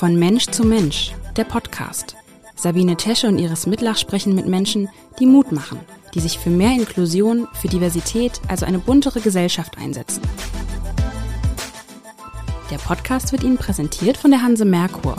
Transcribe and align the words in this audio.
Von 0.00 0.18
Mensch 0.18 0.46
zu 0.46 0.64
Mensch, 0.64 1.12
der 1.36 1.44
Podcast. 1.44 2.16
Sabine 2.56 2.96
Tesche 2.96 3.28
und 3.28 3.38
Iris 3.38 3.66
Mitlach 3.66 3.98
sprechen 3.98 4.34
mit 4.34 4.46
Menschen, 4.46 4.88
die 5.18 5.26
Mut 5.26 5.52
machen, 5.52 5.78
die 6.14 6.20
sich 6.20 6.38
für 6.38 6.48
mehr 6.48 6.72
Inklusion, 6.72 7.46
für 7.52 7.68
Diversität, 7.68 8.40
also 8.48 8.64
eine 8.64 8.78
buntere 8.78 9.20
Gesellschaft 9.20 9.76
einsetzen. 9.76 10.22
Der 12.70 12.78
Podcast 12.78 13.32
wird 13.32 13.44
Ihnen 13.44 13.58
präsentiert 13.58 14.16
von 14.16 14.30
der 14.30 14.40
Hanse 14.40 14.64
Merkur. 14.64 15.18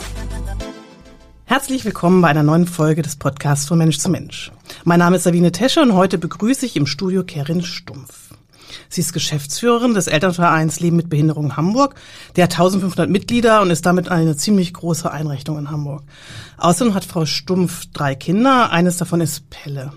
Herzlich 1.44 1.84
willkommen 1.84 2.20
bei 2.20 2.30
einer 2.30 2.42
neuen 2.42 2.66
Folge 2.66 3.02
des 3.02 3.14
Podcasts 3.14 3.68
von 3.68 3.78
Mensch 3.78 3.98
zu 3.98 4.08
Mensch. 4.08 4.50
Mein 4.82 4.98
Name 4.98 5.14
ist 5.14 5.22
Sabine 5.22 5.52
Tesche 5.52 5.80
und 5.80 5.94
heute 5.94 6.18
begrüße 6.18 6.66
ich 6.66 6.74
im 6.74 6.86
Studio 6.86 7.22
Kerin 7.22 7.62
Stumpf. 7.62 8.31
Sie 8.88 9.00
ist 9.00 9.12
Geschäftsführerin 9.12 9.94
des 9.94 10.06
Elternvereins 10.06 10.80
Leben 10.80 10.96
mit 10.96 11.08
Behinderung 11.08 11.56
Hamburg. 11.56 11.94
Der 12.36 12.44
hat 12.44 12.52
1500 12.52 13.08
Mitglieder 13.08 13.62
und 13.62 13.70
ist 13.70 13.86
damit 13.86 14.08
eine 14.08 14.36
ziemlich 14.36 14.72
große 14.72 15.10
Einrichtung 15.10 15.58
in 15.58 15.70
Hamburg. 15.70 16.02
Außerdem 16.58 16.94
hat 16.94 17.04
Frau 17.04 17.26
Stumpf 17.26 17.86
drei 17.92 18.14
Kinder. 18.14 18.70
Eines 18.70 18.96
davon 18.96 19.20
ist 19.20 19.50
Pelle. 19.50 19.92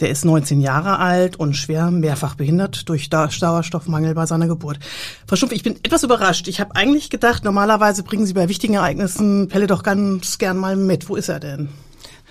Der 0.00 0.10
ist 0.10 0.24
19 0.24 0.60
Jahre 0.60 0.98
alt 0.98 1.36
und 1.36 1.54
schwer 1.54 1.90
mehrfach 1.90 2.34
behindert 2.34 2.88
durch 2.88 3.08
Sauerstoffmangel 3.08 4.14
bei 4.14 4.26
seiner 4.26 4.48
Geburt. 4.48 4.78
Frau 5.26 5.36
Stumpf, 5.36 5.52
ich 5.52 5.62
bin 5.62 5.76
etwas 5.84 6.02
überrascht. 6.02 6.48
Ich 6.48 6.60
habe 6.60 6.74
eigentlich 6.74 7.10
gedacht, 7.10 7.44
normalerweise 7.44 8.02
bringen 8.02 8.26
Sie 8.26 8.32
bei 8.32 8.48
wichtigen 8.48 8.74
Ereignissen 8.74 9.48
Pelle 9.48 9.66
doch 9.66 9.82
ganz 9.82 10.38
gern 10.38 10.56
mal 10.56 10.76
mit. 10.76 11.08
Wo 11.08 11.14
ist 11.14 11.28
er 11.28 11.40
denn? 11.40 11.68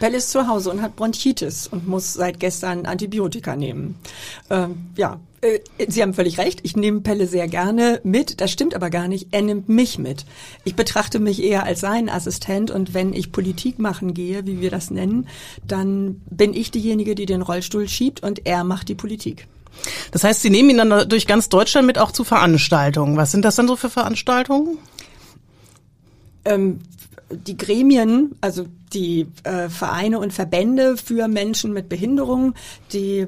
Pelle 0.01 0.17
ist 0.17 0.31
zu 0.31 0.47
Hause 0.47 0.71
und 0.71 0.81
hat 0.81 0.95
Bronchitis 0.95 1.67
und 1.67 1.87
muss 1.87 2.13
seit 2.13 2.39
gestern 2.39 2.87
Antibiotika 2.87 3.55
nehmen. 3.55 3.99
Ähm, 4.49 4.87
ja, 4.97 5.19
äh, 5.41 5.59
Sie 5.87 6.01
haben 6.01 6.15
völlig 6.15 6.39
recht. 6.39 6.61
Ich 6.63 6.75
nehme 6.75 7.01
Pelle 7.01 7.27
sehr 7.27 7.47
gerne 7.47 8.01
mit. 8.03 8.41
Das 8.41 8.51
stimmt 8.51 8.73
aber 8.73 8.89
gar 8.89 9.07
nicht. 9.07 9.27
Er 9.29 9.43
nimmt 9.43 9.69
mich 9.69 9.99
mit. 9.99 10.25
Ich 10.63 10.75
betrachte 10.75 11.19
mich 11.19 11.43
eher 11.43 11.65
als 11.65 11.81
sein 11.81 12.09
Assistent 12.09 12.71
und 12.71 12.95
wenn 12.95 13.13
ich 13.13 13.31
Politik 13.31 13.77
machen 13.77 14.15
gehe, 14.15 14.48
wie 14.48 14.59
wir 14.59 14.71
das 14.71 14.89
nennen, 14.89 15.27
dann 15.67 16.20
bin 16.31 16.55
ich 16.55 16.71
diejenige, 16.71 17.13
die 17.13 17.27
den 17.27 17.43
Rollstuhl 17.43 17.87
schiebt 17.87 18.23
und 18.23 18.48
er 18.48 18.63
macht 18.63 18.89
die 18.89 18.95
Politik. 18.95 19.48
Das 20.09 20.23
heißt, 20.23 20.41
Sie 20.41 20.49
nehmen 20.49 20.71
ihn 20.71 20.77
dann 20.77 21.07
durch 21.09 21.27
ganz 21.27 21.48
Deutschland 21.48 21.85
mit 21.85 21.99
auch 21.99 22.11
zu 22.11 22.23
Veranstaltungen. 22.23 23.17
Was 23.17 23.31
sind 23.31 23.45
das 23.45 23.55
dann 23.55 23.67
so 23.67 23.76
für 23.76 23.91
Veranstaltungen? 23.91 24.79
Ähm, 26.43 26.79
die 27.29 27.55
Gremien, 27.55 28.31
also 28.41 28.65
die 28.93 29.27
äh, 29.43 29.70
Vereine 29.70 30.20
und 30.20 30.34
Verbände 30.34 30.97
für 30.97 31.27
Menschen 31.27 31.73
mit 31.73 31.89
Behinderung, 31.89 32.53
die 32.93 33.20
äh, 33.20 33.27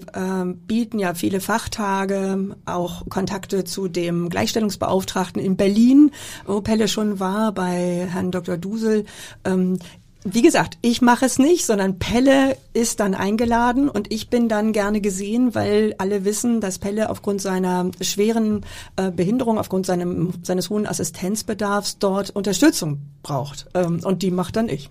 bieten 0.67 0.99
ja 0.99 1.13
viele 1.13 1.41
Fachtage, 1.41 2.55
auch 2.65 3.07
Kontakte 3.09 3.63
zu 3.63 3.87
dem 3.87 4.29
Gleichstellungsbeauftragten 4.29 5.41
in 5.41 5.55
Berlin, 5.57 6.11
wo 6.45 6.61
Pelle 6.61 6.87
schon 6.87 7.19
war, 7.19 7.51
bei 7.51 8.07
Herrn 8.11 8.31
Dr. 8.31 8.57
Dusel. 8.57 9.05
Ähm, 9.45 9.79
wie 10.25 10.41
gesagt, 10.41 10.77
ich 10.81 11.01
mache 11.01 11.25
es 11.25 11.37
nicht, 11.37 11.65
sondern 11.65 11.99
Pelle 11.99 12.55
ist 12.73 13.01
dann 13.01 13.13
eingeladen 13.13 13.89
und 13.89 14.11
ich 14.13 14.29
bin 14.29 14.47
dann 14.47 14.71
gerne 14.71 15.01
gesehen, 15.01 15.53
weil 15.53 15.95
alle 15.97 16.23
wissen, 16.23 16.61
dass 16.61 16.79
Pelle 16.79 17.09
aufgrund 17.09 17.41
seiner 17.41 17.91
schweren 17.99 18.65
äh, 18.95 19.11
Behinderung, 19.11 19.57
aufgrund 19.57 19.85
seinem, 19.85 20.33
seines 20.41 20.69
hohen 20.69 20.87
Assistenzbedarfs 20.87 21.99
dort 21.99 22.29
Unterstützung 22.29 22.99
braucht. 23.21 23.67
Ähm, 23.73 23.99
und 24.03 24.21
die 24.21 24.31
macht 24.31 24.55
dann 24.55 24.69
ich. 24.69 24.89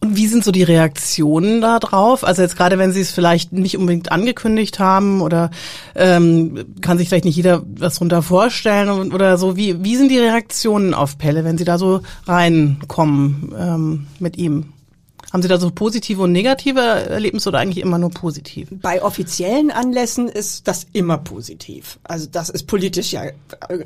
Und 0.00 0.16
wie 0.16 0.26
sind 0.26 0.44
so 0.44 0.52
die 0.52 0.62
Reaktionen 0.62 1.60
da 1.60 1.78
drauf? 1.78 2.22
Also 2.24 2.42
jetzt 2.42 2.56
gerade, 2.56 2.78
wenn 2.78 2.92
Sie 2.92 3.00
es 3.00 3.10
vielleicht 3.10 3.52
nicht 3.52 3.78
unbedingt 3.78 4.12
angekündigt 4.12 4.78
haben 4.78 5.22
oder 5.22 5.50
ähm, 5.94 6.64
kann 6.80 6.98
sich 6.98 7.08
vielleicht 7.08 7.24
nicht 7.24 7.36
jeder 7.36 7.62
was 7.66 7.96
drunter 7.96 8.22
vorstellen 8.22 9.12
oder 9.12 9.38
so. 9.38 9.56
Wie, 9.56 9.82
wie 9.82 9.96
sind 9.96 10.10
die 10.10 10.18
Reaktionen 10.18 10.94
auf 10.94 11.18
Pelle, 11.18 11.44
wenn 11.44 11.58
Sie 11.58 11.64
da 11.64 11.78
so 11.78 12.02
reinkommen 12.26 13.54
ähm, 13.58 14.06
mit 14.18 14.36
ihm? 14.36 14.72
Haben 15.32 15.42
Sie 15.42 15.48
da 15.48 15.58
so 15.58 15.70
positive 15.70 16.22
und 16.22 16.32
negative 16.32 16.80
Erlebnisse 16.80 17.48
oder 17.48 17.58
eigentlich 17.58 17.82
immer 17.82 17.98
nur 17.98 18.10
positiv? 18.10 18.68
Bei 18.70 19.02
offiziellen 19.02 19.70
Anlässen 19.70 20.28
ist 20.28 20.68
das 20.68 20.86
immer 20.92 21.18
positiv. 21.18 21.98
Also 22.04 22.28
das 22.30 22.48
ist 22.48 22.66
politisch 22.66 23.12
ja 23.12 23.24
äh, 23.24 23.32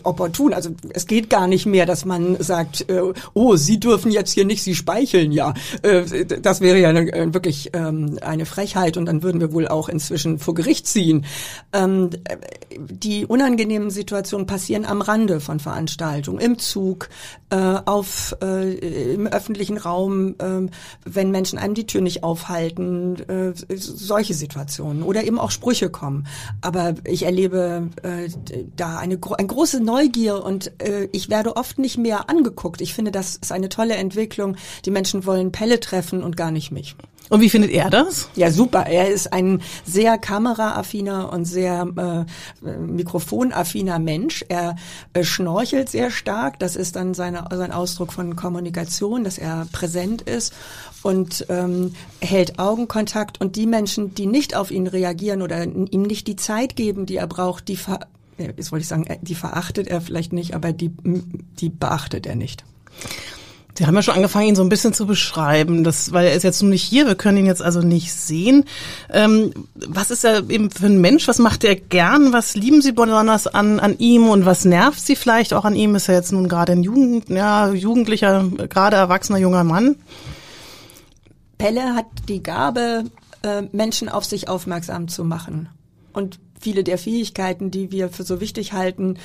opportun. 0.03 0.53
Also 0.53 0.71
es 0.91 1.07
geht 1.07 1.31
gar 1.31 1.47
nicht 1.47 1.65
mehr, 1.65 1.87
dass 1.87 2.05
man 2.05 2.37
sagt, 2.41 2.89
äh, 2.91 3.01
oh, 3.33 3.57
Sie 3.57 3.81
dürfen 3.81 4.11
jetzt 4.11 4.33
hier 4.33 4.45
nicht, 4.45 4.63
Sie 4.63 4.75
speicheln 4.75 5.33
ja. 5.33 5.55
Äh, 5.83 6.27
das 6.27 6.61
wäre 6.61 6.79
ja 6.79 6.95
wirklich 7.33 7.71
ähm, 7.73 8.19
eine 8.21 8.45
Frechheit 8.45 8.99
und 8.99 9.07
dann 9.07 9.23
würden 9.23 9.41
wir 9.41 9.53
wohl 9.53 9.67
auch 9.67 9.89
inzwischen 9.89 10.39
vor 10.39 10.55
Gericht 10.55 10.87
ziehen. 10.87 11.25
Ähm, 11.73 12.11
die 12.79 13.25
unangenehmen 13.25 13.91
Situationen 13.91 14.47
passieren 14.47 14.85
am 14.85 15.01
Rande 15.01 15.41
von 15.41 15.59
Veranstaltungen, 15.59 16.41
im 16.41 16.59
Zug, 16.59 17.09
auf, 17.51 18.37
im 18.41 19.27
öffentlichen 19.27 19.77
Raum, 19.77 20.37
ähm, 20.39 20.71
wenn 21.31 21.41
Menschen 21.41 21.59
einem 21.59 21.75
die 21.75 21.87
Tür 21.87 22.01
nicht 22.01 22.25
aufhalten, 22.25 23.17
äh, 23.29 23.53
solche 23.77 24.35
Situationen 24.35 25.03
oder 25.03 25.25
eben 25.25 25.39
auch 25.39 25.51
Sprüche 25.51 25.89
kommen. 25.89 26.27
Aber 26.61 26.95
ich 27.05 27.23
erlebe 27.23 27.89
äh, 28.03 28.29
da 28.77 28.99
eine, 28.99 29.19
eine 29.39 29.47
große 29.47 29.81
Neugier 29.81 30.45
und 30.45 30.73
äh, 30.83 31.09
ich 31.13 31.31
werde 31.31 31.57
oft 31.57 31.79
nicht 31.79 31.99
mehr 31.99 32.29
angeguckt. 32.29 32.81
Ich 32.81 32.95
finde, 32.95 33.13
das 33.13 33.37
ist 33.37 33.53
eine 33.53 33.69
tolle 33.69 33.95
Entwicklung. 33.95 34.57
Die 34.85 34.91
Menschen 34.91 35.25
wollen 35.25 35.53
Pelle 35.53 35.79
treffen 35.79 36.23
und 36.23 36.37
gar 36.37 36.51
nicht 36.51 36.73
mich. 36.73 36.97
Und 37.31 37.41
wie 37.41 37.49
findet 37.49 37.71
er 37.71 37.91
das? 37.91 38.29
Ja, 38.35 38.51
super. 38.51 38.87
Er 38.87 39.09
ist 39.09 39.33
ein 39.33 39.63
sehr 39.87 40.19
kameraaffiner 40.19 41.33
und 41.33 41.45
sehr 41.45 42.27
äh, 42.65 42.71
mikrofonaffiner 42.77 44.01
Mensch. 44.01 44.45
Er 44.49 44.75
äh, 45.13 45.23
schnorchelt 45.23 45.89
sehr 45.89 46.11
stark. 46.11 46.59
Das 46.59 46.75
ist 46.75 46.97
dann 46.97 47.15
seine, 47.15 47.45
sein 47.53 47.71
Ausdruck 47.71 48.13
von 48.13 48.35
Kommunikation, 48.35 49.23
dass 49.23 49.39
er 49.39 49.69
präsent 49.71 50.23
ist 50.23 50.53
und 51.03 51.47
ähm, 51.49 51.95
hält 52.21 52.59
Augenkontakt. 52.59 53.41
Und 53.41 53.57
die 53.57 53.67
Menschen, 53.67 54.15
die 54.15 54.27
nicht 54.27 54.55
auf 54.55 54.71
ihn 54.71 54.87
reagieren 54.87 55.43
oder 55.43 55.65
ihm 55.65 56.03
nicht 56.03 56.27
die 56.27 56.37
Zeit 56.37 56.77
geben, 56.77 57.07
die 57.07 57.17
er 57.17 57.27
braucht, 57.27 57.69
die 57.69 57.77
ver 57.77 58.01
jetzt 58.39 58.73
wollte 58.73 58.83
ich 58.83 58.89
sagen, 58.89 59.05
die 59.21 59.35
verachtet 59.35 59.89
er 59.89 60.01
vielleicht 60.01 60.33
nicht, 60.33 60.55
aber 60.55 60.73
die, 60.73 60.91
die 61.61 61.69
beachtet 61.69 62.27
er 62.27 62.37
nicht. 62.37 62.65
Sie 63.81 63.87
haben 63.87 63.95
ja 63.95 64.03
schon 64.03 64.15
angefangen, 64.15 64.49
ihn 64.49 64.57
so 64.57 64.63
ein 64.63 64.69
bisschen 64.69 64.93
zu 64.93 65.07
beschreiben, 65.07 65.85
das, 65.85 66.13
weil 66.13 66.27
er 66.27 66.35
ist 66.35 66.43
jetzt 66.43 66.61
nur 66.61 66.71
nicht 66.71 66.83
hier, 66.83 67.07
wir 67.07 67.15
können 67.15 67.39
ihn 67.39 67.47
jetzt 67.47 67.63
also 67.63 67.81
nicht 67.81 68.13
sehen. 68.13 68.65
Ähm, 69.11 69.53
was 69.75 70.11
ist 70.11 70.25
er 70.25 70.51
eben 70.51 70.71
für 70.71 70.87
ein 70.87 71.01
Mensch? 71.01 71.27
Was 71.29 71.39
macht 71.39 71.65
er 71.65 71.77
gern? 71.77 72.33
Was 72.33 72.55
lieben 72.55 72.83
Sie 72.83 72.93
besonders 72.93 73.47
an, 73.47 73.81
an 73.81 73.97
ihm 73.99 74.29
und 74.29 74.45
was 74.45 74.67
nervt 74.67 75.01
Sie 75.01 75.17
vielleicht 75.17 75.55
auch 75.55 75.65
an 75.65 75.77
ihm? 75.77 75.95
Ist 75.95 76.09
er 76.09 76.17
jetzt 76.17 76.33
nun 76.33 76.49
gerade 76.49 76.73
ein 76.73 76.83
Jugend, 76.83 77.31
ja, 77.31 77.71
jugendlicher, 77.71 78.45
gerade 78.69 78.97
erwachsener 78.97 79.39
junger 79.39 79.65
Mann? 79.65 79.97
Pelle 81.61 81.95
hat 81.95 82.07
die 82.27 82.43
Gabe, 82.43 83.05
äh, 83.43 83.63
Menschen 83.73 84.09
auf 84.09 84.25
sich 84.25 84.49
aufmerksam 84.49 85.09
zu 85.09 85.25
machen. 85.25 85.69
Und 86.15 86.41
viele 86.59 86.85
der 86.85 86.97
Fähigkeiten, 86.97 87.71
die 87.71 87.93
wir 87.93 88.09
für 88.09 88.23
so 88.23 88.41
wichtig 88.41 88.73
halten, 88.73 89.19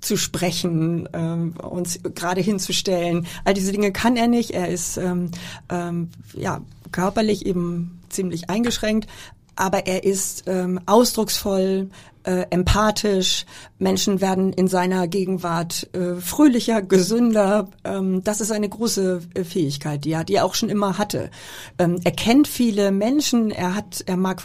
zu 0.00 0.16
sprechen, 0.16 1.08
ähm, 1.12 1.54
uns 1.56 1.98
gerade 2.14 2.40
hinzustellen. 2.40 3.26
All 3.44 3.54
diese 3.54 3.72
Dinge 3.72 3.90
kann 3.90 4.16
er 4.16 4.28
nicht. 4.28 4.52
Er 4.52 4.68
ist 4.68 4.98
ähm, 4.98 5.32
ähm, 5.68 6.10
ja 6.32 6.60
körperlich 6.92 7.44
eben 7.44 8.00
ziemlich 8.08 8.48
eingeschränkt, 8.48 9.08
aber 9.56 9.88
er 9.88 10.04
ist 10.04 10.44
ähm, 10.46 10.78
ausdrucksvoll, 10.86 11.90
äh, 12.24 12.46
empathisch. 12.50 13.46
Menschen 13.78 14.20
werden 14.20 14.52
in 14.52 14.68
seiner 14.68 15.08
Gegenwart 15.08 15.88
äh, 15.94 16.20
fröhlicher, 16.20 16.82
gesünder. 16.82 17.68
Ähm, 17.84 18.22
das 18.24 18.40
ist 18.40 18.52
eine 18.52 18.68
große 18.68 19.22
äh, 19.34 19.44
Fähigkeit, 19.44 20.04
die 20.04 20.12
er, 20.12 20.24
die 20.24 20.34
er 20.34 20.44
auch 20.44 20.54
schon 20.54 20.68
immer 20.68 20.98
hatte. 20.98 21.30
Ähm, 21.78 22.00
er 22.04 22.12
kennt 22.12 22.48
viele 22.48 22.92
Menschen. 22.92 23.50
Er 23.50 23.74
hat, 23.74 24.02
er 24.06 24.16
mag 24.16 24.42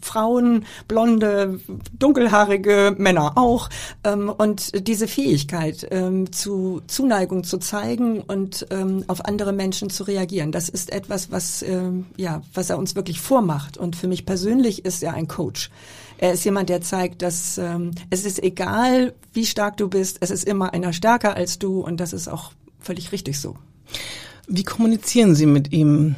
Frauen, 0.00 0.64
blonde, 0.88 1.60
dunkelhaarige 1.98 2.94
Männer 2.98 3.36
auch. 3.36 3.68
Ähm, 4.02 4.28
und 4.30 4.86
diese 4.86 5.08
Fähigkeit 5.08 5.86
ähm, 5.90 6.32
zu 6.32 6.82
Zuneigung 6.86 7.44
zu 7.44 7.58
zeigen 7.58 8.20
und 8.20 8.66
ähm, 8.70 9.04
auf 9.08 9.24
andere 9.24 9.52
Menschen 9.52 9.90
zu 9.90 10.04
reagieren, 10.04 10.52
das 10.52 10.68
ist 10.68 10.92
etwas, 10.92 11.30
was, 11.30 11.62
ähm, 11.62 12.06
ja, 12.16 12.42
was 12.52 12.70
er 12.70 12.78
uns 12.78 12.96
wirklich 12.96 13.20
vormacht. 13.20 13.76
Und 13.76 13.96
für 13.96 14.08
mich 14.08 14.26
persönlich 14.26 14.84
ist 14.84 15.02
er 15.02 15.14
ein 15.14 15.28
Coach. 15.28 15.70
Er 16.18 16.32
ist 16.32 16.44
jemand, 16.44 16.68
der 16.68 16.80
zeigt, 16.80 17.22
dass 17.22 17.58
ähm, 17.58 17.92
es 18.10 18.24
ist 18.24 18.42
egal, 18.42 19.14
wie 19.32 19.46
stark 19.46 19.76
du 19.76 19.88
bist, 19.88 20.18
es 20.20 20.30
ist 20.30 20.44
immer 20.44 20.72
einer 20.72 20.92
stärker 20.92 21.34
als 21.36 21.58
du 21.58 21.80
und 21.80 21.98
das 21.98 22.12
ist 22.12 22.28
auch 22.28 22.52
völlig 22.80 23.12
richtig 23.12 23.40
so. 23.40 23.56
Wie 24.46 24.64
kommunizieren 24.64 25.34
Sie 25.34 25.46
mit 25.46 25.72
ihm? 25.72 26.16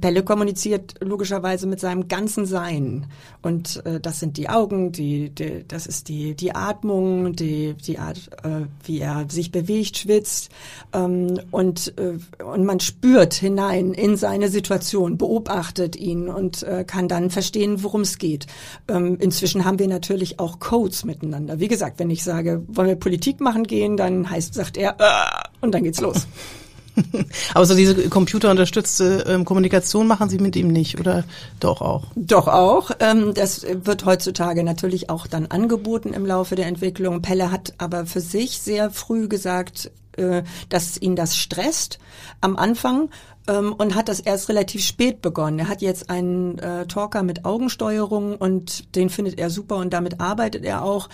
Pelle 0.00 0.22
kommuniziert 0.22 0.94
logischerweise 1.00 1.66
mit 1.66 1.80
seinem 1.80 2.08
ganzen 2.08 2.46
Sein. 2.46 3.06
Und 3.42 3.84
äh, 3.84 4.00
das 4.00 4.20
sind 4.20 4.36
die 4.36 4.48
Augen, 4.48 4.92
die, 4.92 5.30
die, 5.30 5.64
das 5.66 5.86
ist 5.86 6.08
die, 6.08 6.34
die 6.34 6.54
Atmung, 6.54 7.34
die, 7.34 7.74
die 7.74 7.98
Art, 7.98 8.30
äh, 8.42 8.66
wie 8.84 9.00
er 9.00 9.26
sich 9.28 9.50
bewegt, 9.50 9.98
schwitzt. 9.98 10.50
Ähm, 10.92 11.40
und, 11.50 11.94
äh, 11.98 12.18
und 12.42 12.64
man 12.64 12.80
spürt 12.80 13.34
hinein 13.34 13.92
in 13.92 14.16
seine 14.16 14.48
Situation, 14.48 15.18
beobachtet 15.18 15.96
ihn 15.96 16.28
und 16.28 16.62
äh, 16.62 16.84
kann 16.84 17.08
dann 17.08 17.30
verstehen, 17.30 17.82
worum 17.82 18.02
es 18.02 18.18
geht. 18.18 18.46
Ähm, 18.88 19.16
inzwischen 19.20 19.64
haben 19.64 19.78
wir 19.78 19.88
natürlich 19.88 20.38
auch 20.38 20.58
Codes 20.60 21.04
miteinander. 21.04 21.60
Wie 21.60 21.68
gesagt, 21.68 21.98
wenn 21.98 22.10
ich 22.10 22.22
sage, 22.22 22.62
wollen 22.68 22.88
wir 22.88 22.96
Politik 22.96 23.40
machen 23.40 23.64
gehen, 23.64 23.96
dann 23.96 24.30
heißt, 24.30 24.54
sagt 24.54 24.76
er, 24.76 24.96
äh, 24.98 25.48
und 25.60 25.74
dann 25.74 25.82
geht's 25.82 26.00
los. 26.00 26.26
Aber 27.54 27.66
so 27.66 27.74
diese 27.74 28.08
computerunterstützte 28.08 29.24
ähm, 29.28 29.44
Kommunikation 29.44 30.06
machen 30.06 30.28
Sie 30.28 30.38
mit 30.38 30.56
ihm 30.56 30.68
nicht 30.68 30.98
oder 30.98 31.24
doch 31.60 31.80
auch? 31.80 32.04
Doch 32.14 32.48
auch. 32.48 32.90
Ähm, 33.00 33.34
das 33.34 33.66
wird 33.68 34.04
heutzutage 34.04 34.64
natürlich 34.64 35.10
auch 35.10 35.26
dann 35.26 35.46
angeboten 35.46 36.12
im 36.12 36.26
Laufe 36.26 36.54
der 36.54 36.66
Entwicklung. 36.66 37.22
Pelle 37.22 37.50
hat 37.50 37.74
aber 37.78 38.06
für 38.06 38.20
sich 38.20 38.58
sehr 38.58 38.90
früh 38.90 39.28
gesagt, 39.28 39.90
äh, 40.16 40.42
dass 40.68 41.00
ihn 41.00 41.16
das 41.16 41.36
stresst 41.36 41.98
am 42.40 42.56
Anfang 42.56 43.10
ähm, 43.48 43.74
und 43.74 43.94
hat 43.94 44.08
das 44.08 44.20
erst 44.20 44.48
relativ 44.48 44.84
spät 44.84 45.22
begonnen. 45.22 45.58
Er 45.58 45.68
hat 45.68 45.82
jetzt 45.82 46.10
einen 46.10 46.58
äh, 46.58 46.86
Talker 46.86 47.22
mit 47.22 47.44
Augensteuerung 47.44 48.36
und 48.36 48.94
den 48.96 49.10
findet 49.10 49.38
er 49.38 49.50
super 49.50 49.76
und 49.76 49.92
damit 49.92 50.20
arbeitet 50.20 50.64
er 50.64 50.82
auch. 50.82 51.08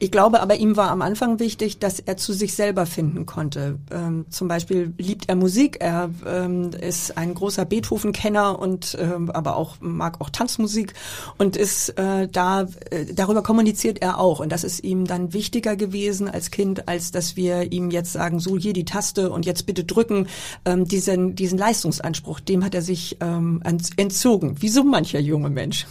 Ich 0.00 0.10
glaube 0.10 0.42
aber, 0.42 0.56
ihm 0.56 0.76
war 0.76 0.90
am 0.90 1.02
Anfang 1.02 1.38
wichtig, 1.38 1.78
dass 1.78 2.00
er 2.00 2.16
zu 2.16 2.32
sich 2.32 2.54
selber 2.54 2.84
finden 2.84 3.26
konnte. 3.26 3.78
Ähm, 3.92 4.26
zum 4.28 4.48
Beispiel 4.48 4.92
liebt 4.98 5.28
er 5.28 5.36
Musik, 5.36 5.76
er 5.80 6.10
ähm, 6.26 6.70
ist 6.72 7.16
ein 7.16 7.32
großer 7.32 7.64
Beethoven-Kenner 7.64 8.58
und 8.58 8.98
ähm, 9.00 9.30
aber 9.30 9.56
auch 9.56 9.76
mag 9.80 10.20
auch 10.20 10.30
Tanzmusik 10.30 10.94
und 11.38 11.56
ist 11.56 11.90
äh, 11.90 12.28
da 12.28 12.62
äh, 12.90 13.06
darüber 13.14 13.44
kommuniziert 13.44 14.02
er 14.02 14.18
auch 14.18 14.40
und 14.40 14.50
das 14.50 14.64
ist 14.64 14.82
ihm 14.82 15.06
dann 15.06 15.32
wichtiger 15.32 15.76
gewesen 15.76 16.28
als 16.28 16.50
Kind, 16.50 16.88
als 16.88 17.12
dass 17.12 17.36
wir 17.36 17.70
ihm 17.70 17.90
jetzt 17.90 18.12
sagen, 18.12 18.40
so 18.40 18.58
hier 18.58 18.72
die 18.72 18.84
Taste 18.84 19.30
und 19.30 19.46
jetzt 19.46 19.64
bitte 19.64 19.84
drücken. 19.84 20.26
Ähm, 20.64 20.86
diesen 20.86 21.36
diesen 21.36 21.56
Leistungsanspruch, 21.56 22.40
dem 22.40 22.64
hat 22.64 22.74
er 22.74 22.82
sich 22.82 23.16
ähm, 23.20 23.62
entzogen, 23.96 24.60
wie 24.60 24.68
so 24.68 24.82
mancher 24.82 25.20
junge 25.20 25.50
Mensch. 25.50 25.86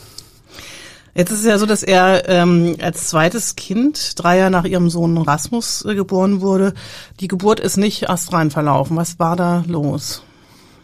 Jetzt 1.15 1.31
ist 1.31 1.39
es 1.39 1.45
ja 1.45 1.59
so, 1.59 1.67
dass 1.67 1.83
er 1.83 2.27
ähm, 2.27 2.75
als 2.81 3.07
zweites 3.07 3.55
Kind 3.55 4.13
drei 4.15 4.39
Jahre 4.39 4.51
nach 4.51 4.65
ihrem 4.65 4.89
Sohn 4.89 5.17
Rasmus 5.17 5.85
äh, 5.85 5.93
geboren 5.93 6.41
wurde. 6.41 6.73
Die 7.19 7.27
Geburt 7.27 7.59
ist 7.59 7.77
nicht 7.77 8.09
astrein 8.09 8.49
verlaufen. 8.49 8.97
Was 8.97 9.19
war 9.19 9.35
da 9.35 9.63
los? 9.67 10.23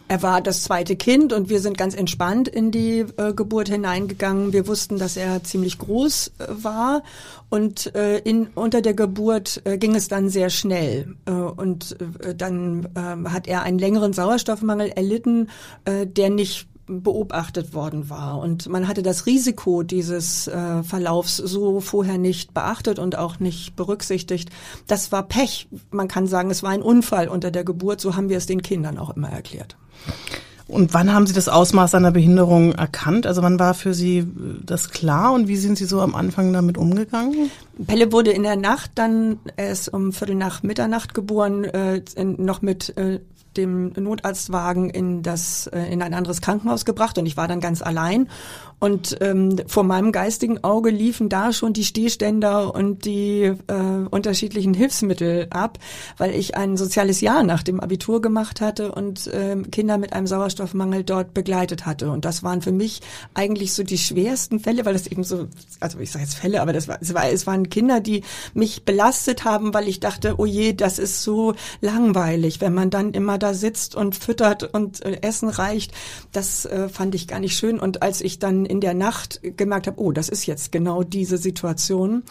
Er 0.07 0.23
war 0.23 0.41
das 0.41 0.63
zweite 0.63 0.95
Kind 0.95 1.33
und 1.33 1.49
wir 1.49 1.59
sind 1.59 1.77
ganz 1.77 1.93
entspannt 1.93 2.47
in 2.47 2.71
die 2.71 3.05
äh, 3.17 3.31
Geburt 3.33 3.69
hineingegangen. 3.69 4.53
Wir 4.53 4.67
wussten, 4.67 4.97
dass 4.97 5.17
er 5.17 5.43
ziemlich 5.43 5.77
groß 5.77 6.31
äh, 6.39 6.45
war 6.63 7.03
und 7.49 7.93
äh, 7.95 8.17
in, 8.17 8.47
unter 8.55 8.81
der 8.81 8.95
Geburt 8.95 9.61
äh, 9.65 9.77
ging 9.77 9.93
es 9.93 10.07
dann 10.07 10.29
sehr 10.29 10.49
schnell. 10.49 11.15
Äh, 11.25 11.31
und 11.31 11.95
äh, 12.23 12.33
dann 12.33 12.87
äh, 12.95 13.29
hat 13.29 13.47
er 13.47 13.61
einen 13.61 13.77
längeren 13.77 14.13
Sauerstoffmangel 14.13 14.89
erlitten, 14.89 15.49
äh, 15.85 16.07
der 16.07 16.31
nicht 16.31 16.67
beobachtet 16.89 17.73
worden 17.73 18.09
war. 18.09 18.39
Und 18.39 18.67
man 18.67 18.87
hatte 18.87 19.03
das 19.03 19.25
Risiko 19.25 19.83
dieses 19.83 20.47
äh, 20.47 20.83
Verlaufs 20.83 21.37
so 21.37 21.79
vorher 21.79 22.17
nicht 22.17 22.53
beachtet 22.53 22.99
und 22.99 23.17
auch 23.17 23.39
nicht 23.39 23.75
berücksichtigt. 23.75 24.49
Das 24.87 25.11
war 25.11 25.23
Pech. 25.23 25.67
Man 25.91 26.07
kann 26.07 26.27
sagen, 26.27 26.49
es 26.49 26.63
war 26.63 26.71
ein 26.71 26.81
Unfall 26.81 27.27
unter 27.27 27.51
der 27.51 27.63
Geburt. 27.63 28.01
So 28.01 28.15
haben 28.15 28.29
wir 28.29 28.37
es 28.37 28.45
den 28.45 28.61
Kindern 28.61 28.97
auch 28.97 29.15
immer 29.15 29.29
erklärt. 29.29 29.77
Und 30.69 30.93
wann 30.93 31.11
haben 31.11 31.25
Sie 31.25 31.33
das 31.33 31.49
Ausmaß 31.49 31.91
seiner 31.91 32.11
Behinderung 32.11 32.73
erkannt? 32.73 33.25
Also 33.25 33.41
wann 33.41 33.57
war 33.57 33.73
für 33.73 33.95
Sie 33.95 34.27
das 34.63 34.91
klar 34.91 35.33
und 35.33 35.47
wie 35.47 35.57
sind 35.57 35.79
Sie 35.79 35.85
so 35.85 35.99
am 35.99 36.13
Anfang 36.13 36.53
damit 36.53 36.77
umgegangen? 36.77 37.49
Pelle 37.87 38.11
wurde 38.11 38.31
in 38.31 38.43
der 38.43 38.55
Nacht 38.55 38.91
dann, 38.93 39.39
er 39.55 39.71
ist 39.71 39.89
um 39.89 40.13
Viertel 40.13 40.35
nach 40.35 40.61
Mitternacht 40.61 41.15
geboren, 41.15 41.63
äh, 41.63 42.01
noch 42.23 42.61
mit 42.61 42.95
äh, 42.97 43.19
dem 43.59 43.93
Notarztwagen 43.95 44.89
in 44.89 45.21
das 45.21 45.67
äh, 45.67 45.91
in 45.91 46.01
ein 46.01 46.13
anderes 46.13 46.41
Krankenhaus 46.41 46.85
gebracht 46.85 47.17
und 47.17 47.25
ich 47.25 47.37
war 47.37 47.47
dann 47.47 47.59
ganz 47.59 47.81
allein 47.81 48.29
und 48.79 49.17
ähm, 49.19 49.57
vor 49.67 49.83
meinem 49.83 50.11
geistigen 50.11 50.63
Auge 50.63 50.89
liefen 50.89 51.27
da 51.27 51.51
schon 51.51 51.73
die 51.73 51.83
Stehständer 51.83 52.73
und 52.73 53.03
die 53.03 53.41
äh, 53.43 53.55
unterschiedlichen 54.09 54.73
Hilfsmittel 54.73 55.47
ab, 55.49 55.79
weil 56.17 56.33
ich 56.33 56.55
ein 56.55 56.77
soziales 56.77 57.19
Jahr 57.19 57.43
nach 57.43 57.61
dem 57.61 57.81
Abitur 57.81 58.21
gemacht 58.21 58.61
hatte 58.61 58.93
und 58.93 59.27
äh, 59.27 59.57
Kinder 59.69 59.97
mit 59.97 60.13
einem 60.13 60.27
Sauerstoffmangel 60.27 61.03
dort 61.03 61.33
begleitet 61.33 61.85
hatte. 61.85 62.09
Und 62.09 62.23
das 62.23 62.41
waren 62.41 62.61
für 62.61 62.71
mich 62.71 63.01
eigentlich 63.33 63.73
so 63.73 63.83
die 63.83 63.97
schwersten 63.97 64.61
Fälle, 64.61 64.85
weil 64.85 64.95
es 64.95 65.07
eben 65.07 65.25
so, 65.25 65.47
also 65.81 65.99
ich 65.99 66.11
sage 66.11 66.23
jetzt 66.23 66.35
Fälle, 66.35 66.61
aber 66.61 66.71
das 66.71 66.87
war, 66.87 66.99
es, 67.01 67.13
war, 67.13 67.29
es 67.29 67.45
waren 67.45 67.69
Kinder, 67.69 67.99
die 67.99 68.23
mich 68.53 68.85
belastet 68.85 69.43
haben, 69.43 69.73
weil 69.73 69.89
ich 69.89 69.99
dachte, 69.99 70.35
oh 70.37 70.45
je, 70.45 70.71
das 70.71 70.99
ist 70.99 71.21
so 71.21 71.53
langweilig, 71.81 72.61
wenn 72.61 72.73
man 72.73 72.89
dann 72.89 73.11
immer 73.11 73.37
da 73.37 73.53
sitzt 73.53 73.95
und 73.95 74.15
füttert 74.15 74.73
und 74.73 75.03
äh, 75.03 75.19
Essen 75.21 75.49
reicht. 75.49 75.91
Das 76.31 76.65
äh, 76.65 76.87
fand 76.87 77.13
ich 77.13 77.27
gar 77.27 77.39
nicht 77.39 77.57
schön. 77.57 77.77
Und 77.77 78.01
als 78.01 78.21
ich 78.21 78.39
dann 78.39 78.68
in 78.69 78.81
der 78.81 78.93
Nacht 78.93 79.41
gemerkt 79.57 79.87
habe, 79.87 79.99
oh, 79.99 80.11
das 80.11 80.29
ist 80.29 80.45
jetzt 80.45 80.71
genau 80.71 81.03
diese 81.03 81.37
Situation, 81.37 82.23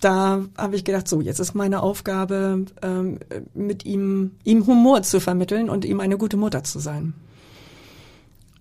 da 0.00 0.44
habe 0.56 0.76
ich 0.76 0.84
gedacht, 0.84 1.08
so, 1.08 1.20
jetzt 1.20 1.40
ist 1.40 1.54
meine 1.54 1.82
Aufgabe, 1.82 2.66
ähm, 2.82 3.18
mit 3.54 3.84
ihm, 3.84 4.32
ihm 4.44 4.66
Humor 4.66 5.02
zu 5.02 5.20
vermitteln 5.20 5.68
und 5.68 5.84
ihm 5.84 6.00
eine 6.00 6.18
gute 6.18 6.36
Mutter 6.36 6.62
zu 6.62 6.78
sein. 6.78 7.14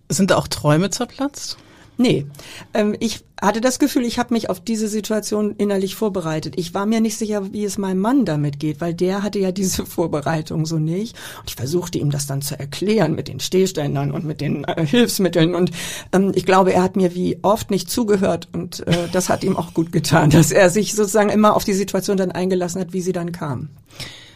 Sind 0.09 0.31
da 0.31 0.37
auch 0.37 0.47
Träume 0.47 0.89
zerplatzt? 0.89 1.57
Nee, 1.97 2.27
ähm, 2.75 2.95
ich 2.99 3.23
hatte 3.41 3.59
das 3.59 3.79
Gefühl, 3.79 4.05
ich 4.05 4.19
habe 4.19 4.33
mich 4.33 4.49
auf 4.49 4.59
diese 4.59 4.87
Situation 4.87 5.55
innerlich 5.57 5.95
vorbereitet. 5.95 6.53
Ich 6.57 6.73
war 6.73 6.85
mir 6.85 7.01
nicht 7.01 7.17
sicher, 7.17 7.53
wie 7.53 7.65
es 7.65 7.77
meinem 7.77 7.99
Mann 7.99 8.25
damit 8.25 8.59
geht, 8.59 8.81
weil 8.81 8.93
der 8.93 9.23
hatte 9.23 9.39
ja 9.39 9.51
diese 9.51 9.85
Vorbereitung 9.87 10.65
so 10.65 10.77
nicht. 10.77 11.15
Und 11.39 11.49
ich 11.49 11.55
versuchte 11.55 11.97
ihm 11.97 12.11
das 12.11 12.27
dann 12.27 12.41
zu 12.41 12.57
erklären 12.59 13.15
mit 13.15 13.27
den 13.27 13.39
Stehständern 13.39 14.11
und 14.11 14.25
mit 14.25 14.41
den 14.41 14.63
äh, 14.63 14.85
Hilfsmitteln. 14.85 15.55
Und 15.55 15.71
ähm, 16.13 16.31
ich 16.35 16.45
glaube, 16.45 16.73
er 16.73 16.83
hat 16.83 16.95
mir 16.95 17.15
wie 17.15 17.39
oft 17.41 17.71
nicht 17.71 17.89
zugehört 17.89 18.47
und 18.53 18.85
äh, 18.87 19.07
das 19.11 19.29
hat 19.29 19.43
ihm 19.43 19.57
auch 19.57 19.73
gut 19.73 19.91
getan, 19.91 20.29
dass 20.31 20.51
er 20.51 20.69
sich 20.69 20.93
sozusagen 20.93 21.29
immer 21.29 21.55
auf 21.55 21.63
die 21.63 21.73
Situation 21.73 22.17
dann 22.17 22.31
eingelassen 22.31 22.79
hat, 22.81 22.93
wie 22.93 23.01
sie 23.01 23.13
dann 23.13 23.31
kam. 23.31 23.69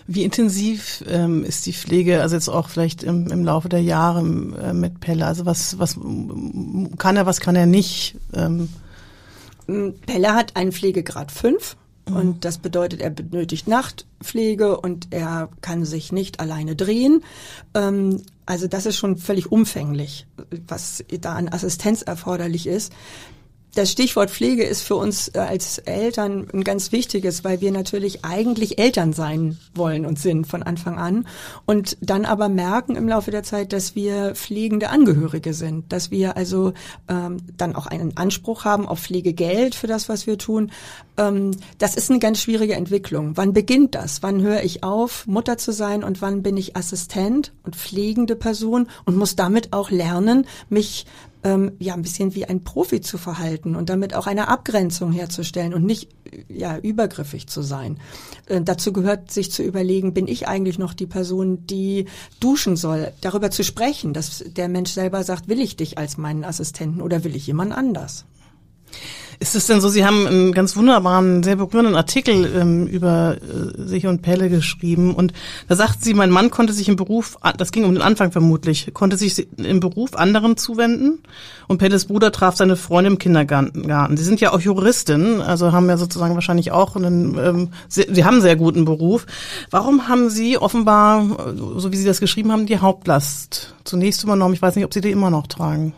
Wie 0.08 0.24
intensiv 0.24 1.04
ähm, 1.08 1.44
ist 1.44 1.66
die 1.66 1.74
Pflege, 1.74 2.22
also 2.22 2.36
jetzt 2.36 2.50
auch 2.50 2.70
vielleicht 2.70 3.04
im, 3.04 3.28
im 3.28 3.44
Laufe 3.44 3.70
der 3.70 3.82
Jahre 3.82 4.20
äh, 4.20 4.74
mit 4.74 5.00
Pelle? 5.00 5.26
Also 5.26 5.46
was, 5.46 5.80
was 5.80 5.98
kann 6.98 7.18
er, 7.18 7.26
was 7.26 7.40
kann 7.40 7.56
er 7.56 7.66
nicht? 7.66 8.16
Ähm? 8.34 8.70
Pelle 10.06 10.34
hat 10.34 10.56
einen 10.56 10.72
Pflegegrad 10.72 11.32
5 11.32 11.78
mhm. 12.10 12.16
und 12.16 12.46
das 12.46 12.58
bedeutet, 12.58 13.02
er 13.02 13.10
benötigt 13.10 13.68
Nachtpflege 13.68 14.80
und 14.80 15.08
er 15.12 15.50
kann 15.62 15.86
sich 15.86 16.12
nicht 16.12 16.40
alleine 16.40 16.76
drehen. 16.76 17.24
Ähm, 17.74 18.22
also 18.46 18.68
das 18.68 18.86
ist 18.86 18.98
schon 18.98 19.18
völlig 19.18 19.52
umfänglich, 19.52 20.28
was 20.68 21.04
da 21.22 21.36
an 21.36 21.48
Assistenz 21.48 22.02
erforderlich 22.02 22.68
ist 22.68 22.92
das 23.74 23.92
Stichwort 23.92 24.30
Pflege 24.30 24.64
ist 24.64 24.82
für 24.82 24.96
uns 24.96 25.30
äh, 25.30 25.40
als 25.40 25.78
Eltern 25.78 26.48
ein 26.54 26.64
ganz 26.64 26.92
wichtiges, 26.92 27.44
weil 27.44 27.62
wir 27.62 27.72
natürlich 27.72 28.26
eigentlich 28.26 28.80
Eltern 28.80 29.14
sein 29.14 29.58
wollen 29.74 30.06
und 30.06 30.20
sind 30.20 30.46
von 30.46 30.62
Anfang 30.62 30.98
an 30.98 31.26
und 31.66 31.98
dann 32.02 32.26
aber 32.26 32.50
merken 32.50 32.96
im 32.96 33.08
Laufe 33.08 33.32
der 33.32 33.44
Zeit, 33.44 33.72
dass 33.72 33.96
wir 33.96 34.36
pflegende 34.36 34.90
Angehörige 34.90 35.54
sind, 35.54 35.92
dass 35.94 36.12
wir 36.12 36.36
also 36.36 36.74
ähm, 37.08 37.38
dann 37.56 37.76
auch 37.76 37.88
einen 37.88 38.18
Anspruch 38.18 38.66
haben 38.66 38.88
auf 38.88 39.00
Pflegegeld 39.00 39.76
für 39.76 39.88
das, 39.88 40.10
was 40.10 40.28
wir 40.28 40.38
tun. 40.38 40.72
Ähm, 41.18 41.52
das 41.78 41.96
ist 41.96 42.10
eine 42.10 42.20
ganz 42.20 42.42
schwierige 42.42 42.76
Entwicklung. 42.76 43.38
Wann 43.38 43.54
beginnt 43.54 43.96
das? 43.96 44.22
Wann 44.22 44.42
höre 44.42 44.64
ich 44.64 44.84
auf, 44.84 45.28
Mutter 45.28 45.58
zu 45.58 45.72
sein 45.72 46.04
und 46.04 46.22
wann 46.22 46.44
bin 46.44 46.58
ich 46.58 46.76
Assistent 46.76 47.54
und 47.64 47.78
pflegende 47.78 48.36
Person 48.36 48.88
und 49.06 49.16
muss 49.16 49.38
damit 49.38 49.72
auch 49.72 49.92
lernen, 49.92 50.46
mich 50.70 51.06
ähm, 51.44 51.72
ja 51.80 51.94
ein 51.94 52.02
bisschen 52.02 52.36
wie 52.36 52.46
ein 52.46 52.64
Profi 52.64 53.02
zu 53.02 53.18
verhalten 53.18 53.76
und 53.76 53.90
damit 53.90 54.16
auch 54.16 54.28
eine 54.28 54.48
Abgrenzung 54.48 55.12
herzustellen 55.12 55.74
und 55.74 55.86
nicht 55.86 56.10
ja 56.48 56.78
übergriffig 56.78 57.48
zu 57.48 57.62
sein. 57.62 58.00
Äh, 58.48 58.62
dazu 58.62 58.94
gehört 58.94 59.32
sich 59.32 59.52
zu 59.52 59.64
überlegen, 59.64 60.14
bin 60.14 60.28
ich 60.28 60.48
eigentlich 60.48 60.80
noch 60.80 60.94
die 60.94 61.08
Person, 61.08 61.66
die 61.66 62.06
duschen 62.40 62.76
soll, 62.76 63.12
darüber 63.22 63.52
zu 63.52 63.64
sprechen, 63.64 64.14
dass 64.14 64.44
der 64.46 64.70
Mensch 64.70 64.92
selber 64.92 65.24
sagt, 65.24 65.48
will 65.48 65.62
ich 65.62 65.76
dich 65.76 65.98
als 65.98 66.18
meinen 66.18 66.44
Assistenten 66.44 67.02
oder 67.02 67.24
will 67.24 67.36
ich 67.36 67.48
jemand 67.48 67.74
anders? 67.74 68.26
Ist 69.42 69.56
es 69.56 69.66
denn 69.66 69.82
so, 69.82 69.90
Sie 69.90 70.06
haben 70.06 70.28
einen 70.28 70.52
ganz 70.52 70.76
wunderbaren, 70.76 71.42
sehr 71.42 71.56
berührenden 71.56 71.96
Artikel 71.96 72.46
ähm, 72.56 72.86
über 72.86 73.38
äh, 73.38 73.88
sich 73.88 74.06
und 74.06 74.22
Pelle 74.22 74.52
geschrieben 74.52 75.16
und 75.16 75.34
da 75.68 75.76
sagten 75.76 76.04
Sie, 76.04 76.14
mein 76.14 76.30
Mann 76.30 76.52
konnte 76.52 76.74
sich 76.74 76.88
im 76.88 76.96
Beruf, 76.96 77.40
das 77.58 77.72
ging 77.72 77.84
um 77.86 77.92
den 77.92 78.04
Anfang 78.04 78.32
vermutlich, 78.32 78.94
konnte 78.94 79.18
sich 79.18 79.48
im 79.58 79.80
Beruf 79.80 80.14
anderen 80.16 80.58
zuwenden 80.58 81.24
und 81.68 81.80
Pelles 81.80 82.06
Bruder 82.06 82.32
traf 82.32 82.56
seine 82.56 82.76
Freundin 82.76 83.14
im 83.14 83.18
Kindergarten. 83.18 84.16
Sie 84.16 84.24
sind 84.24 84.42
ja 84.42 84.54
auch 84.54 84.60
Juristin, 84.60 85.42
also 85.42 85.72
haben 85.72 85.90
ja 85.90 85.98
sozusagen 85.98 86.36
wahrscheinlich 86.36 86.72
auch 86.72 86.96
einen, 86.96 87.36
ähm, 87.40 87.70
Sie, 87.88 88.06
Sie 88.12 88.24
haben 88.24 88.36
einen 88.36 88.42
sehr 88.44 88.58
guten 88.58 88.86
Beruf. 88.86 89.26
Warum 89.72 90.08
haben 90.08 90.30
Sie 90.30 90.60
offenbar, 90.60 91.26
so 91.78 91.92
wie 91.92 91.98
Sie 91.98 92.06
das 92.06 92.20
geschrieben 92.20 92.52
haben, 92.52 92.68
die 92.68 92.78
Hauptlast 92.78 93.74
zunächst 93.86 94.24
übernommen? 94.24 94.54
Ich 94.54 94.62
weiß 94.62 94.76
nicht, 94.76 94.86
ob 94.86 94.94
Sie 94.94 95.02
die 95.02 95.10
immer 95.10 95.32
noch 95.32 95.48
tragen. 95.48 95.96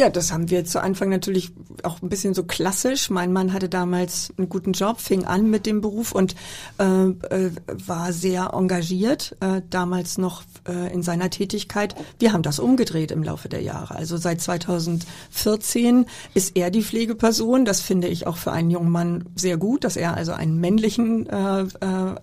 Ja, 0.00 0.08
das 0.08 0.32
haben 0.32 0.48
wir 0.48 0.64
zu 0.64 0.82
Anfang 0.82 1.10
natürlich 1.10 1.52
auch 1.82 2.00
ein 2.00 2.08
bisschen 2.08 2.32
so 2.32 2.44
klassisch. 2.44 3.10
Mein 3.10 3.34
Mann 3.34 3.52
hatte 3.52 3.68
damals 3.68 4.32
einen 4.38 4.48
guten 4.48 4.72
Job, 4.72 4.98
fing 4.98 5.26
an 5.26 5.50
mit 5.50 5.66
dem 5.66 5.82
Beruf 5.82 6.12
und 6.12 6.34
äh, 6.78 6.84
äh, 6.84 7.50
war 7.86 8.14
sehr 8.14 8.54
engagiert, 8.54 9.36
äh, 9.40 9.60
damals 9.68 10.16
noch 10.16 10.42
äh, 10.66 10.90
in 10.90 11.02
seiner 11.02 11.28
Tätigkeit. 11.28 11.94
Wir 12.18 12.32
haben 12.32 12.42
das 12.42 12.60
umgedreht 12.60 13.10
im 13.10 13.22
Laufe 13.22 13.50
der 13.50 13.60
Jahre. 13.60 13.94
Also 13.94 14.16
seit 14.16 14.40
2014 14.40 16.06
ist 16.32 16.56
er 16.56 16.70
die 16.70 16.82
Pflegeperson. 16.82 17.66
Das 17.66 17.82
finde 17.82 18.08
ich 18.08 18.26
auch 18.26 18.38
für 18.38 18.52
einen 18.52 18.70
jungen 18.70 18.90
Mann 18.90 19.26
sehr 19.34 19.58
gut, 19.58 19.84
dass 19.84 19.98
er 19.98 20.14
also 20.14 20.32
einen 20.32 20.58
männlichen 20.58 21.28
äh, 21.28 21.66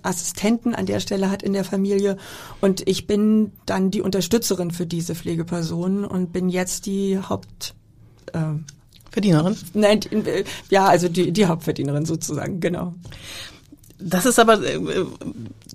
Assistenten 0.01 0.73
an 0.73 0.87
der 0.87 0.99
Stelle 0.99 1.29
hat 1.29 1.43
in 1.43 1.53
der 1.53 1.63
Familie. 1.63 2.17
Und 2.59 2.87
ich 2.87 3.05
bin 3.05 3.51
dann 3.67 3.91
die 3.91 4.01
Unterstützerin 4.01 4.71
für 4.71 4.87
diese 4.87 5.13
Pflegeperson 5.13 6.05
und 6.05 6.33
bin 6.33 6.49
jetzt 6.49 6.87
die 6.87 7.19
Haupt 7.19 7.66
äh, 8.33 8.39
Verdienerin? 9.11 9.57
Nein, 9.73 10.01
ja, 10.69 10.85
also 10.85 11.09
die, 11.09 11.31
die 11.31 11.45
Hauptverdienerin 11.45 12.05
sozusagen, 12.05 12.59
genau. 12.59 12.93
Das 13.99 14.27
ist 14.27 14.37
aber, 14.37 14.61
äh, 14.61 14.79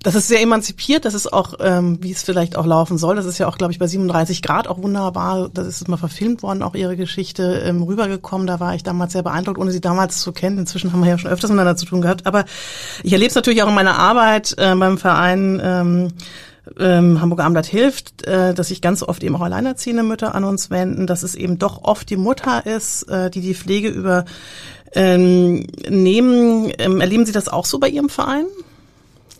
das 0.03 0.15
ist 0.15 0.29
sehr 0.29 0.41
emanzipiert, 0.41 1.05
das 1.05 1.15
ist 1.15 1.33
auch, 1.33 1.55
ähm, 1.61 1.99
wie 2.01 2.13
es 2.13 2.23
vielleicht 2.23 2.57
auch 2.57 2.67
laufen 2.67 2.97
soll. 2.97 3.17
Das 3.17 3.27
ist 3.27 3.39
ja 3.39 3.49
auch, 3.49 3.59
glaube 3.59 3.73
ich, 3.73 3.81
bei 3.81 3.89
37 3.89 4.43
Grad 4.43 4.69
auch 4.69 4.81
wunderbar. 4.81 5.49
Das 5.53 5.67
ist 5.67 5.89
mal 5.89 5.97
verfilmt 5.97 6.43
worden, 6.45 6.63
auch 6.63 6.77
ihre 6.77 6.97
Geschichte 6.97 7.63
ähm, 7.65 7.83
rübergekommen. 7.83 8.47
Da 8.47 8.61
war 8.61 8.77
ich 8.77 8.85
damals 8.85 9.13
sehr 9.13 9.25
beeindruckt, 9.25 9.59
ohne 9.59 9.73
sie 9.73 9.81
damals 9.81 10.21
zu 10.21 10.33
kennen. 10.33 10.59
Inzwischen 10.59 10.93
haben 10.93 11.03
wir 11.03 11.11
ja 11.11 11.19
schon 11.19 11.31
öfters 11.31 11.51
miteinander 11.51 11.77
zu 11.77 11.87
tun 11.87 12.01
gehabt. 12.01 12.27
Aber 12.27 12.45
ich 13.03 13.13
erlebe 13.13 13.31
es 13.31 13.35
natürlich 13.35 13.63
auch 13.65 13.69
in 13.69 13.75
meiner 13.75 13.99
Arbeit 13.99 14.55
äh, 14.57 14.75
beim 14.77 14.99
Verein. 14.99 15.61
Ähm, 15.63 16.09
ähm, 16.79 17.21
Hamburger 17.21 17.45
Abendblatt 17.45 17.67
hilft, 17.67 18.27
äh, 18.27 18.55
dass 18.55 18.69
sich 18.69 18.81
ganz 18.81 19.03
oft 19.03 19.23
eben 19.25 19.37
auch 19.37 19.41
alleinerziehende 19.41 20.03
Mütter 20.03 20.35
an 20.35 20.45
uns 20.45 20.71
wenden, 20.71 21.07
dass 21.07 21.23
es 21.23 21.35
eben 21.35 21.59
doch 21.59 21.83
oft 21.83 22.09
die 22.11 22.17
Mutter 22.17 22.65
ist, 22.67 23.05
äh, 23.09 23.31
die 23.31 23.41
die 23.41 23.55
Pflege 23.55 23.89
über 23.89 24.25
ähm. 24.95 25.67
Ähm, 25.85 27.01
erleben 27.01 27.27
Sie 27.27 27.33
das 27.33 27.49
auch 27.49 27.65
so 27.65 27.79
bei 27.79 27.89
Ihrem 27.89 28.09
Verein? 28.09 28.47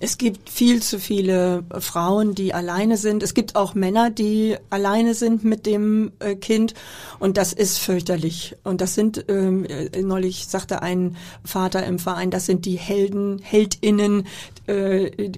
Es 0.03 0.19
gibt 0.19 0.51
viel 0.51 0.83
zu 0.83 0.99
viele 0.99 1.63
Frauen, 1.79 2.35
die 2.35 2.53
alleine 2.53 2.97
sind. 2.97 3.23
Es 3.23 3.35
gibt 3.35 3.55
auch 3.55 3.77
Männer, 3.77 4.11
die 4.11 4.57
alleine 4.69 5.15
sind 5.15 5.45
mit 5.45 5.65
dem 5.65 6.11
äh, 6.19 6.35
Kind. 6.35 6.75
Und 7.21 7.37
das 7.37 7.53
ist 7.53 7.79
fürchterlich. 7.79 8.57
Und 8.65 8.81
das 8.81 8.97
sind, 8.97 9.25
ähm, 9.29 9.65
äh, 9.65 10.03
neulich 10.03 10.49
sagte 10.49 10.83
ein 10.83 11.17
Vater 11.45 11.87
im 11.87 12.01
Verein, 12.01 12.33
das 12.33 12.47
sind 12.47 12.67
die 12.67 12.77
Helden, 12.77 13.39
Heldinnen, 13.39 14.27
äh, 14.67 15.31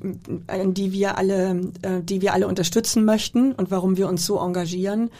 die 0.64 0.92
wir 0.92 1.18
alle, 1.18 1.70
äh, 1.82 2.00
die 2.02 2.22
wir 2.22 2.32
alle 2.32 2.48
unterstützen 2.48 3.04
möchten 3.04 3.52
und 3.52 3.70
warum 3.70 3.98
wir 3.98 4.08
uns 4.08 4.24
so 4.24 4.38
engagieren. 4.38 5.10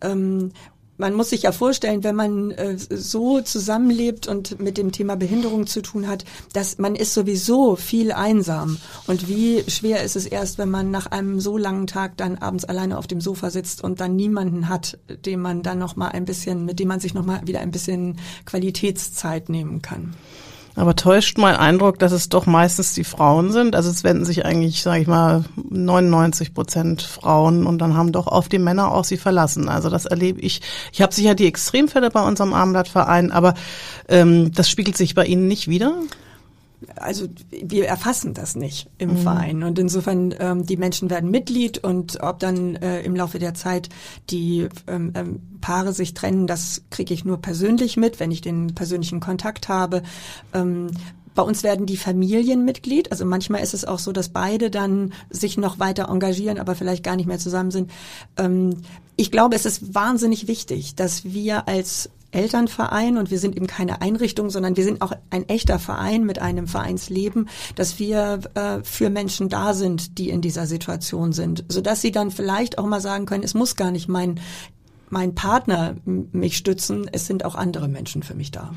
Ähm, 0.00 0.52
man 1.00 1.14
muss 1.14 1.30
sich 1.30 1.42
ja 1.42 1.52
vorstellen, 1.52 2.04
wenn 2.04 2.14
man 2.14 2.50
äh, 2.52 2.76
so 2.78 3.40
zusammenlebt 3.40 4.28
und 4.28 4.60
mit 4.60 4.78
dem 4.78 4.92
Thema 4.92 5.16
Behinderung 5.16 5.66
zu 5.66 5.82
tun 5.82 6.06
hat, 6.06 6.24
dass 6.52 6.78
man 6.78 6.94
ist 6.94 7.14
sowieso 7.14 7.74
viel 7.74 8.12
einsam. 8.12 8.76
Und 9.06 9.26
wie 9.26 9.64
schwer 9.68 10.04
ist 10.04 10.14
es 10.14 10.26
erst, 10.26 10.58
wenn 10.58 10.70
man 10.70 10.90
nach 10.90 11.06
einem 11.06 11.40
so 11.40 11.56
langen 11.56 11.86
Tag 11.86 12.16
dann 12.18 12.36
abends 12.38 12.64
alleine 12.64 12.98
auf 12.98 13.06
dem 13.06 13.20
Sofa 13.20 13.50
sitzt 13.50 13.82
und 13.82 14.00
dann 14.00 14.14
niemanden 14.14 14.68
hat, 14.68 14.98
dem 15.26 15.40
man 15.40 15.62
dann 15.62 15.78
noch 15.78 15.96
mal 15.96 16.08
ein 16.08 16.26
bisschen, 16.26 16.66
mit 16.66 16.78
dem 16.78 16.88
man 16.88 17.00
sich 17.00 17.14
noch 17.14 17.24
mal 17.24 17.40
wieder 17.46 17.60
ein 17.60 17.70
bisschen 17.70 18.18
Qualitätszeit 18.44 19.48
nehmen 19.48 19.82
kann. 19.82 20.14
Aber 20.80 20.96
täuscht 20.96 21.36
mein 21.36 21.56
Eindruck, 21.56 21.98
dass 21.98 22.10
es 22.10 22.30
doch 22.30 22.46
meistens 22.46 22.94
die 22.94 23.04
Frauen 23.04 23.52
sind? 23.52 23.76
Also 23.76 23.90
es 23.90 24.02
wenden 24.02 24.24
sich 24.24 24.46
eigentlich, 24.46 24.80
sage 24.80 25.02
ich 25.02 25.06
mal, 25.06 25.44
99 25.68 26.54
Prozent 26.54 27.02
Frauen 27.02 27.66
und 27.66 27.80
dann 27.80 27.98
haben 27.98 28.12
doch 28.12 28.26
oft 28.26 28.50
die 28.50 28.58
Männer 28.58 28.90
auch 28.90 29.04
sie 29.04 29.18
verlassen. 29.18 29.68
Also 29.68 29.90
das 29.90 30.06
erlebe 30.06 30.40
ich. 30.40 30.62
Ich 30.90 31.02
habe 31.02 31.12
sicher 31.12 31.34
die 31.34 31.46
Extremfälle 31.46 32.08
bei 32.08 32.26
unserem 32.26 32.54
Armblattverein, 32.54 33.30
aber 33.30 33.52
ähm, 34.08 34.52
das 34.52 34.70
spiegelt 34.70 34.96
sich 34.96 35.14
bei 35.14 35.26
Ihnen 35.26 35.48
nicht 35.48 35.68
wieder? 35.68 35.92
Also 36.96 37.26
wir 37.50 37.86
erfassen 37.86 38.34
das 38.34 38.56
nicht 38.56 38.88
im 38.98 39.10
mhm. 39.10 39.16
Verein 39.18 39.62
und 39.62 39.78
insofern 39.78 40.34
ähm, 40.38 40.66
die 40.66 40.76
Menschen 40.76 41.10
werden 41.10 41.30
Mitglied 41.30 41.78
und 41.78 42.20
ob 42.22 42.38
dann 42.38 42.76
äh, 42.76 43.02
im 43.02 43.14
Laufe 43.14 43.38
der 43.38 43.54
Zeit 43.54 43.88
die 44.30 44.68
ähm, 44.86 45.12
ähm, 45.14 45.40
Paare 45.60 45.92
sich 45.92 46.14
trennen, 46.14 46.46
das 46.46 46.82
kriege 46.90 47.12
ich 47.12 47.24
nur 47.24 47.40
persönlich 47.40 47.96
mit, 47.96 48.18
wenn 48.18 48.30
ich 48.30 48.40
den 48.40 48.74
persönlichen 48.74 49.20
Kontakt 49.20 49.68
habe. 49.68 50.02
Ähm, 50.54 50.90
bei 51.34 51.42
uns 51.42 51.62
werden 51.62 51.86
die 51.86 51.96
Familien 51.96 52.64
Mitglied. 52.64 53.12
Also 53.12 53.24
manchmal 53.24 53.62
ist 53.62 53.74
es 53.74 53.84
auch 53.84 53.98
so, 53.98 54.12
dass 54.12 54.30
beide 54.30 54.70
dann 54.70 55.12
sich 55.30 55.58
noch 55.58 55.78
weiter 55.78 56.08
engagieren, 56.08 56.58
aber 56.58 56.74
vielleicht 56.74 57.04
gar 57.04 57.16
nicht 57.16 57.26
mehr 57.26 57.38
zusammen 57.38 57.70
sind. 57.70 57.90
Ähm, 58.36 58.78
ich 59.16 59.30
glaube, 59.30 59.54
es 59.54 59.66
ist 59.66 59.94
wahnsinnig 59.94 60.48
wichtig, 60.48 60.94
dass 60.94 61.24
wir 61.24 61.68
als 61.68 62.10
Elternverein 62.32 63.18
und 63.18 63.30
wir 63.30 63.38
sind 63.38 63.56
eben 63.56 63.66
keine 63.66 64.02
Einrichtung, 64.02 64.50
sondern 64.50 64.76
wir 64.76 64.84
sind 64.84 65.02
auch 65.02 65.12
ein 65.30 65.48
echter 65.48 65.78
Verein 65.78 66.24
mit 66.24 66.40
einem 66.40 66.66
Vereinsleben, 66.66 67.48
dass 67.74 67.98
wir 67.98 68.40
äh, 68.54 68.82
für 68.82 69.10
Menschen 69.10 69.48
da 69.48 69.74
sind, 69.74 70.18
die 70.18 70.30
in 70.30 70.40
dieser 70.40 70.66
Situation 70.66 71.32
sind, 71.32 71.64
sodass 71.68 72.00
sie 72.00 72.12
dann 72.12 72.30
vielleicht 72.30 72.78
auch 72.78 72.86
mal 72.86 73.00
sagen 73.00 73.26
können, 73.26 73.44
es 73.44 73.54
muss 73.54 73.76
gar 73.76 73.90
nicht 73.90 74.08
mein 74.08 74.40
mein 75.12 75.34
Partner 75.34 75.96
mich 76.04 76.56
stützen, 76.56 77.10
es 77.10 77.26
sind 77.26 77.44
auch 77.44 77.56
andere 77.56 77.88
Menschen 77.88 78.22
für 78.22 78.34
mich 78.34 78.52
da. 78.52 78.70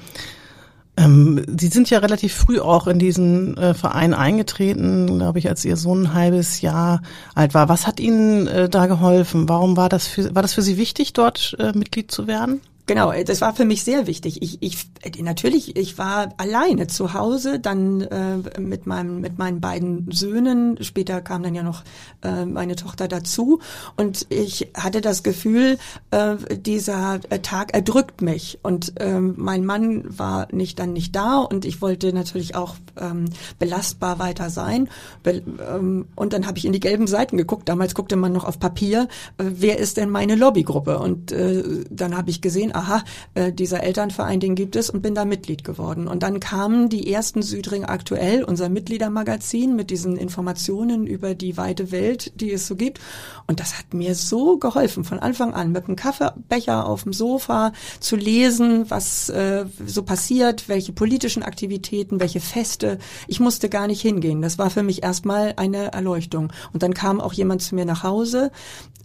Ähm, 0.96 1.44
Sie 1.60 1.68
sind 1.68 1.90
ja 1.90 2.00
relativ 2.00 2.34
früh 2.34 2.60
auch 2.60 2.88
in 2.88 3.00
diesen 3.00 3.58
äh, 3.58 3.74
Verein 3.74 4.14
eingetreten, 4.14 5.08
glaube 5.08 5.40
ich, 5.40 5.50
als 5.50 5.66
Ihr 5.66 5.76
Sohn 5.76 6.04
ein 6.04 6.14
halbes 6.14 6.62
Jahr 6.62 7.02
alt 7.34 7.54
war. 7.54 7.68
Was 7.68 7.88
hat 7.88 8.00
Ihnen 8.00 8.48
äh, 8.48 8.70
da 8.70 8.86
geholfen? 8.86 9.50
Warum 9.50 9.76
war 9.76 9.90
das 9.90 10.06
für, 10.06 10.36
war 10.36 10.44
das 10.44 10.54
für 10.54 10.62
Sie 10.62 10.78
wichtig, 10.78 11.14
dort 11.14 11.56
äh, 11.60 11.72
Mitglied 11.74 12.12
zu 12.12 12.28
werden? 12.28 12.62
Genau, 12.86 13.14
das 13.24 13.40
war 13.40 13.56
für 13.56 13.64
mich 13.64 13.86
sehr 13.86 14.08
wichtig. 14.08 14.42
Ich, 14.42 14.62
ich 14.62 14.88
natürlich, 15.22 15.78
ich 15.78 15.98
war 15.98 16.34
alleine 16.36 16.88
zu 16.88 17.14
Hause, 17.14 17.60
dann 17.60 18.02
äh, 18.02 18.60
mit 18.60 18.88
meinem 18.88 19.22
mit 19.22 19.38
meinen 19.38 19.62
beiden 19.62 20.12
Söhnen. 20.12 20.78
Später 20.84 21.22
kam 21.22 21.44
dann 21.44 21.56
ja 21.56 21.64
noch 21.64 21.84
äh, 22.24 22.46
meine 22.46 22.76
Tochter 22.76 23.08
dazu 23.08 23.62
und 23.96 24.26
ich 24.30 24.72
hatte 24.76 25.00
das 25.00 25.24
Gefühl, 25.24 25.78
äh, 26.12 26.36
dieser 26.58 27.22
Tag 27.42 27.74
erdrückt 27.74 28.22
mich 28.22 28.60
und 28.64 29.00
äh, 29.00 29.18
mein 29.18 29.64
Mann 29.64 30.04
war 30.06 30.50
nicht 30.52 30.78
dann 30.78 30.92
nicht 30.92 31.16
da 31.16 31.38
und 31.38 31.64
ich 31.64 31.82
wollte 31.82 32.12
natürlich 32.12 32.56
auch 32.56 32.76
ähm, 33.00 33.26
belastbar 33.60 34.20
weiter 34.20 34.50
sein. 34.50 34.90
Be 35.24 35.42
ähm, 35.70 36.08
und 36.18 36.34
dann 36.34 36.46
habe 36.48 36.58
ich 36.58 36.66
in 36.66 36.74
die 36.74 36.82
gelben 36.82 37.08
Seiten 37.08 37.38
geguckt. 37.38 37.70
Damals 37.70 37.96
guckte 37.96 38.18
man 38.18 38.34
noch 38.34 38.44
auf 38.44 38.60
Papier, 38.60 39.08
äh, 39.38 39.46
wer 39.48 39.80
ist 39.80 39.96
denn 39.96 40.10
meine 40.10 40.36
Lobbygruppe? 40.36 41.00
Und 41.00 41.32
äh, 41.32 41.64
dann 41.90 42.18
habe 42.18 42.30
ich 42.30 42.42
gesehen 42.42 42.73
aha, 42.76 43.04
äh, 43.34 43.52
dieser 43.52 43.84
Elternverein, 43.84 44.40
den 44.40 44.56
gibt 44.56 44.76
es 44.76 44.90
und 44.90 45.02
bin 45.02 45.16
da 45.16 45.26
Mitglied 45.26 45.64
geworden. 45.64 46.08
Und 46.08 46.24
dann 46.24 46.40
kamen 46.40 46.90
die 46.90 47.12
ersten 47.12 47.42
Südring 47.42 47.86
aktuell, 47.86 48.44
unser 48.44 48.70
Mitgliedermagazin 48.70 49.76
mit 49.76 49.90
diesen 49.90 50.18
Informationen 50.18 51.08
über 51.08 51.36
die 51.36 51.58
weite 51.58 51.92
Welt, 51.92 52.40
die 52.40 52.52
es 52.52 52.68
so 52.68 52.76
gibt. 52.76 53.00
Und 53.48 53.60
das 53.60 53.78
hat 53.78 53.94
mir 53.94 54.16
so 54.16 54.58
geholfen, 54.58 55.04
von 55.04 55.20
Anfang 55.20 55.54
an 55.54 55.72
mit 55.72 55.86
einem 55.86 55.96
Kaffeebecher 55.96 56.86
auf 56.86 57.04
dem 57.04 57.14
Sofa 57.14 57.74
zu 58.00 58.16
lesen, 58.16 58.90
was 58.90 59.30
äh, 59.30 59.66
so 59.86 60.04
passiert, 60.04 60.70
welche 60.70 60.94
politischen 60.94 61.44
Aktivitäten, 61.44 62.20
welche 62.20 62.40
Feste. 62.40 63.00
Ich 63.28 63.40
musste 63.40 63.70
gar 63.70 63.88
nicht 63.88 64.02
hingehen. 64.02 64.42
Das 64.42 64.58
war 64.58 64.70
für 64.70 64.84
mich 64.84 65.04
erstmal 65.04 65.54
eine 65.58 65.94
Erleuchtung. 65.94 66.52
Und 66.72 66.84
dann 66.84 66.94
kam 66.94 67.22
auch 67.22 67.34
jemand 67.34 67.62
zu 67.62 67.76
mir 67.76 67.86
nach 67.86 68.04
Hause, 68.04 68.52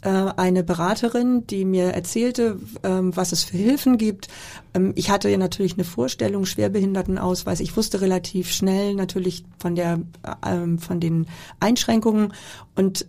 äh, 0.02 0.08
eine 0.08 0.62
Beraterin, 0.62 1.46
die 1.46 1.64
mir 1.64 1.88
erzählte, 1.88 2.60
ähm, 2.84 3.16
was 3.16 3.32
es 3.32 3.44
für 3.44 3.56
Hilfen 3.58 3.98
gibt. 3.98 4.28
Ähm, 4.74 4.92
ich 4.96 5.10
hatte 5.10 5.28
ja 5.28 5.36
natürlich 5.36 5.74
eine 5.74 5.84
Vorstellung, 5.84 6.46
Schwerbehindertenausweis. 6.46 7.60
Ich 7.60 7.76
wusste 7.76 8.00
relativ 8.00 8.50
schnell 8.50 8.94
natürlich 8.94 9.44
von 9.58 9.74
der, 9.74 10.00
ähm, 10.46 10.78
von 10.78 11.00
den 11.00 11.26
Einschränkungen 11.60 12.32
und 12.74 13.06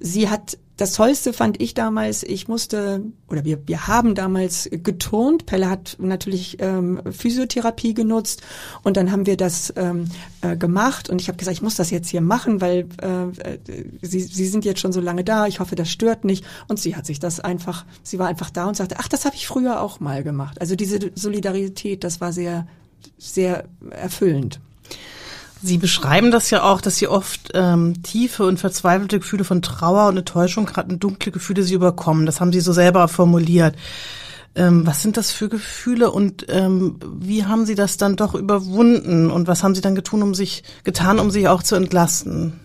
sie 0.00 0.28
hat 0.28 0.58
das 0.78 0.92
Tollste 0.92 1.32
fand 1.32 1.60
ich 1.60 1.74
damals, 1.74 2.22
ich 2.22 2.46
musste, 2.46 3.02
oder 3.28 3.44
wir, 3.44 3.66
wir 3.66 3.88
haben 3.88 4.14
damals 4.14 4.70
geturnt. 4.70 5.44
Pelle 5.44 5.68
hat 5.68 5.96
natürlich 5.98 6.58
ähm, 6.60 7.02
Physiotherapie 7.10 7.94
genutzt 7.94 8.42
und 8.84 8.96
dann 8.96 9.10
haben 9.10 9.26
wir 9.26 9.36
das 9.36 9.72
ähm, 9.76 10.04
äh, 10.40 10.56
gemacht 10.56 11.10
und 11.10 11.20
ich 11.20 11.26
habe 11.26 11.36
gesagt, 11.36 11.56
ich 11.56 11.62
muss 11.62 11.74
das 11.74 11.90
jetzt 11.90 12.08
hier 12.08 12.20
machen, 12.20 12.60
weil 12.60 12.86
äh, 13.02 13.58
sie, 14.02 14.20
sie 14.20 14.46
sind 14.46 14.64
jetzt 14.64 14.78
schon 14.78 14.92
so 14.92 15.00
lange 15.00 15.24
da, 15.24 15.48
ich 15.48 15.58
hoffe, 15.58 15.74
das 15.74 15.90
stört 15.90 16.24
nicht. 16.24 16.44
Und 16.68 16.78
sie 16.78 16.94
hat 16.94 17.06
sich 17.06 17.18
das 17.18 17.40
einfach, 17.40 17.84
sie 18.04 18.20
war 18.20 18.28
einfach 18.28 18.50
da 18.50 18.66
und 18.66 18.76
sagte, 18.76 18.96
ach, 19.00 19.08
das 19.08 19.24
habe 19.24 19.34
ich 19.34 19.48
früher 19.48 19.82
auch 19.82 19.98
mal 19.98 20.22
gemacht. 20.22 20.60
Also 20.60 20.76
diese 20.76 21.10
Solidarität, 21.16 22.04
das 22.04 22.20
war 22.20 22.32
sehr, 22.32 22.68
sehr 23.18 23.64
erfüllend. 23.90 24.60
Sie 25.60 25.78
beschreiben 25.78 26.30
das 26.30 26.50
ja 26.50 26.62
auch, 26.62 26.80
dass 26.80 26.96
Sie 26.96 27.08
oft 27.08 27.50
ähm, 27.54 28.02
tiefe 28.02 28.46
und 28.46 28.60
verzweifelte 28.60 29.18
Gefühle 29.18 29.44
von 29.44 29.60
Trauer 29.60 30.08
und 30.08 30.16
Enttäuschung 30.16 30.70
hatten, 30.76 31.00
dunkle 31.00 31.32
Gefühle 31.32 31.62
Sie 31.62 31.74
überkommen. 31.74 32.26
Das 32.26 32.40
haben 32.40 32.52
Sie 32.52 32.60
so 32.60 32.72
selber 32.72 33.08
formuliert. 33.08 33.74
Ähm, 34.54 34.86
was 34.86 35.02
sind 35.02 35.16
das 35.16 35.32
für 35.32 35.48
Gefühle 35.48 36.10
und 36.10 36.46
ähm, 36.48 36.96
wie 37.20 37.44
haben 37.44 37.66
Sie 37.66 37.74
das 37.74 37.96
dann 37.96 38.16
doch 38.16 38.34
überwunden 38.34 39.30
und 39.30 39.48
was 39.48 39.62
haben 39.62 39.74
Sie 39.74 39.80
dann 39.80 39.94
getun, 39.94 40.22
um 40.22 40.34
sich 40.34 40.62
getan, 40.84 41.18
um 41.18 41.30
sich 41.30 41.48
auch 41.48 41.62
zu 41.62 41.74
entlasten? 41.74 42.60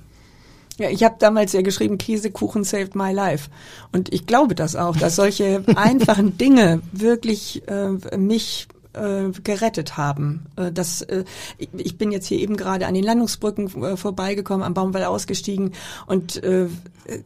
Ja, 0.78 0.90
ich 0.90 1.04
habe 1.04 1.16
damals 1.20 1.54
ja 1.54 1.62
geschrieben, 1.62 1.98
Käsekuchen 1.98 2.64
saved 2.64 2.96
my 2.96 3.12
life. 3.12 3.50
Und 3.92 4.12
ich 4.12 4.26
glaube 4.26 4.56
das 4.56 4.76
auch, 4.76 4.98
dass 4.98 5.16
solche 5.16 5.64
einfachen 5.76 6.38
Dinge 6.38 6.82
wirklich 6.92 7.64
äh, 7.68 8.18
mich 8.18 8.68
äh, 8.94 9.30
gerettet 9.44 9.98
haben. 9.98 10.46
Äh, 10.56 10.72
das, 10.72 11.02
äh, 11.02 11.24
ich 11.58 11.98
bin 11.98 12.12
jetzt 12.12 12.28
hier 12.28 12.40
eben 12.40 12.58
gerade 12.58 12.88
an 12.88 12.94
den 12.94 13.04
Landungsbrücken 13.04 13.84
äh, 13.84 13.98
vorbeigekommen, 13.98 14.66
am 14.66 14.74
Baumwall 14.74 15.06
ausgestiegen 15.06 15.74
und 16.08 16.44
äh, 16.44 16.68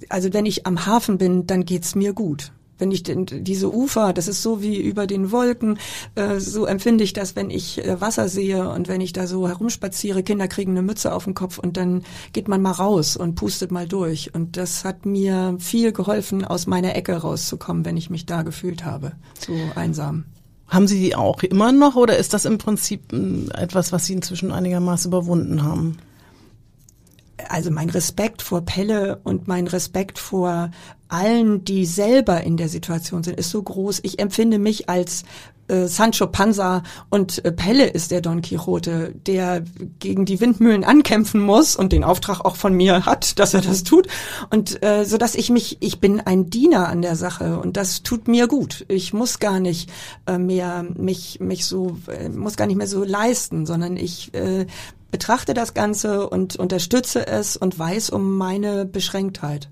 also 0.09 0.33
wenn 0.33 0.45
ich 0.45 0.65
am 0.65 0.85
Hafen 0.85 1.17
bin, 1.17 1.45
dann 1.45 1.65
geht's 1.65 1.95
mir 1.95 2.13
gut 2.13 2.51
wenn 2.77 2.91
ich 2.91 3.03
denn 3.03 3.25
diese 3.25 3.73
Ufer, 3.73 4.13
das 4.13 4.27
ist 4.27 4.43
so 4.43 4.61
wie 4.61 4.79
über 4.79 5.07
den 5.07 5.31
Wolken, 5.31 5.79
äh, 6.15 6.39
so 6.39 6.65
empfinde 6.65 7.03
ich 7.03 7.13
das, 7.13 7.35
wenn 7.35 7.49
ich 7.49 7.83
äh, 7.83 7.99
Wasser 8.01 8.29
sehe 8.29 8.69
und 8.69 8.87
wenn 8.87 9.01
ich 9.01 9.13
da 9.13 9.27
so 9.27 9.47
herumspaziere, 9.47 10.23
Kinder 10.23 10.47
kriegen 10.47 10.71
eine 10.71 10.81
Mütze 10.81 11.13
auf 11.13 11.25
den 11.25 11.33
Kopf 11.33 11.57
und 11.57 11.77
dann 11.77 12.03
geht 12.33 12.47
man 12.47 12.61
mal 12.61 12.71
raus 12.71 13.17
und 13.17 13.35
pustet 13.35 13.71
mal 13.71 13.87
durch. 13.87 14.33
Und 14.33 14.57
das 14.57 14.85
hat 14.85 15.05
mir 15.05 15.55
viel 15.59 15.91
geholfen, 15.91 16.45
aus 16.45 16.67
meiner 16.67 16.95
Ecke 16.95 17.15
rauszukommen, 17.15 17.85
wenn 17.85 17.97
ich 17.97 18.09
mich 18.09 18.25
da 18.25 18.43
gefühlt 18.43 18.85
habe, 18.85 19.13
so 19.39 19.53
einsam. 19.75 20.25
Haben 20.67 20.87
Sie 20.87 20.99
die 20.99 21.15
auch 21.15 21.43
immer 21.43 21.71
noch 21.71 21.95
oder 21.95 22.17
ist 22.17 22.33
das 22.33 22.45
im 22.45 22.57
Prinzip 22.57 23.11
hm, 23.11 23.49
etwas, 23.53 23.91
was 23.91 24.05
Sie 24.05 24.13
inzwischen 24.13 24.51
einigermaßen 24.51 25.09
überwunden 25.09 25.63
haben? 25.63 25.97
Also 27.49 27.71
mein 27.71 27.89
Respekt 27.89 28.41
vor 28.41 28.61
Pelle 28.61 29.19
und 29.23 29.47
mein 29.47 29.67
Respekt 29.67 30.19
vor 30.19 30.71
allen, 31.07 31.63
die 31.63 31.85
selber 31.85 32.41
in 32.41 32.57
der 32.57 32.69
Situation 32.69 33.23
sind, 33.23 33.37
ist 33.37 33.49
so 33.49 33.61
groß. 33.61 33.99
Ich 34.03 34.19
empfinde 34.19 34.59
mich 34.59 34.89
als 34.89 35.23
äh, 35.67 35.87
Sancho 35.87 36.27
Panza 36.27 36.83
und 37.09 37.43
äh, 37.43 37.51
Pelle 37.51 37.87
ist 37.87 38.11
der 38.11 38.21
Don 38.21 38.41
Quixote, 38.41 39.13
der 39.25 39.63
gegen 39.99 40.25
die 40.25 40.39
Windmühlen 40.39 40.83
ankämpfen 40.83 41.41
muss 41.41 41.75
und 41.75 41.91
den 41.91 42.03
Auftrag 42.03 42.45
auch 42.45 42.55
von 42.55 42.73
mir 42.73 43.05
hat, 43.05 43.39
dass 43.39 43.53
er 43.53 43.61
das 43.61 43.83
tut. 43.83 44.07
Und 44.49 44.81
äh, 44.83 45.05
so 45.05 45.17
dass 45.17 45.35
ich 45.35 45.49
mich, 45.49 45.77
ich 45.79 45.99
bin 45.99 46.21
ein 46.21 46.49
Diener 46.49 46.87
an 46.87 47.01
der 47.01 47.15
Sache 47.15 47.59
und 47.59 47.77
das 47.77 48.03
tut 48.03 48.27
mir 48.27 48.47
gut. 48.47 48.85
Ich 48.87 49.13
muss 49.13 49.39
gar 49.39 49.59
nicht 49.59 49.89
äh, 50.25 50.37
mehr 50.37 50.85
mich 50.95 51.39
mich 51.39 51.65
so 51.65 51.97
äh, 52.07 52.29
muss 52.29 52.55
gar 52.55 52.67
nicht 52.67 52.77
mehr 52.77 52.87
so 52.87 53.03
leisten, 53.03 53.65
sondern 53.65 53.97
ich 53.97 54.33
äh, 54.33 54.67
betrachte 55.11 55.53
das 55.53 55.73
Ganze 55.73 56.29
und 56.29 56.55
unterstütze 56.55 57.27
es 57.27 57.57
und 57.57 57.77
weiß 57.77 58.09
um 58.09 58.37
meine 58.37 58.85
Beschränktheit. 58.85 59.69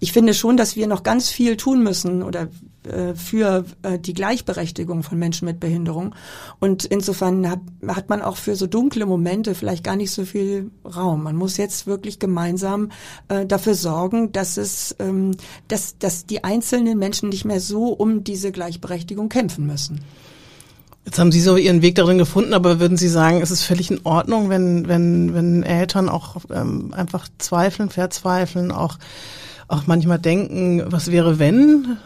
Ich 0.00 0.12
finde 0.12 0.32
schon, 0.32 0.56
dass 0.56 0.76
wir 0.76 0.86
noch 0.86 1.02
ganz 1.02 1.28
viel 1.28 1.56
tun 1.56 1.82
müssen 1.82 2.22
oder 2.22 2.48
äh, 2.84 3.14
für 3.14 3.64
äh, 3.82 3.98
die 3.98 4.14
Gleichberechtigung 4.14 5.02
von 5.02 5.18
Menschen 5.18 5.46
mit 5.46 5.58
Behinderung. 5.58 6.14
Und 6.60 6.84
insofern 6.84 7.50
hat, 7.50 7.60
hat 7.86 8.08
man 8.08 8.22
auch 8.22 8.36
für 8.36 8.54
so 8.54 8.68
dunkle 8.68 9.06
Momente 9.06 9.56
vielleicht 9.56 9.82
gar 9.82 9.96
nicht 9.96 10.12
so 10.12 10.24
viel 10.24 10.70
Raum. 10.84 11.24
Man 11.24 11.34
muss 11.34 11.56
jetzt 11.56 11.88
wirklich 11.88 12.20
gemeinsam 12.20 12.90
äh, 13.28 13.44
dafür 13.44 13.74
sorgen, 13.74 14.30
dass 14.30 14.56
es, 14.56 14.94
ähm, 15.00 15.32
dass, 15.66 15.98
dass 15.98 16.26
die 16.26 16.44
einzelnen 16.44 16.98
Menschen 16.98 17.30
nicht 17.30 17.44
mehr 17.44 17.60
so 17.60 17.88
um 17.88 18.22
diese 18.22 18.52
Gleichberechtigung 18.52 19.28
kämpfen 19.28 19.66
müssen. 19.66 20.00
Jetzt 21.08 21.18
haben 21.18 21.32
Sie 21.32 21.40
so 21.40 21.56
Ihren 21.56 21.80
Weg 21.80 21.94
darin 21.94 22.18
gefunden, 22.18 22.52
aber 22.52 22.80
würden 22.80 22.98
Sie 22.98 23.08
sagen, 23.08 23.40
es 23.40 23.50
ist 23.50 23.62
völlig 23.62 23.90
in 23.90 24.04
Ordnung, 24.04 24.50
wenn, 24.50 24.88
wenn, 24.88 25.32
wenn 25.32 25.62
Eltern 25.62 26.10
auch 26.10 26.36
ähm, 26.50 26.92
einfach 26.92 27.28
zweifeln, 27.38 27.88
verzweifeln, 27.88 28.70
auch, 28.70 28.98
auch 29.68 29.86
manchmal 29.86 30.18
denken, 30.18 30.82
was 30.92 31.10
wäre 31.10 31.38
wenn? 31.38 31.96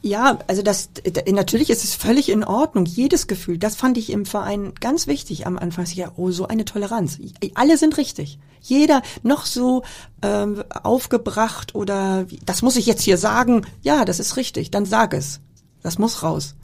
Ja, 0.00 0.38
also 0.46 0.62
das 0.62 0.90
natürlich 1.28 1.70
ist 1.70 1.82
es 1.82 1.96
völlig 1.96 2.28
in 2.28 2.44
Ordnung. 2.44 2.84
Jedes 2.84 3.26
Gefühl, 3.26 3.58
das 3.58 3.74
fand 3.74 3.98
ich 3.98 4.10
im 4.10 4.26
Verein 4.26 4.74
ganz 4.78 5.08
wichtig 5.08 5.48
am 5.48 5.58
Anfang. 5.58 5.84
Ja, 5.92 6.12
oh, 6.14 6.30
so 6.30 6.46
eine 6.46 6.64
Toleranz. 6.64 7.18
Alle 7.56 7.78
sind 7.78 7.98
richtig. 7.98 8.38
Jeder 8.60 9.02
noch 9.24 9.44
so 9.44 9.82
ähm, 10.22 10.62
aufgebracht 10.84 11.74
oder 11.74 12.26
das 12.46 12.62
muss 12.62 12.76
ich 12.76 12.86
jetzt 12.86 13.02
hier 13.02 13.18
sagen. 13.18 13.66
Ja, 13.82 14.04
das 14.04 14.20
ist 14.20 14.36
richtig. 14.36 14.70
Dann 14.70 14.84
sag 14.84 15.14
es. 15.14 15.40
Das 15.82 15.98
muss 15.98 16.22
raus. 16.22 16.54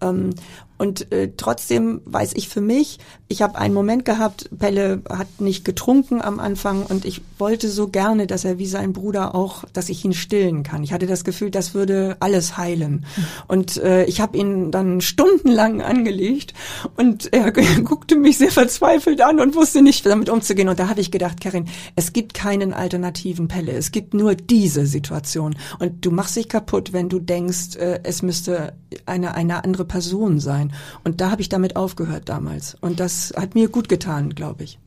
Ähm, 0.00 0.34
und 0.80 1.12
äh, 1.12 1.32
trotzdem 1.36 2.00
weiß 2.06 2.32
ich 2.36 2.48
für 2.48 2.62
mich, 2.62 3.00
ich 3.28 3.42
habe 3.42 3.58
einen 3.58 3.74
Moment 3.74 4.06
gehabt, 4.06 4.48
Pelle 4.58 5.02
hat 5.10 5.28
nicht 5.38 5.62
getrunken 5.62 6.22
am 6.22 6.40
Anfang 6.40 6.84
und 6.86 7.04
ich 7.04 7.20
wollte 7.36 7.68
so 7.68 7.88
gerne, 7.88 8.26
dass 8.26 8.46
er 8.46 8.58
wie 8.58 8.66
sein 8.66 8.94
Bruder 8.94 9.34
auch, 9.34 9.64
dass 9.74 9.90
ich 9.90 10.02
ihn 10.06 10.14
stillen 10.14 10.62
kann. 10.62 10.82
Ich 10.82 10.94
hatte 10.94 11.04
das 11.04 11.22
Gefühl, 11.22 11.50
das 11.50 11.74
würde 11.74 12.16
alles 12.20 12.56
heilen. 12.56 13.04
Und 13.46 13.76
äh, 13.76 14.04
ich 14.06 14.22
habe 14.22 14.38
ihn 14.38 14.70
dann 14.70 15.02
stundenlang 15.02 15.82
angelegt 15.82 16.54
und 16.96 17.30
er 17.30 17.52
guckte 17.84 18.16
mich 18.16 18.38
sehr 18.38 18.50
verzweifelt 18.50 19.20
an 19.20 19.38
und 19.38 19.54
wusste 19.54 19.82
nicht, 19.82 20.06
damit 20.06 20.30
umzugehen. 20.30 20.70
Und 20.70 20.80
da 20.80 20.88
habe 20.88 21.02
ich 21.02 21.10
gedacht, 21.10 21.42
Karin, 21.42 21.66
es 21.94 22.14
gibt 22.14 22.32
keinen 22.32 22.72
alternativen 22.72 23.48
Pelle. 23.48 23.72
Es 23.72 23.92
gibt 23.92 24.14
nur 24.14 24.34
diese 24.34 24.86
Situation. 24.86 25.56
Und 25.78 26.06
du 26.06 26.10
machst 26.10 26.36
dich 26.36 26.48
kaputt, 26.48 26.94
wenn 26.94 27.10
du 27.10 27.18
denkst, 27.18 27.76
äh, 27.76 28.00
es 28.02 28.22
müsste 28.22 28.72
eine, 29.04 29.34
eine 29.34 29.62
andere 29.62 29.84
Person 29.84 30.40
sein. 30.40 30.69
Und 31.04 31.20
da 31.20 31.30
habe 31.30 31.42
ich 31.42 31.48
damit 31.48 31.76
aufgehört 31.76 32.28
damals. 32.28 32.76
Und 32.80 33.00
das 33.00 33.32
hat 33.36 33.54
mir 33.54 33.68
gut 33.68 33.88
getan, 33.88 34.34
glaube 34.34 34.64
ich. 34.64 34.78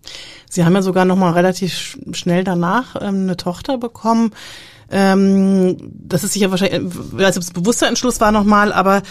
Sie 0.50 0.64
haben 0.66 0.74
ja 0.74 0.82
sogar 0.82 1.06
noch 1.06 1.18
mal 1.18 1.32
relativ 1.32 1.98
schnell 2.12 2.44
danach 2.44 2.96
ähm, 3.02 3.24
eine 3.24 3.38
Tochter 3.38 3.78
bekommen. 3.78 4.32
Ähm, 4.96 5.76
das 5.82 6.24
ist 6.24 6.34
sicher 6.34 6.52
wahrscheinlich, 6.52 6.84
also 7.18 7.40
das 7.40 7.50
bewusster 7.50 7.88
Entschluss 7.88 8.22
war 8.22 8.32
nochmal, 8.32 8.72
aber 8.72 9.02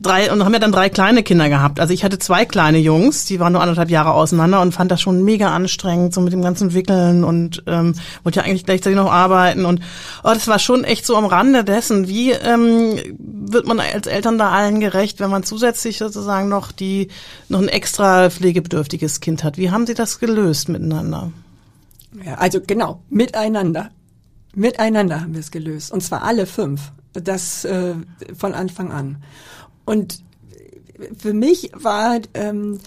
drei, 0.00 0.32
und 0.32 0.44
haben 0.44 0.52
ja 0.52 0.58
dann 0.58 0.72
drei 0.72 0.88
kleine 0.88 1.22
Kinder 1.22 1.48
gehabt. 1.48 1.78
Also 1.78 1.94
ich 1.94 2.02
hatte 2.02 2.18
zwei 2.18 2.44
kleine 2.44 2.78
Jungs, 2.78 3.24
die 3.24 3.38
waren 3.38 3.52
nur 3.52 3.62
anderthalb 3.62 3.88
Jahre 3.88 4.14
auseinander 4.14 4.60
und 4.60 4.72
fand 4.72 4.90
das 4.90 5.00
schon 5.00 5.22
mega 5.22 5.54
anstrengend, 5.54 6.12
so 6.12 6.20
mit 6.20 6.32
dem 6.32 6.42
ganzen 6.42 6.74
Wickeln 6.74 7.22
und 7.22 7.62
ähm, 7.68 7.94
wollte 8.24 8.40
ja 8.40 8.46
eigentlich 8.46 8.64
gleichzeitig 8.64 8.96
noch 8.96 9.12
arbeiten 9.12 9.64
und 9.64 9.80
oh, 10.24 10.30
das 10.34 10.48
war 10.48 10.58
schon 10.58 10.82
echt 10.82 11.06
so 11.06 11.16
am 11.16 11.26
Rande 11.26 11.62
dessen. 11.62 12.08
Wie 12.08 12.32
ähm, 12.32 12.96
wird 13.20 13.68
man 13.68 13.78
als 13.78 14.08
Eltern 14.08 14.38
da 14.38 14.50
allen 14.50 14.80
gerecht, 14.80 15.20
wenn 15.20 15.30
man 15.30 15.44
zusätzlich 15.44 15.98
sozusagen 15.98 16.48
noch 16.48 16.72
die, 16.72 17.08
noch 17.48 17.60
ein 17.60 17.68
extra 17.68 18.28
pflegebedürftiges 18.28 19.20
Kind 19.20 19.44
hat? 19.44 19.56
Wie 19.56 19.70
haben 19.70 19.86
Sie 19.86 19.94
das 19.94 20.18
gelöst 20.18 20.68
miteinander? 20.68 21.30
Ja, 22.26 22.34
also 22.34 22.60
genau, 22.60 23.02
miteinander. 23.08 23.90
Miteinander 24.54 25.20
haben 25.20 25.34
wir 25.34 25.40
es 25.40 25.50
gelöst. 25.50 25.92
Und 25.92 26.02
zwar 26.02 26.22
alle 26.22 26.46
fünf. 26.46 26.92
Das 27.12 27.64
äh, 27.64 27.94
von 28.36 28.54
Anfang 28.54 28.90
an. 28.90 29.22
Und 29.84 30.22
für 31.18 31.34
mich 31.34 31.70
war 31.74 32.20
ähm, 32.34 32.78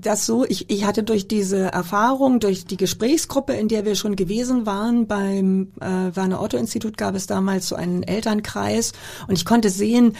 das 0.00 0.26
so, 0.26 0.44
ich, 0.44 0.70
ich 0.70 0.84
hatte 0.84 1.02
durch 1.02 1.28
diese 1.28 1.72
Erfahrung, 1.72 2.40
durch 2.40 2.66
die 2.66 2.76
Gesprächsgruppe, 2.76 3.54
in 3.54 3.68
der 3.68 3.84
wir 3.84 3.94
schon 3.94 4.16
gewesen 4.16 4.66
waren, 4.66 5.06
beim 5.06 5.72
äh, 5.80 6.14
Werner 6.14 6.40
Otto 6.40 6.56
Institut 6.56 6.96
gab 6.96 7.14
es 7.14 7.26
damals 7.26 7.68
so 7.68 7.76
einen 7.76 8.02
Elternkreis 8.02 8.92
und 9.26 9.34
ich 9.34 9.44
konnte 9.44 9.70
sehen, 9.70 10.16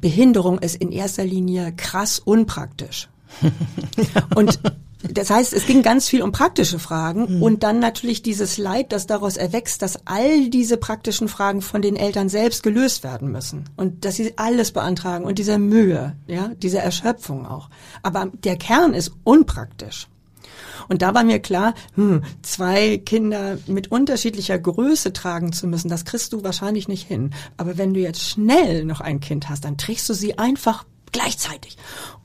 Behinderung 0.00 0.58
ist 0.58 0.76
in 0.76 0.92
erster 0.92 1.24
Linie 1.24 1.72
krass 1.76 2.18
unpraktisch. 2.18 3.08
und 4.34 4.58
das 5.02 5.30
heißt, 5.30 5.52
es 5.52 5.66
ging 5.66 5.82
ganz 5.82 6.08
viel 6.08 6.22
um 6.22 6.32
praktische 6.32 6.78
Fragen 6.78 7.36
mhm. 7.36 7.42
und 7.42 7.62
dann 7.62 7.78
natürlich 7.78 8.22
dieses 8.22 8.58
Leid, 8.58 8.92
das 8.92 9.06
daraus 9.06 9.36
erwächst, 9.36 9.82
dass 9.82 10.06
all 10.06 10.50
diese 10.50 10.76
praktischen 10.76 11.28
Fragen 11.28 11.62
von 11.62 11.82
den 11.82 11.94
Eltern 11.94 12.28
selbst 12.28 12.62
gelöst 12.62 13.04
werden 13.04 13.30
müssen 13.30 13.64
und 13.76 14.04
dass 14.04 14.16
sie 14.16 14.36
alles 14.36 14.72
beantragen 14.72 15.24
und 15.24 15.38
diese 15.38 15.58
Mühe, 15.58 16.16
ja, 16.26 16.48
diese 16.56 16.78
Erschöpfung 16.78 17.46
auch. 17.46 17.70
Aber 18.02 18.30
der 18.44 18.56
Kern 18.56 18.92
ist 18.92 19.12
unpraktisch. 19.22 20.08
Und 20.88 21.02
da 21.02 21.14
war 21.14 21.22
mir 21.22 21.38
klar, 21.38 21.74
hm, 21.94 22.22
zwei 22.42 22.98
Kinder 22.98 23.58
mit 23.66 23.92
unterschiedlicher 23.92 24.58
Größe 24.58 25.12
tragen 25.12 25.52
zu 25.52 25.66
müssen, 25.66 25.88
das 25.88 26.04
kriegst 26.04 26.32
du 26.32 26.42
wahrscheinlich 26.42 26.88
nicht 26.88 27.06
hin. 27.06 27.30
Aber 27.56 27.78
wenn 27.78 27.94
du 27.94 28.00
jetzt 28.00 28.22
schnell 28.22 28.84
noch 28.84 29.00
ein 29.00 29.20
Kind 29.20 29.48
hast, 29.48 29.64
dann 29.64 29.76
trägst 29.76 30.08
du 30.08 30.14
sie 30.14 30.38
einfach 30.38 30.84
gleichzeitig. 31.12 31.76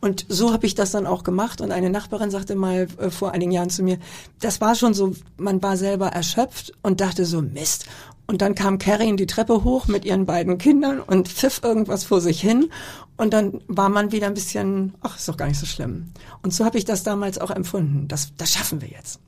Und 0.01 0.25
so 0.29 0.51
habe 0.51 0.65
ich 0.65 0.75
das 0.75 0.91
dann 0.91 1.07
auch 1.07 1.23
gemacht. 1.23 1.61
Und 1.61 1.71
eine 1.71 1.89
Nachbarin 1.89 2.31
sagte 2.31 2.55
mal 2.55 2.87
äh, 2.97 3.09
vor 3.09 3.31
einigen 3.31 3.51
Jahren 3.51 3.69
zu 3.69 3.83
mir, 3.83 3.97
das 4.39 4.61
war 4.61 4.75
schon 4.75 4.93
so, 4.93 5.13
man 5.37 5.61
war 5.61 5.77
selber 5.77 6.07
erschöpft 6.07 6.73
und 6.81 7.01
dachte 7.01 7.25
so, 7.25 7.41
Mist. 7.41 7.85
Und 8.25 8.41
dann 8.41 8.55
kam 8.55 8.79
Carrie 8.79 9.15
die 9.15 9.27
Treppe 9.27 9.63
hoch 9.63 9.87
mit 9.87 10.05
ihren 10.05 10.25
beiden 10.25 10.57
Kindern 10.57 11.01
und 11.01 11.27
pfiff 11.27 11.61
irgendwas 11.63 12.05
vor 12.05 12.21
sich 12.21 12.39
hin. 12.39 12.69
Und 13.17 13.33
dann 13.33 13.61
war 13.67 13.89
man 13.89 14.11
wieder 14.11 14.27
ein 14.27 14.33
bisschen, 14.33 14.93
ach, 15.01 15.17
ist 15.17 15.27
doch 15.27 15.37
gar 15.37 15.47
nicht 15.47 15.59
so 15.59 15.65
schlimm. 15.65 16.11
Und 16.41 16.53
so 16.53 16.65
habe 16.65 16.77
ich 16.77 16.85
das 16.85 17.03
damals 17.03 17.37
auch 17.37 17.51
empfunden. 17.51 18.07
Das, 18.07 18.29
das 18.37 18.53
schaffen 18.53 18.81
wir 18.81 18.89
jetzt. 18.89 19.19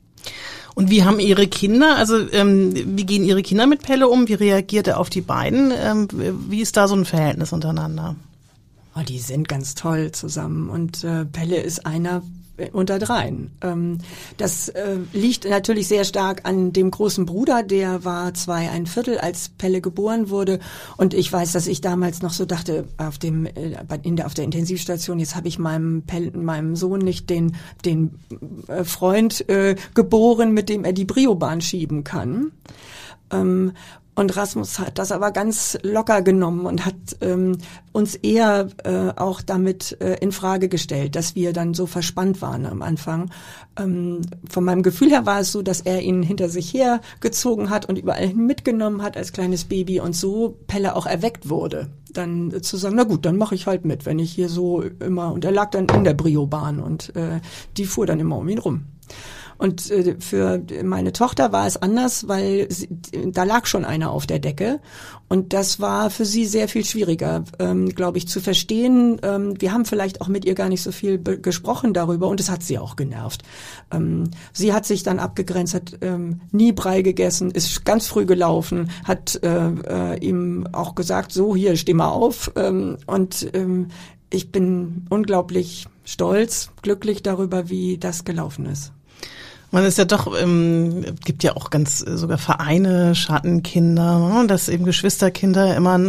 Und 0.75 0.89
wie 0.89 1.03
haben 1.03 1.19
Ihre 1.19 1.47
Kinder, 1.47 1.95
also 1.95 2.17
ähm, 2.31 2.73
wie 2.97 3.05
gehen 3.05 3.23
Ihre 3.23 3.43
Kinder 3.43 3.67
mit 3.67 3.81
Pelle 3.81 4.09
um? 4.09 4.27
Wie 4.27 4.33
reagiert 4.33 4.87
er 4.87 4.99
auf 4.99 5.09
die 5.09 5.21
beiden? 5.21 5.71
Ähm, 5.71 6.07
wie 6.49 6.61
ist 6.61 6.75
da 6.75 6.87
so 6.87 6.95
ein 6.95 7.05
Verhältnis 7.05 7.53
untereinander? 7.53 8.15
Oh, 8.95 9.03
die 9.03 9.19
sind 9.19 9.47
ganz 9.47 9.75
toll 9.75 10.11
zusammen. 10.11 10.69
Und 10.69 11.03
äh, 11.03 11.25
Pelle 11.25 11.57
ist 11.57 11.85
einer 11.85 12.23
unter 12.71 12.99
dreien. 12.99 13.51
Ähm, 13.61 13.97
das 14.37 14.69
äh, 14.69 14.97
liegt 15.13 15.47
natürlich 15.47 15.87
sehr 15.87 16.05
stark 16.05 16.41
an 16.45 16.71
dem 16.71 16.91
großen 16.91 17.25
Bruder, 17.25 17.63
der 17.63 18.05
war 18.05 18.33
zwei 18.33 18.69
ein 18.69 18.85
Viertel, 18.85 19.17
als 19.17 19.49
Pelle 19.49 19.81
geboren 19.81 20.29
wurde. 20.29 20.59
Und 20.97 21.13
ich 21.13 21.31
weiß, 21.31 21.51
dass 21.51 21.67
ich 21.67 21.81
damals 21.81 22.21
noch 22.21 22.31
so 22.31 22.45
dachte, 22.45 22.87
auf 22.97 23.17
dem 23.17 23.45
äh, 23.45 23.75
in 24.03 24.15
der, 24.15 24.25
auf 24.25 24.33
der 24.33 24.45
Intensivstation, 24.45 25.19
jetzt 25.19 25.35
habe 25.35 25.47
ich 25.47 25.59
meinem 25.59 26.03
Pelle, 26.03 26.31
meinem 26.31 26.75
Sohn 26.75 26.99
nicht 26.99 27.29
den 27.29 27.55
den 27.83 28.19
äh, 28.67 28.83
Freund 28.83 29.47
äh, 29.49 29.75
geboren, 29.93 30.53
mit 30.53 30.69
dem 30.69 30.85
er 30.85 30.93
die 30.93 31.05
Briobahn 31.05 31.61
schieben 31.61 32.03
kann. 32.03 32.51
Ähm, 33.31 33.73
und 34.15 34.37
Rasmus 34.37 34.79
hat 34.79 34.97
das 34.97 35.11
aber 35.11 35.31
ganz 35.31 35.77
locker 35.83 36.21
genommen 36.21 36.65
und 36.65 36.85
hat 36.85 36.95
ähm, 37.19 37.57
uns 37.91 38.15
eher 38.15 38.69
äh, 38.85 39.09
auch 39.19 39.41
damit 39.41 39.97
äh, 39.99 40.15
in 40.21 40.31
Frage 40.31 40.69
gestellt, 40.69 41.17
dass 41.17 41.35
wir 41.35 41.51
dann 41.51 41.73
so 41.73 41.85
verspannt 41.85 42.41
waren 42.41 42.65
am 42.65 42.81
Anfang. 42.81 43.29
Ähm, 43.77 44.21
von 44.49 44.63
meinem 44.63 44.83
Gefühl 44.83 45.09
her 45.09 45.25
war 45.25 45.41
es 45.41 45.51
so, 45.51 45.61
dass 45.61 45.81
er 45.81 46.01
ihn 46.01 46.23
hinter 46.23 46.47
sich 46.47 46.73
hergezogen 46.73 47.69
hat 47.69 47.89
und 47.89 47.97
überall 47.97 48.33
mitgenommen 48.33 49.01
hat 49.01 49.17
als 49.17 49.33
kleines 49.33 49.65
Baby 49.65 49.99
und 49.99 50.15
so 50.15 50.57
Pelle 50.67 50.95
auch 50.95 51.05
erweckt 51.05 51.49
wurde. 51.49 51.89
Dann 52.13 52.63
zu 52.63 52.77
sagen, 52.77 52.95
na 52.95 53.03
gut, 53.03 53.25
dann 53.25 53.35
mache 53.35 53.55
ich 53.55 53.67
halt 53.67 53.83
mit, 53.83 54.05
wenn 54.05 54.19
ich 54.19 54.31
hier 54.31 54.47
so 54.47 54.81
immer 54.81 55.33
und 55.33 55.43
er 55.43 55.51
lag 55.51 55.71
dann 55.71 55.87
in 55.89 56.05
der 56.05 56.13
Briobahn 56.13 56.79
und 56.79 57.13
äh, 57.17 57.41
die 57.75 57.85
fuhr 57.85 58.05
dann 58.05 58.21
immer 58.21 58.37
um 58.37 58.47
ihn 58.47 58.59
rum. 58.59 58.85
Und 59.57 59.89
äh, 59.91 60.15
für 60.19 60.61
meine 60.83 61.13
Tochter 61.13 61.51
war 61.51 61.67
es 61.67 61.77
anders, 61.77 62.27
weil 62.27 62.67
sie, 62.69 62.89
da 63.31 63.43
lag 63.43 63.65
schon 63.65 63.85
einer 63.85 64.11
auf 64.11 64.25
der 64.25 64.39
Decke. 64.39 64.79
Und 65.27 65.53
das 65.53 65.79
war 65.79 66.09
für 66.09 66.25
sie 66.25 66.45
sehr 66.45 66.67
viel 66.67 66.85
schwieriger, 66.85 67.43
ähm, 67.59 67.89
glaube 67.89 68.17
ich, 68.17 68.27
zu 68.27 68.39
verstehen. 68.39 69.19
Ähm, 69.23 69.59
wir 69.59 69.73
haben 69.73 69.85
vielleicht 69.85 70.21
auch 70.21 70.27
mit 70.27 70.45
ihr 70.45 70.55
gar 70.55 70.69
nicht 70.69 70.83
so 70.83 70.91
viel 70.91 71.17
gesprochen 71.17 71.93
darüber 71.93 72.27
und 72.27 72.39
es 72.39 72.49
hat 72.49 72.63
sie 72.63 72.77
auch 72.77 72.95
genervt. 72.95 73.43
Ähm, 73.91 74.29
sie 74.53 74.73
hat 74.73 74.85
sich 74.85 75.03
dann 75.03 75.19
abgegrenzt, 75.19 75.73
hat 75.73 75.97
ähm, 76.01 76.41
nie 76.51 76.73
Brei 76.73 77.01
gegessen, 77.01 77.51
ist 77.51 77.85
ganz 77.85 78.07
früh 78.07 78.25
gelaufen, 78.25 78.91
hat 79.03 79.39
äh, 79.43 79.69
äh, 79.69 80.19
ihm 80.19 80.67
auch 80.71 80.95
gesagt, 80.95 81.31
so 81.31 81.55
hier, 81.55 81.75
steh 81.75 81.93
mal 81.93 82.09
auf. 82.09 82.51
Ähm, 82.55 82.97
und 83.07 83.49
ähm, 83.53 83.87
ich 84.29 84.51
bin 84.51 85.05
unglaublich 85.09 85.87
stolz, 86.03 86.69
glücklich 86.81 87.23
darüber, 87.23 87.69
wie 87.69 87.97
das 87.97 88.25
gelaufen 88.25 88.65
ist. 88.65 88.91
Man 89.75 89.83
ist 89.83 89.97
ja 89.97 90.05
doch, 90.05 90.31
ähm, 90.41 91.03
gibt 91.25 91.43
ja 91.43 91.57
auch 91.57 91.69
ganz 91.69 92.01
äh, 92.01 92.15
sogar 92.15 92.37
Vereine, 92.37 93.13
Schattenkinder, 93.13 94.19
ne, 94.19 94.47
dass 94.47 94.69
eben 94.69 94.85
Geschwisterkinder 94.85 95.75
immer 95.75 95.99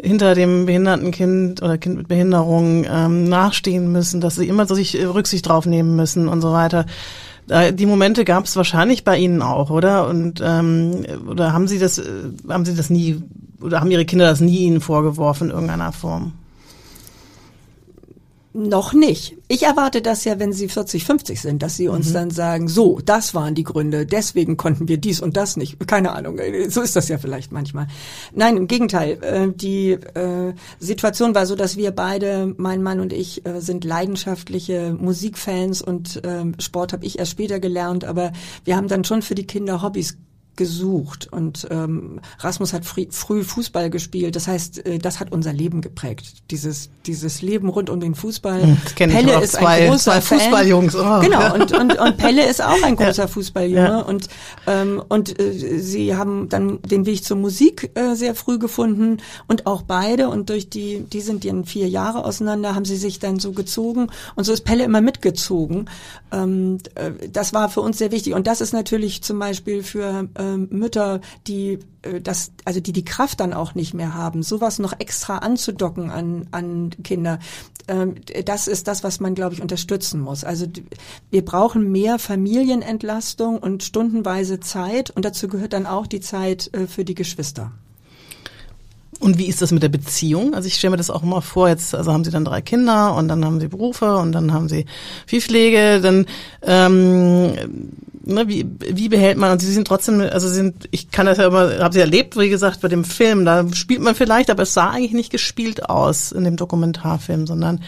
hinter 0.00 0.34
dem 0.34 0.64
behinderten 0.64 1.10
Kind 1.10 1.60
oder 1.62 1.76
Kind 1.76 1.98
mit 1.98 2.08
Behinderung 2.08 2.86
ähm, 2.90 3.24
nachstehen 3.24 3.92
müssen, 3.92 4.22
dass 4.22 4.36
sie 4.36 4.48
immer 4.48 4.64
so 4.64 4.74
sich 4.74 4.98
äh, 4.98 5.04
Rücksicht 5.04 5.46
drauf 5.46 5.66
nehmen 5.66 5.96
müssen 5.96 6.28
und 6.28 6.40
so 6.40 6.52
weiter. 6.52 6.86
Die 7.46 7.84
Momente 7.84 8.24
gab 8.24 8.46
es 8.46 8.56
wahrscheinlich 8.56 9.04
bei 9.04 9.18
Ihnen 9.18 9.42
auch, 9.42 9.68
oder? 9.68 10.08
Und 10.08 10.40
ähm, 10.42 11.04
oder 11.28 11.52
haben 11.52 11.68
Sie 11.68 11.78
das, 11.78 11.98
äh, 11.98 12.04
haben 12.48 12.64
Sie 12.64 12.74
das 12.74 12.88
nie 12.88 13.22
oder 13.60 13.80
haben 13.80 13.90
Ihre 13.90 14.06
Kinder 14.06 14.24
das 14.24 14.40
nie 14.40 14.60
Ihnen 14.60 14.80
vorgeworfen 14.80 15.48
in 15.48 15.54
irgendeiner 15.54 15.92
Form? 15.92 16.32
Noch 18.56 18.92
nicht. 18.92 19.36
Ich 19.48 19.64
erwarte 19.64 20.00
das 20.00 20.24
ja, 20.24 20.38
wenn 20.38 20.52
sie 20.52 20.68
40, 20.68 21.04
50 21.04 21.40
sind, 21.40 21.60
dass 21.60 21.76
sie 21.76 21.88
uns 21.88 22.10
mhm. 22.10 22.14
dann 22.14 22.30
sagen, 22.30 22.68
so, 22.68 23.00
das 23.04 23.34
waren 23.34 23.56
die 23.56 23.64
Gründe, 23.64 24.06
deswegen 24.06 24.56
konnten 24.56 24.86
wir 24.86 24.96
dies 24.96 25.20
und 25.20 25.36
das 25.36 25.56
nicht. 25.56 25.84
Keine 25.88 26.12
Ahnung, 26.12 26.38
so 26.68 26.80
ist 26.80 26.94
das 26.94 27.08
ja 27.08 27.18
vielleicht 27.18 27.50
manchmal. 27.50 27.88
Nein, 28.32 28.56
im 28.56 28.68
Gegenteil. 28.68 29.18
Äh, 29.22 29.48
die 29.52 29.90
äh, 29.90 30.54
Situation 30.78 31.34
war 31.34 31.46
so, 31.46 31.56
dass 31.56 31.76
wir 31.76 31.90
beide, 31.90 32.54
mein 32.56 32.80
Mann 32.80 33.00
und 33.00 33.12
ich, 33.12 33.44
äh, 33.44 33.60
sind 33.60 33.82
leidenschaftliche 33.82 34.96
Musikfans 34.96 35.82
und 35.82 36.22
ähm, 36.22 36.54
Sport 36.60 36.92
habe 36.92 37.04
ich 37.04 37.18
erst 37.18 37.32
später 37.32 37.58
gelernt, 37.58 38.04
aber 38.04 38.30
wir 38.64 38.76
haben 38.76 38.86
dann 38.86 39.02
schon 39.02 39.22
für 39.22 39.34
die 39.34 39.48
Kinder 39.48 39.82
Hobbys 39.82 40.16
gesucht 40.56 41.28
und 41.32 41.66
ähm, 41.70 42.20
Rasmus 42.38 42.72
hat 42.72 42.84
früh, 42.84 43.06
früh 43.10 43.42
Fußball 43.42 43.90
gespielt. 43.90 44.36
Das 44.36 44.46
heißt, 44.46 44.86
äh, 44.86 44.98
das 44.98 45.20
hat 45.20 45.32
unser 45.32 45.52
Leben 45.52 45.80
geprägt. 45.80 46.50
Dieses 46.50 46.90
dieses 47.06 47.42
Leben 47.42 47.68
rund 47.68 47.90
um 47.90 48.00
den 48.00 48.14
Fußball. 48.14 48.62
Hm, 48.62 48.76
das 48.84 48.94
Pelle 48.94 49.42
ist 49.42 49.52
zwei, 49.52 49.82
ein 49.82 49.90
großer 49.90 50.12
zwei 50.12 50.20
Fußballjungs. 50.20 50.96
Oh. 50.96 51.20
Genau 51.20 51.54
und, 51.54 51.72
und 51.72 51.98
und 51.98 52.16
Pelle 52.16 52.48
ist 52.48 52.62
auch 52.62 52.82
ein 52.82 52.96
großer 52.96 53.24
ja. 53.24 53.28
Fußballjunge 53.28 53.88
ja. 53.88 54.00
und 54.00 54.28
ähm, 54.66 55.02
und 55.08 55.38
äh, 55.38 55.78
sie 55.78 56.16
haben 56.16 56.48
dann 56.48 56.80
den 56.82 57.06
Weg 57.06 57.24
zur 57.24 57.36
Musik 57.36 57.90
äh, 57.94 58.14
sehr 58.14 58.34
früh 58.34 58.58
gefunden 58.58 59.18
und 59.48 59.66
auch 59.66 59.82
beide 59.82 60.28
und 60.28 60.50
durch 60.50 60.70
die 60.70 61.04
die 61.12 61.20
sind 61.20 61.44
dann 61.44 61.64
vier 61.64 61.88
Jahre 61.88 62.24
auseinander 62.24 62.74
haben 62.74 62.84
sie 62.84 62.96
sich 62.96 63.18
dann 63.18 63.38
so 63.38 63.52
gezogen 63.52 64.08
und 64.34 64.44
so 64.44 64.52
ist 64.52 64.64
Pelle 64.64 64.84
immer 64.84 65.00
mitgezogen. 65.00 65.90
Ähm, 66.32 66.78
äh, 66.94 67.28
das 67.30 67.52
war 67.52 67.68
für 67.68 67.80
uns 67.80 67.98
sehr 67.98 68.12
wichtig 68.12 68.34
und 68.34 68.46
das 68.46 68.60
ist 68.60 68.72
natürlich 68.72 69.22
zum 69.22 69.38
Beispiel 69.38 69.82
für 69.82 70.28
äh, 70.34 70.43
äh, 70.44 70.56
Mütter, 70.56 71.20
die 71.46 71.78
äh, 72.02 72.20
das, 72.20 72.52
also 72.64 72.80
die 72.80 72.92
die 72.92 73.04
Kraft 73.04 73.40
dann 73.40 73.52
auch 73.52 73.74
nicht 73.74 73.94
mehr 73.94 74.14
haben, 74.14 74.42
sowas 74.42 74.78
noch 74.78 74.92
extra 74.98 75.38
anzudocken 75.38 76.10
an, 76.10 76.46
an 76.50 76.90
Kinder, 77.02 77.38
ähm, 77.88 78.14
das 78.44 78.68
ist 78.68 78.88
das, 78.88 79.04
was 79.04 79.20
man, 79.20 79.34
glaube 79.34 79.54
ich, 79.54 79.62
unterstützen 79.62 80.20
muss. 80.20 80.44
Also 80.44 80.66
wir 81.30 81.44
brauchen 81.44 81.90
mehr 81.90 82.18
Familienentlastung 82.18 83.58
und 83.58 83.82
stundenweise 83.82 84.60
Zeit 84.60 85.10
und 85.10 85.24
dazu 85.24 85.48
gehört 85.48 85.72
dann 85.72 85.86
auch 85.86 86.06
die 86.06 86.20
Zeit 86.20 86.70
äh, 86.72 86.86
für 86.86 87.04
die 87.04 87.14
Geschwister. 87.14 87.72
Und 89.24 89.38
wie 89.38 89.46
ist 89.46 89.62
das 89.62 89.72
mit 89.72 89.82
der 89.82 89.88
Beziehung? 89.88 90.52
Also 90.52 90.66
ich 90.66 90.74
stelle 90.74 90.90
mir 90.90 90.96
das 90.98 91.08
auch 91.08 91.22
immer 91.22 91.40
vor, 91.40 91.70
jetzt 91.70 91.94
also 91.94 92.12
haben 92.12 92.24
sie 92.24 92.30
dann 92.30 92.44
drei 92.44 92.60
Kinder 92.60 93.14
und 93.14 93.28
dann 93.28 93.42
haben 93.42 93.58
sie 93.58 93.68
Berufe 93.68 94.16
und 94.16 94.32
dann 94.32 94.52
haben 94.52 94.68
sie 94.68 94.84
viel 95.26 95.40
Pflege, 95.40 96.02
dann 96.02 96.26
ähm, 96.60 97.54
ne, 98.22 98.46
wie, 98.48 98.66
wie 98.80 99.08
behält 99.08 99.38
man, 99.38 99.52
und 99.52 99.62
sie 99.62 99.72
sind 99.72 99.88
trotzdem, 99.88 100.20
also 100.20 100.46
sind, 100.46 100.90
ich 100.90 101.10
kann 101.10 101.24
das 101.24 101.38
ja 101.38 101.46
immer, 101.46 101.78
habe 101.78 101.94
sie 101.94 102.00
erlebt, 102.00 102.38
wie 102.38 102.50
gesagt, 102.50 102.82
bei 102.82 102.88
dem 102.88 103.02
Film, 103.02 103.46
da 103.46 103.66
spielt 103.72 104.02
man 104.02 104.14
vielleicht, 104.14 104.50
aber 104.50 104.64
es 104.64 104.74
sah 104.74 104.90
eigentlich 104.90 105.14
nicht 105.14 105.32
gespielt 105.32 105.88
aus 105.88 106.30
in 106.30 106.44
dem 106.44 106.56
Dokumentarfilm, 106.56 107.46
sondern 107.46 107.80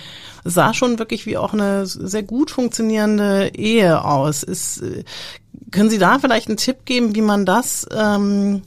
sah 0.43 0.73
schon 0.73 0.99
wirklich 0.99 1.27
wie 1.27 1.37
auch 1.37 1.53
eine 1.53 1.85
sehr 1.85 2.23
gut 2.23 2.51
funktionierende 2.51 3.51
Ehe 3.55 4.03
aus. 4.03 4.43
Ist, 4.43 4.83
können 5.71 5.91
Sie 5.91 5.99
da 5.99 6.19
vielleicht 6.19 6.49
einen 6.49 6.57
Tipp 6.57 6.87
geben, 6.87 7.15
wie 7.15 7.21
man 7.21 7.45
das 7.45 7.87
ähm, 7.95 8.63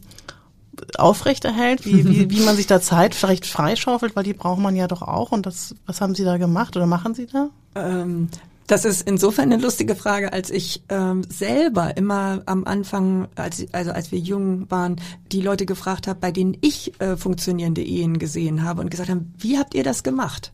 aufrechterhält, 0.98 1.86
wie, 1.86 2.06
wie, 2.10 2.30
wie 2.30 2.42
man 2.42 2.56
sich 2.56 2.68
da 2.68 2.82
Zeit 2.82 3.15
vielleicht 3.15 3.46
freischaufelt, 3.46 4.15
weil 4.15 4.24
die 4.24 4.34
braucht 4.34 4.60
man 4.60 4.76
ja 4.76 4.88
doch 4.88 5.02
auch. 5.02 5.32
Und 5.32 5.46
das, 5.46 5.76
was 5.86 6.02
haben 6.02 6.15
Sie 6.15 6.24
da 6.24 6.38
gemacht 6.38 6.76
oder 6.76 6.86
machen 6.86 7.13
Sie 7.13 7.28
da? 7.28 7.50
Ähm, 7.76 8.30
das 8.70 8.86
ist 8.86 9.08
insofern 9.08 9.52
eine 9.52 9.60
lustige 9.60 9.96
Frage, 9.96 10.32
als 10.32 10.52
ich 10.52 10.84
ähm, 10.89 11.24
selber 11.28 11.98
immer 11.98 12.44
am 12.46 12.65
Anfang, 12.65 13.28
als, 13.34 13.65
also 13.72 13.92
als 13.92 14.12
wir 14.12 14.20
jung 14.20 14.70
waren, 14.70 14.98
die 15.32 15.42
Leute 15.42 15.65
gefragt 15.65 16.08
habe, 16.08 16.20
bei 16.20 16.32
denen 16.32 16.56
ich 16.62 17.00
äh, 17.02 17.18
funktionierende 17.18 17.82
Ehen 17.82 18.20
gesehen 18.20 18.63
habe 18.63 18.82
und 18.82 18.92
gesagt 18.92 19.10
haben, 19.10 19.34
wie 19.39 19.58
habt 19.58 19.74
ihr 19.74 19.84
das 19.84 20.04
gemacht? 20.04 20.52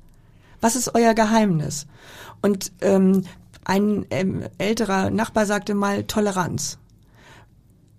Was 0.61 0.77
ist 0.77 0.95
euer 0.95 1.13
Geheimnis? 1.13 1.87
Und 2.41 2.71
ähm, 2.79 3.23
ein 3.65 4.05
ähm, 4.11 4.43
älterer 4.59 5.09
Nachbar 5.09 5.45
sagte 5.45 5.73
mal 5.73 6.03
Toleranz. 6.03 6.77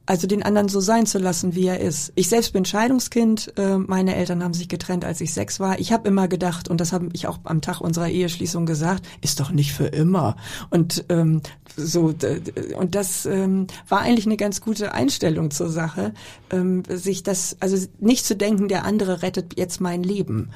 Also 0.06 0.28
den 0.28 0.44
anderen 0.44 0.68
so 0.68 0.80
sein 0.80 1.04
zu 1.04 1.18
lassen, 1.18 1.54
wie 1.54 1.66
er 1.66 1.80
ist. 1.80 2.12
Ich 2.14 2.28
selbst 2.28 2.52
bin 2.52 2.64
Scheidungskind. 2.64 3.52
Äh, 3.58 3.78
meine 3.78 4.14
Eltern 4.14 4.42
haben 4.42 4.54
sich 4.54 4.68
getrennt, 4.68 5.04
als 5.04 5.20
ich 5.20 5.34
sechs 5.34 5.58
war. 5.58 5.80
Ich 5.80 5.92
habe 5.92 6.08
immer 6.08 6.28
gedacht, 6.28 6.68
und 6.68 6.80
das 6.80 6.92
habe 6.92 7.08
ich 7.12 7.26
auch 7.26 7.40
am 7.44 7.60
Tag 7.60 7.80
unserer 7.80 8.08
Eheschließung 8.08 8.66
gesagt, 8.66 9.06
ist 9.20 9.40
doch 9.40 9.50
nicht 9.50 9.72
für 9.72 9.86
immer. 9.86 10.36
Und 10.70 11.04
ähm, 11.08 11.42
so 11.76 12.14
und 12.78 12.94
das 12.94 13.26
ähm, 13.26 13.66
war 13.88 14.00
eigentlich 14.00 14.26
eine 14.26 14.36
ganz 14.36 14.60
gute 14.60 14.92
Einstellung 14.92 15.50
zur 15.50 15.68
Sache, 15.68 16.14
ähm, 16.50 16.82
sich 16.88 17.22
das 17.22 17.56
also 17.60 17.86
nicht 17.98 18.24
zu 18.24 18.36
denken, 18.36 18.68
der 18.68 18.84
andere 18.84 19.22
rettet 19.22 19.58
jetzt 19.58 19.80
mein 19.80 20.02
Leben. 20.02 20.50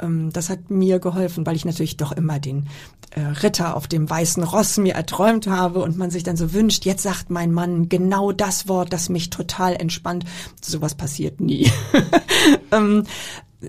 Ähm, 0.00 0.32
das 0.32 0.50
hat 0.50 0.70
mir 0.70 0.98
geholfen, 0.98 1.46
weil 1.46 1.56
ich 1.56 1.64
natürlich 1.64 1.96
doch 1.96 2.12
immer 2.12 2.38
den 2.38 2.68
äh, 3.12 3.20
Ritter 3.20 3.76
auf 3.76 3.86
dem 3.86 4.08
weißen 4.08 4.42
Ross 4.42 4.76
mir 4.76 4.94
erträumt 4.94 5.46
habe 5.46 5.80
und 5.80 5.96
man 5.96 6.10
sich 6.10 6.22
dann 6.22 6.36
so 6.36 6.52
wünscht, 6.52 6.84
jetzt 6.84 7.02
sagt 7.02 7.30
mein 7.30 7.52
Mann 7.52 7.88
genau 7.88 8.32
das 8.32 8.68
Wort, 8.68 8.92
das 8.92 9.08
mich 9.08 9.30
total 9.30 9.74
entspannt. 9.74 10.24
Sowas 10.60 10.94
passiert 10.94 11.40
nie. 11.40 11.70
ähm, 12.72 13.04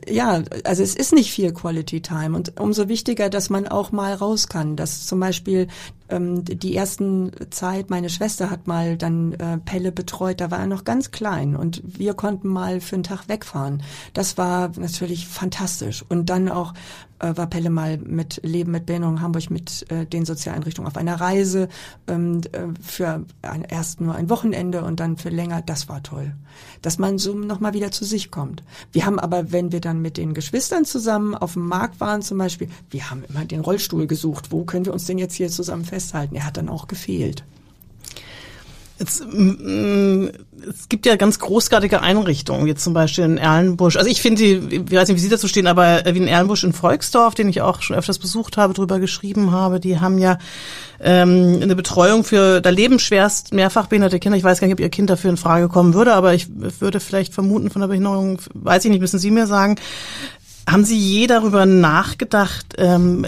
ja, 0.07 0.43
also 0.63 0.83
es 0.83 0.95
ist 0.95 1.13
nicht 1.13 1.31
viel 1.31 1.53
Quality 1.53 2.01
Time 2.01 2.36
und 2.36 2.60
umso 2.60 2.88
wichtiger, 2.88 3.29
dass 3.29 3.49
man 3.49 3.67
auch 3.67 3.91
mal 3.91 4.13
raus 4.13 4.47
kann, 4.47 4.75
dass 4.75 5.05
zum 5.05 5.19
Beispiel 5.19 5.67
ähm, 6.10 6.43
die 6.45 6.75
ersten 6.75 7.31
Zeit, 7.49 7.89
meine 7.89 8.10
Schwester 8.10 8.49
hat 8.49 8.67
mal 8.67 8.97
dann 8.97 9.33
äh, 9.33 9.57
Pelle 9.57 9.91
betreut, 9.91 10.41
da 10.41 10.51
war 10.51 10.60
er 10.60 10.67
noch 10.67 10.83
ganz 10.83 11.12
klein 11.12 11.55
und 11.55 11.81
wir 11.86 12.13
konnten 12.13 12.47
mal 12.47 12.81
für 12.81 12.95
einen 12.95 13.03
Tag 13.03 13.27
wegfahren. 13.27 13.83
Das 14.13 14.38
war 14.38 14.71
natürlich 14.77 15.27
fantastisch. 15.27 16.05
Und 16.07 16.29
dann 16.29 16.49
auch 16.49 16.73
äh, 17.19 17.36
war 17.36 17.47
Pelle 17.47 17.69
mal 17.69 17.97
mit 17.97 18.41
Leben 18.43 18.71
mit 18.71 18.86
Behinderung 18.86 19.21
Hamburg 19.21 19.49
mit 19.49 19.89
äh, 19.91 20.05
den 20.05 20.25
Sozialeinrichtungen 20.25 20.89
auf 20.89 20.97
einer 20.97 21.19
Reise 21.19 21.67
ähm, 22.07 22.41
äh, 22.51 22.67
für 22.81 23.25
ein, 23.41 23.63
erst 23.63 24.01
nur 24.01 24.15
ein 24.15 24.29
Wochenende 24.29 24.83
und 24.83 24.99
dann 24.99 25.17
für 25.17 25.29
länger. 25.29 25.62
Das 25.62 25.89
war 25.89 26.03
toll, 26.03 26.36
dass 26.81 26.99
man 26.99 27.17
so 27.17 27.33
nochmal 27.33 27.73
wieder 27.73 27.91
zu 27.91 28.05
sich 28.05 28.31
kommt. 28.31 28.63
Wir 28.91 29.05
haben 29.05 29.19
aber, 29.19 29.51
wenn 29.51 29.71
wir 29.71 29.81
dann 29.88 30.02
mit 30.02 30.17
den 30.17 30.34
Geschwistern 30.34 30.86
zusammen 30.86 31.34
auf 31.34 31.54
dem 31.54 31.67
Markt 31.67 32.00
waren 32.00 32.21
zum 32.21 32.38
Beispiel, 32.38 32.69
wir 32.89 33.10
haben 33.10 33.23
immer 33.30 33.45
den 33.45 33.62
Rollstuhl 33.62 34.06
gesucht, 34.06 34.52
wo 34.52 34.65
können 34.65 34.86
wir 34.86 34.93
uns 34.93 35.06
denn 35.06 35.17
jetzt 35.17 35.36
hier 35.36 35.50
zusammen 35.50 35.86
festhalten? 35.86 36.36
Er 36.36 36.45
hat 36.45 36.58
dann 36.58 36.69
auch 36.69 36.88
gefehlt. 36.88 37.43
Jetzt, 38.99 39.21
es 39.21 40.89
gibt 40.89 41.05
ja 41.05 41.15
ganz 41.17 41.38
großartige 41.38 42.01
Einrichtungen, 42.01 42.65
jetzt 42.65 42.83
zum 42.83 42.93
Beispiel 42.93 43.25
in 43.25 43.38
Erlenbusch. 43.38 43.95
Also 43.95 44.10
ich 44.10 44.21
finde, 44.21 44.43
ich 44.43 44.91
weiß 44.91 45.07
nicht, 45.07 45.17
wie 45.17 45.21
Sie 45.21 45.29
dazu 45.29 45.47
stehen, 45.47 45.67
aber 45.67 46.03
wie 46.05 46.17
in 46.17 46.27
Erlenbusch 46.27 46.63
in 46.63 46.73
Volksdorf, 46.73 47.36
den 47.36 47.47
ich 47.47 47.62
auch 47.62 47.81
schon 47.81 47.95
öfters 47.95 48.17
besucht 48.17 48.57
habe, 48.57 48.73
drüber 48.73 48.99
geschrieben 48.99 49.51
habe, 49.51 49.79
die 49.79 49.99
haben 49.99 50.17
ja 50.17 50.39
ähm, 50.99 51.60
eine 51.62 51.75
Betreuung 51.75 52.23
für, 52.23 52.60
da 52.60 52.71
leben 52.71 52.97
schwerst 52.97 53.53
mehrfach 53.53 53.86
behinderte 53.86 54.19
Kinder. 54.19 54.38
Ich 54.38 54.43
weiß 54.43 54.60
gar 54.60 54.67
nicht, 54.67 54.73
ob 54.73 54.79
Ihr 54.79 54.89
Kind 54.89 55.10
dafür 55.10 55.29
in 55.29 55.38
Frage 55.38 55.69
kommen 55.69 55.93
würde, 55.93 56.13
aber 56.13 56.33
ich 56.33 56.47
würde 56.79 56.99
vielleicht 56.99 57.33
vermuten 57.33 57.69
von 57.69 57.81
der 57.81 57.89
Behinderung, 57.89 58.39
weiß 58.53 58.86
ich 58.86 58.91
nicht, 58.91 59.01
müssen 59.01 59.19
Sie 59.19 59.29
mir 59.31 59.45
sagen, 59.45 59.75
haben 60.67 60.84
Sie 60.84 60.97
je 60.97 61.27
darüber 61.27 61.65
nachgedacht, 61.65 62.75
ähm, 62.77 63.25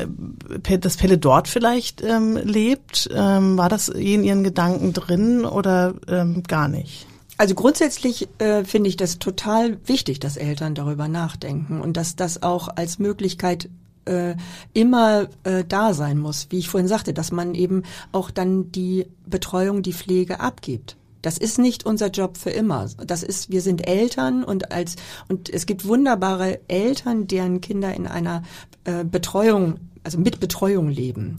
dass 0.81 0.97
Pelle 0.97 1.17
dort 1.17 1.47
vielleicht 1.47 2.03
ähm, 2.03 2.35
lebt? 2.35 3.09
Ähm, 3.13 3.57
war 3.57 3.69
das 3.69 3.91
je 3.95 4.15
in 4.15 4.23
Ihren 4.23 4.43
Gedanken 4.43 4.93
drin 4.93 5.45
oder 5.45 5.93
ähm, 6.07 6.43
gar 6.43 6.67
nicht? 6.67 7.07
Also 7.37 7.55
grundsätzlich 7.55 8.27
äh, 8.39 8.65
finde 8.65 8.89
ich 8.89 8.97
das 8.97 9.17
total 9.17 9.77
wichtig, 9.85 10.19
dass 10.19 10.35
Eltern 10.35 10.75
darüber 10.75 11.07
nachdenken 11.07 11.79
und 11.79 11.95
dass 11.95 12.17
das 12.17 12.43
auch 12.43 12.67
als 12.75 12.99
Möglichkeit 12.99 13.69
äh, 14.03 14.35
immer 14.73 15.27
äh, 15.43 15.63
da 15.65 15.93
sein 15.93 16.17
muss, 16.17 16.47
wie 16.49 16.57
ich 16.57 16.67
vorhin 16.67 16.89
sagte, 16.89 17.13
dass 17.13 17.31
man 17.31 17.55
eben 17.55 17.83
auch 18.11 18.31
dann 18.31 18.73
die 18.73 19.05
Betreuung, 19.25 19.81
die 19.83 19.93
Pflege 19.93 20.41
abgibt. 20.41 20.97
Das 21.21 21.37
ist 21.37 21.59
nicht 21.59 21.85
unser 21.85 22.09
Job 22.09 22.37
für 22.37 22.49
immer. 22.49 22.87
Das 23.05 23.23
ist, 23.23 23.49
wir 23.49 23.61
sind 23.61 23.87
Eltern 23.87 24.43
und 24.43 24.71
als 24.71 24.95
und 25.27 25.49
es 25.49 25.65
gibt 25.65 25.85
wunderbare 25.85 26.59
Eltern, 26.67 27.27
deren 27.27 27.61
Kinder 27.61 27.93
in 27.93 28.07
einer 28.07 28.43
äh, 28.85 29.03
Betreuung, 29.03 29.79
also 30.03 30.17
mit 30.17 30.39
Betreuung 30.39 30.89
leben. 30.89 31.37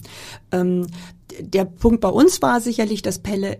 Ähm, 0.52 0.86
der 1.40 1.64
Punkt 1.64 2.00
bei 2.00 2.08
uns 2.08 2.42
war 2.42 2.60
sicherlich, 2.60 3.02
dass 3.02 3.20
Pelle 3.20 3.58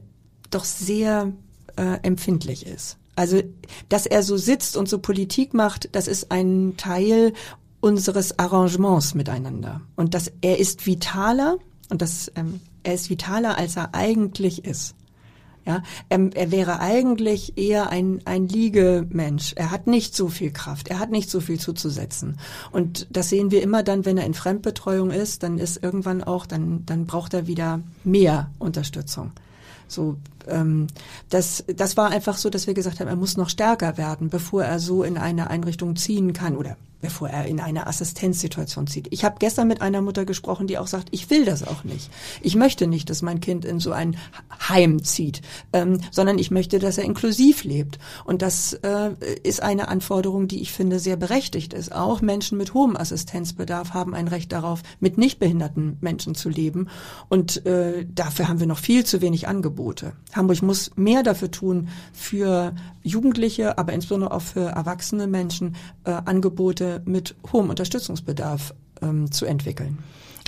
doch 0.51 0.65
sehr 0.65 1.33
äh, 1.77 1.99
empfindlich 2.03 2.67
ist. 2.67 2.99
Also, 3.17 3.43
dass 3.89 4.07
er 4.07 4.23
so 4.23 4.37
sitzt 4.37 4.77
und 4.77 4.89
so 4.89 4.99
Politik 4.99 5.55
macht, 5.55 5.89
das 5.93 6.09
ist 6.09 6.31
ein 6.31 6.75
Teil 6.77 7.33
unseres 7.81 8.39
Arrangements 8.39 9.15
miteinander. 9.15 9.81
Und 9.97 10.15
dass 10.15 10.33
er 10.41 10.59
ist 10.59 10.87
vitaler 10.87 11.59
und 11.89 12.03
das, 12.03 12.31
ähm, 12.37 12.61
er 12.83 12.95
ist 12.95 13.11
vitaler, 13.11 13.59
als 13.59 13.77
er 13.77 13.95
eigentlich 13.95 14.65
ist. 14.65 14.95
Ja, 15.67 15.83
er, 16.09 16.35
er 16.35 16.51
wäre 16.51 16.81
eigentlich 16.81 17.59
eher 17.59 17.91
ein, 17.91 18.21
ein 18.25 18.49
Liegemensch. 18.49 19.53
Er 19.57 19.71
hat 19.71 19.87
nicht 19.87 20.17
so 20.17 20.29
viel 20.29 20.53
Kraft. 20.53 20.89
Er 20.89 20.99
hat 20.99 21.11
nicht 21.11 21.31
so 21.31 21.41
viel 21.41 21.61
zuzusetzen. 21.61 22.39
Und 22.73 23.07
das 23.11 23.29
sehen 23.29 23.51
wir 23.51 23.63
immer 23.63 23.83
dann, 23.83 24.07
wenn 24.07 24.17
er 24.17 24.25
in 24.25 24.35
Fremdbetreuung 24.35 25.11
ist, 25.11 25.43
dann 25.43 25.59
ist 25.59 25.83
irgendwann 25.83 26.25
auch, 26.25 26.47
dann, 26.47 26.85
dann 26.87 27.05
braucht 27.05 27.35
er 27.35 27.47
wieder 27.47 27.81
mehr 28.05 28.51
Unterstützung. 28.59 29.33
So, 29.87 30.17
ähm, 30.49 30.87
das, 31.29 31.65
das 31.67 31.97
war 31.97 32.11
einfach 32.11 32.39
so, 32.39 32.49
dass 32.49 32.67
wir 32.67 32.75
gesagt 32.75 33.01
haben, 33.01 33.09
er 33.09 33.17
muss 33.17 33.37
noch 33.37 33.51
stärker 33.51 33.99
werden, 33.99 34.31
bevor 34.31 34.65
er 34.65 34.79
so 34.79 35.03
in 35.03 35.19
eine 35.19 35.51
Einrichtung 35.51 35.97
ziehen 35.97 36.33
kann 36.33 36.57
oder 36.57 36.77
bevor 37.01 37.29
er 37.29 37.47
in 37.47 37.61
eine 37.61 37.87
Assistenzsituation 37.87 38.87
zieht. 38.87 39.09
Ich 39.11 39.25
habe 39.25 39.37
gestern 39.39 39.69
mit 39.69 39.83
einer 39.83 40.01
Mutter 40.01 40.25
gesprochen, 40.25 40.67
die 40.67 40.79
auch 40.79 40.87
sagt, 40.87 41.09
ich 41.11 41.31
will 41.31 41.45
das 41.45 41.67
auch 41.67 41.85
nicht. 41.85 42.11
Ich 42.43 42.57
möchte 42.57 42.87
nicht, 42.87 43.11
dass 43.11 43.23
mein 43.23 43.41
Kind 43.41 43.65
in 43.65 43.81
so 43.81 43.93
ein 43.93 44.17
Heim 44.69 45.03
zieht, 45.03 45.43
ähm, 45.73 46.01
sondern 46.11 46.39
ich 46.39 46.51
möchte, 46.51 46.79
dass 46.79 46.99
er 46.99 47.05
inklusiv 47.05 47.65
lebt. 47.65 47.99
Und 48.25 48.43
das 48.43 48.75
äh, 48.75 49.11
ist 49.43 49.63
eine 49.63 49.89
Anforderung, 49.89 50.49
die 50.49 50.61
ich 50.61 50.73
finde 50.73 50.99
sehr 50.99 51.17
berechtigt 51.17 51.73
ist. 51.73 51.93
Auch 51.93 52.21
Menschen 52.21 52.59
mit 52.59 52.75
hohem 52.75 52.97
Assistenzbedarf 52.97 53.95
haben 53.95 54.15
ein 54.15 54.29
Recht 54.29 54.53
darauf, 54.53 54.83
mit 55.01 55.19
nicht 55.19 55.39
behinderten 55.39 55.97
Menschen 56.01 56.35
zu 56.35 56.49
leben. 56.49 56.89
Und 57.29 57.65
äh, 57.67 58.07
dafür 58.13 58.49
haben 58.49 58.61
wir 58.61 58.67
noch 58.67 58.79
viel 58.79 59.05
zu 59.05 59.21
wenig 59.21 59.49
Angebote. 59.49 60.13
Hamburg 60.33 60.63
muss 60.63 60.91
mehr 60.97 61.23
dafür 61.23 61.51
tun, 61.51 61.89
für 62.13 62.75
Jugendliche, 63.03 63.79
aber 63.79 63.93
insbesondere 63.93 64.33
auch 64.33 64.43
für 64.43 64.71
erwachsene 64.71 65.27
Menschen 65.27 65.77
äh, 66.05 66.11
Angebote 66.11 66.90
mit 67.05 67.35
hohem 67.53 67.71
Unterstützungsbedarf 67.71 68.75
ähm, 69.03 69.31
zu 69.31 69.47
entwickeln. 69.47 69.99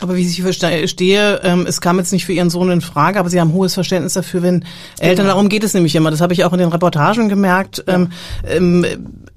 Aber 0.00 0.16
wie 0.16 0.22
ich 0.22 0.42
verstehe, 0.42 1.40
ähm, 1.44 1.64
es 1.66 1.81
kam 1.81 1.98
jetzt 1.98 2.12
nicht 2.12 2.26
für 2.26 2.33
Ihren 2.33 2.50
Sohn 2.50 2.70
in 2.70 2.81
Frage, 2.81 3.20
aber 3.20 3.31
Sie 3.31 3.40
haben 3.40 3.52
hohes 3.52 3.74
Verständnis 3.74 4.14
dafür, 4.14 4.42
wenn 4.42 4.64
Eltern, 4.98 5.24
genau. 5.24 5.28
darum 5.28 5.48
geht 5.48 5.62
es 5.62 5.74
nämlich 5.74 5.94
immer, 5.94 6.11
das 6.11 6.20
habe 6.20 6.33
ich 6.33 6.44
auch 6.44 6.52
in 6.52 6.59
den 6.59 6.70
Reportagen 6.70 7.28
gemerkt, 7.28 7.85
ja. 7.87 7.94
ähm, 7.94 8.09
ähm, 8.44 8.85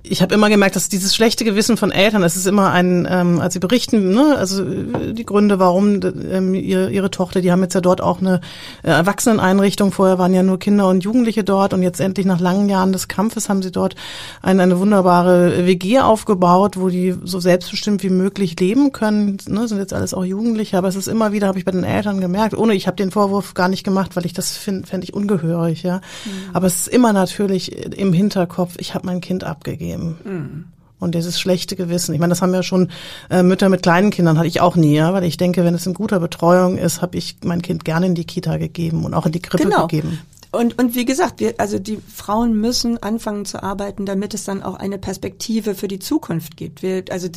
ich 0.09 0.21
habe 0.21 0.33
immer 0.35 0.49
gemerkt, 0.49 0.75
dass 0.75 0.89
dieses 0.89 1.15
schlechte 1.15 1.43
Gewissen 1.43 1.77
von 1.77 1.91
Eltern, 1.91 2.23
es 2.23 2.35
ist 2.35 2.47
immer 2.47 2.71
ein, 2.71 3.07
ähm, 3.09 3.39
als 3.39 3.53
sie 3.53 3.59
berichten, 3.59 4.11
ne, 4.11 4.35
also 4.37 4.63
die 4.63 5.25
Gründe, 5.25 5.59
warum 5.59 5.99
ähm, 6.03 6.53
ihre, 6.53 6.89
ihre 6.91 7.11
Tochter, 7.11 7.41
die 7.41 7.51
haben 7.51 7.61
jetzt 7.61 7.73
ja 7.73 7.81
dort 7.81 8.01
auch 8.01 8.19
eine 8.19 8.41
äh, 8.83 8.89
Erwachseneneinrichtung, 8.89 9.91
vorher 9.91 10.17
waren 10.17 10.33
ja 10.33 10.43
nur 10.43 10.59
Kinder 10.59 10.87
und 10.87 11.03
Jugendliche 11.03 11.43
dort 11.43 11.73
und 11.73 11.83
jetzt 11.83 11.99
endlich 11.99 12.25
nach 12.25 12.39
langen 12.39 12.69
Jahren 12.69 12.93
des 12.93 13.07
Kampfes 13.07 13.49
haben 13.49 13.61
sie 13.61 13.71
dort 13.71 13.95
eine, 14.41 14.63
eine 14.63 14.79
wunderbare 14.79 15.65
WG 15.65 15.99
aufgebaut, 15.99 16.77
wo 16.77 16.89
die 16.89 17.15
so 17.23 17.39
selbstbestimmt 17.39 18.03
wie 18.03 18.09
möglich 18.09 18.59
leben 18.59 18.91
können, 18.91 19.37
ne, 19.47 19.67
sind 19.67 19.79
jetzt 19.79 19.93
alles 19.93 20.13
auch 20.13 20.25
Jugendliche, 20.25 20.77
aber 20.77 20.87
es 20.87 20.95
ist 20.95 21.07
immer 21.07 21.31
wieder, 21.31 21.47
habe 21.47 21.59
ich 21.59 21.65
bei 21.65 21.71
den 21.71 21.83
Eltern 21.83 22.21
gemerkt, 22.21 22.55
ohne, 22.55 22.75
ich 22.75 22.87
habe 22.87 22.97
den 22.97 23.11
Vorwurf 23.11 23.53
gar 23.53 23.69
nicht 23.69 23.83
gemacht, 23.83 24.15
weil 24.15 24.25
ich 24.25 24.33
das 24.33 24.57
finde, 24.57 24.87
fände 24.87 25.05
ich 25.05 25.13
ungehörig, 25.13 25.83
ja, 25.83 25.97
mhm. 25.97 26.31
aber 26.53 26.67
es 26.67 26.75
ist 26.75 26.87
immer 26.87 27.13
natürlich 27.13 27.95
im 27.97 28.13
Hinterkopf, 28.13 28.75
ich 28.77 28.93
habe 28.93 29.05
mein 29.05 29.21
Kind 29.21 29.43
abgegeben 29.43 29.94
nehmen. 29.97 30.15
Mhm. 30.23 30.65
Und 30.97 31.13
dieses 31.13 31.39
schlechte 31.39 31.75
Gewissen. 31.75 32.13
Ich 32.13 32.21
meine, 32.21 32.31
das 32.31 32.41
haben 32.41 32.53
ja 32.53 32.63
schon 32.63 32.89
äh, 33.29 33.43
Mütter 33.43 33.67
mit 33.69 33.83
kleinen 33.83 34.11
Kindern, 34.11 34.37
hatte 34.37 34.47
ich 34.47 34.61
auch 34.61 34.75
nie, 34.75 34.95
ja, 34.95 35.13
weil 35.13 35.25
ich 35.25 35.37
denke, 35.37 35.63
wenn 35.65 35.73
es 35.73 35.85
in 35.85 35.93
guter 35.93 36.19
Betreuung 36.19 36.77
ist, 36.77 37.01
habe 37.01 37.17
ich 37.17 37.37
mein 37.43 37.61
Kind 37.61 37.83
gerne 37.83 38.05
in 38.05 38.15
die 38.15 38.23
Kita 38.23 38.57
gegeben 38.57 39.03
und 39.03 39.13
auch 39.13 39.25
in 39.25 39.33
die 39.33 39.41
Krippe 39.41 39.65
genau. 39.65 39.87
gegeben. 39.87 40.19
Und, 40.51 40.79
und 40.79 40.95
wie 40.95 41.03
gesagt, 41.03 41.41
wir, 41.41 41.55
also 41.57 41.79
die 41.79 41.97
Frauen 41.97 42.59
müssen 42.59 43.01
anfangen 43.03 43.43
zu 43.43 43.61
arbeiten, 43.61 44.05
damit 44.05 44.33
es 44.33 44.45
dann 44.45 44.63
auch 44.63 44.75
eine 44.75 44.97
Perspektive 44.97 45.75
für 45.75 45.89
die 45.89 45.99
Zukunft 45.99 46.55
gibt. 46.55 46.81
Wir, 46.81 47.03
also, 47.11 47.27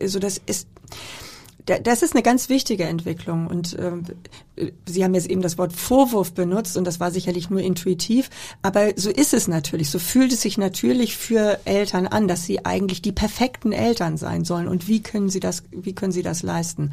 also 0.00 0.18
das 0.18 0.40
ist, 0.46 0.66
das 1.66 2.02
ist 2.02 2.14
eine 2.14 2.22
ganz 2.22 2.48
wichtige 2.48 2.84
Entwicklung. 2.84 3.46
Und 3.46 3.76
ähm, 3.78 4.04
Sie 4.86 5.02
haben 5.02 5.14
jetzt 5.14 5.30
eben 5.30 5.40
das 5.40 5.56
Wort 5.58 5.72
Vorwurf 5.72 6.34
benutzt 6.34 6.76
und 6.76 6.84
das 6.84 7.00
war 7.00 7.10
sicherlich 7.10 7.48
nur 7.48 7.60
intuitiv, 7.60 8.28
aber 8.60 8.90
so 8.96 9.10
ist 9.10 9.32
es 9.32 9.48
natürlich, 9.48 9.88
so 9.90 9.98
fühlt 9.98 10.32
es 10.32 10.42
sich 10.42 10.58
natürlich 10.58 11.16
für 11.16 11.58
Eltern 11.64 12.06
an, 12.06 12.28
dass 12.28 12.44
sie 12.44 12.64
eigentlich 12.66 13.00
die 13.00 13.12
perfekten 13.12 13.72
Eltern 13.72 14.18
sein 14.18 14.44
sollen. 14.44 14.68
Und 14.68 14.88
wie 14.88 15.02
können 15.02 15.30
sie 15.30 15.40
das, 15.40 15.64
wie 15.70 15.94
können 15.94 16.12
sie 16.12 16.22
das 16.22 16.42
leisten? 16.42 16.92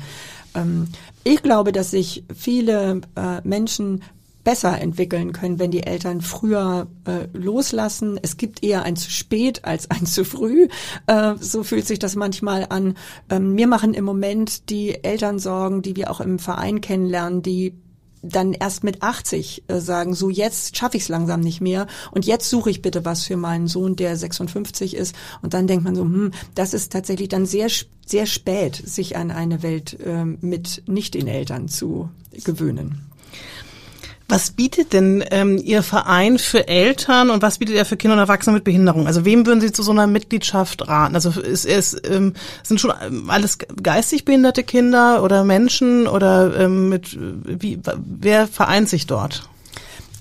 Ähm, 0.55 0.87
ich 1.25 1.43
glaube, 1.43 1.73
dass 1.73 1.91
sich 1.91 2.23
viele 2.33 3.01
äh, 3.15 3.41
Menschen 3.43 4.01
besser 4.43 4.79
entwickeln 4.79 5.33
können, 5.33 5.59
wenn 5.59 5.71
die 5.71 5.83
Eltern 5.83 6.21
früher 6.21 6.87
äh, 7.05 7.27
loslassen. 7.37 8.19
Es 8.21 8.37
gibt 8.37 8.63
eher 8.63 8.83
ein 8.83 8.95
zu 8.95 9.11
spät 9.11 9.65
als 9.65 9.89
ein 9.91 10.05
zu 10.05 10.23
früh. 10.25 10.67
Äh, 11.07 11.35
so 11.39 11.63
fühlt 11.63 11.87
sich 11.87 11.99
das 11.99 12.15
manchmal 12.15 12.65
an. 12.69 12.95
Ähm, 13.29 13.53
mir 13.53 13.67
machen 13.67 13.93
im 13.93 14.05
Moment 14.05 14.69
die 14.69 15.03
Eltern 15.03 15.39
Sorgen, 15.39 15.81
die 15.81 15.95
wir 15.95 16.11
auch 16.11 16.21
im 16.21 16.39
Verein 16.39 16.81
kennenlernen, 16.81 17.41
die 17.41 17.73
dann 18.21 18.53
erst 18.53 18.83
mit 18.83 19.01
80 19.01 19.63
äh, 19.67 19.79
sagen, 19.79 20.13
so 20.13 20.29
jetzt 20.29 20.77
schaffe 20.77 20.97
ich 20.97 21.03
es 21.03 21.09
langsam 21.09 21.39
nicht 21.39 21.61
mehr 21.61 21.87
und 22.11 22.25
jetzt 22.25 22.49
suche 22.49 22.69
ich 22.69 22.81
bitte 22.81 23.05
was 23.05 23.23
für 23.23 23.37
meinen 23.37 23.67
Sohn, 23.67 23.95
der 23.95 24.17
56 24.17 24.95
ist 24.95 25.15
und 25.41 25.53
dann 25.53 25.67
denkt 25.67 25.85
man 25.85 25.95
so, 25.95 26.03
hm, 26.03 26.31
das 26.55 26.73
ist 26.73 26.91
tatsächlich 26.91 27.29
dann 27.29 27.45
sehr 27.45 27.69
sehr 28.05 28.25
spät, 28.25 28.75
sich 28.75 29.15
an 29.15 29.31
eine 29.31 29.61
Welt 29.61 29.99
äh, 29.99 30.25
mit 30.25 30.83
nicht 30.87 31.13
den 31.13 31.27
Eltern 31.27 31.67
zu 31.67 32.09
gewöhnen. 32.43 33.08
Was 34.29 34.51
bietet 34.51 34.93
denn 34.93 35.23
ähm, 35.31 35.57
Ihr 35.57 35.81
Verein 35.81 36.37
für 36.37 36.67
Eltern 36.67 37.31
und 37.31 37.41
was 37.41 37.57
bietet 37.57 37.75
er 37.75 37.83
für 37.83 37.97
Kinder 37.97 38.13
und 38.13 38.19
Erwachsene 38.19 38.53
mit 38.53 38.63
Behinderung? 38.63 39.07
Also 39.07 39.25
wem 39.25 39.47
würden 39.47 39.59
Sie 39.59 39.71
zu 39.71 39.81
so 39.81 39.89
einer 39.89 40.05
Mitgliedschaft 40.05 40.87
raten? 40.87 41.15
Also 41.15 41.31
ist, 41.41 41.65
ist, 41.65 42.07
ähm, 42.07 42.35
sind 42.61 42.79
schon 42.79 42.93
alles 43.27 43.57
geistig 43.81 44.25
behinderte 44.25 44.63
Kinder 44.63 45.23
oder 45.23 45.43
Menschen 45.43 46.05
oder 46.05 46.55
ähm, 46.59 46.89
mit 46.89 47.17
wie 47.19 47.79
wer 47.97 48.47
vereint 48.47 48.87
sich 48.87 49.07
dort? 49.07 49.49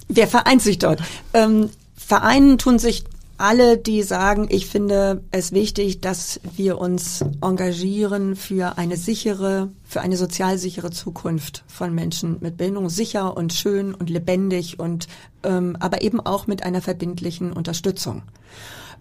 Wer 0.09 0.27
vereint 0.27 0.62
sich 0.62 0.79
dort? 0.79 1.03
Ähm, 1.35 1.68
Vereinen 1.94 2.57
tun 2.57 2.79
sich 2.79 3.05
alle, 3.38 3.79
die 3.79 4.03
sagen, 4.03 4.48
ich 4.51 4.66
finde 4.66 5.22
es 5.31 5.53
wichtig, 5.53 6.01
dass 6.01 6.40
wir 6.57 6.79
uns 6.79 7.24
engagieren 7.40 8.37
für 8.37 8.77
eine 8.77 8.96
sichere, 8.96 9.70
für 9.85 10.01
eine 10.01 10.16
sozial 10.16 10.59
sichere 10.59 10.90
Zukunft 10.90 11.64
von 11.68 11.94
Menschen 11.94 12.38
mit 12.40 12.57
Behinderung, 12.57 12.90
sicher 12.90 13.37
und 13.37 13.53
schön 13.53 13.94
und 13.94 14.11
lebendig 14.11 14.79
und 14.79 15.07
ähm, 15.44 15.77
aber 15.79 16.03
eben 16.03 16.20
auch 16.20 16.48
mit 16.48 16.64
einer 16.64 16.83
verbindlichen 16.83 17.53
Unterstützung. 17.53 18.22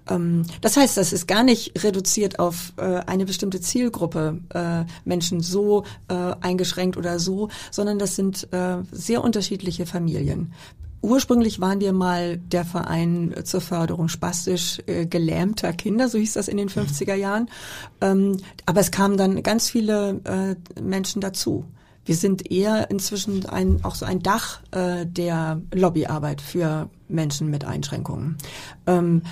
Ähm, 0.10 0.44
das 0.62 0.78
heißt, 0.78 0.98
das 0.98 1.14
ist 1.14 1.28
gar 1.28 1.44
nicht 1.44 1.84
reduziert 1.84 2.40
auf 2.40 2.74
äh, 2.78 2.84
eine 3.08 3.26
bestimmte 3.26 3.60
Zielgruppe 3.60 4.40
äh, 4.54 4.84
Menschen 5.04 5.42
so 5.42 5.84
äh, 6.08 6.14
eingeschränkt 6.42 6.96
oder 6.96 7.20
so, 7.20 7.50
sondern 7.72 8.00
das 8.00 8.16
sind 8.16 8.48
sehr 8.92 9.24
unterschiedliche 9.24 9.86
Familien 9.86 10.54
ursprünglich 11.08 11.60
waren 11.60 11.80
wir 11.80 11.94
mal 11.94 12.38
der 12.38 12.66
Verein 12.66 13.34
zur 13.44 13.62
Förderung 13.62 14.08
spastisch 14.10 14.82
äh, 14.86 15.06
gelähmter 15.06 15.74
Kinder, 15.74 16.10
so 16.10 16.18
hieß 16.18 16.34
das 16.34 16.48
in 16.48 16.58
den 16.58 16.70
50er 16.70 17.16
Jahren. 17.16 17.50
Ähm, 18.02 18.38
aber 18.66 18.82
es 18.82 18.92
kamen 18.92 19.18
dann 19.18 19.44
ganz 19.44 19.70
viele 19.70 20.22
äh, 20.24 20.82
Menschen 20.82 21.22
dazu. 21.22 21.66
Wir 22.06 22.16
sind 22.16 22.50
eher 22.50 22.90
inzwischen 22.90 23.46
ein, 23.48 23.84
auch 23.84 23.96
so 23.96 24.06
ein 24.06 24.22
Dach 24.22 24.62
äh, 24.72 25.06
der 25.06 25.62
Lobbyarbeit 25.74 26.42
für 26.42 26.90
Menschen 27.10 27.50
mit 27.50 27.66
Einschränkungen. 27.66 28.38
Ähm, 28.86 29.24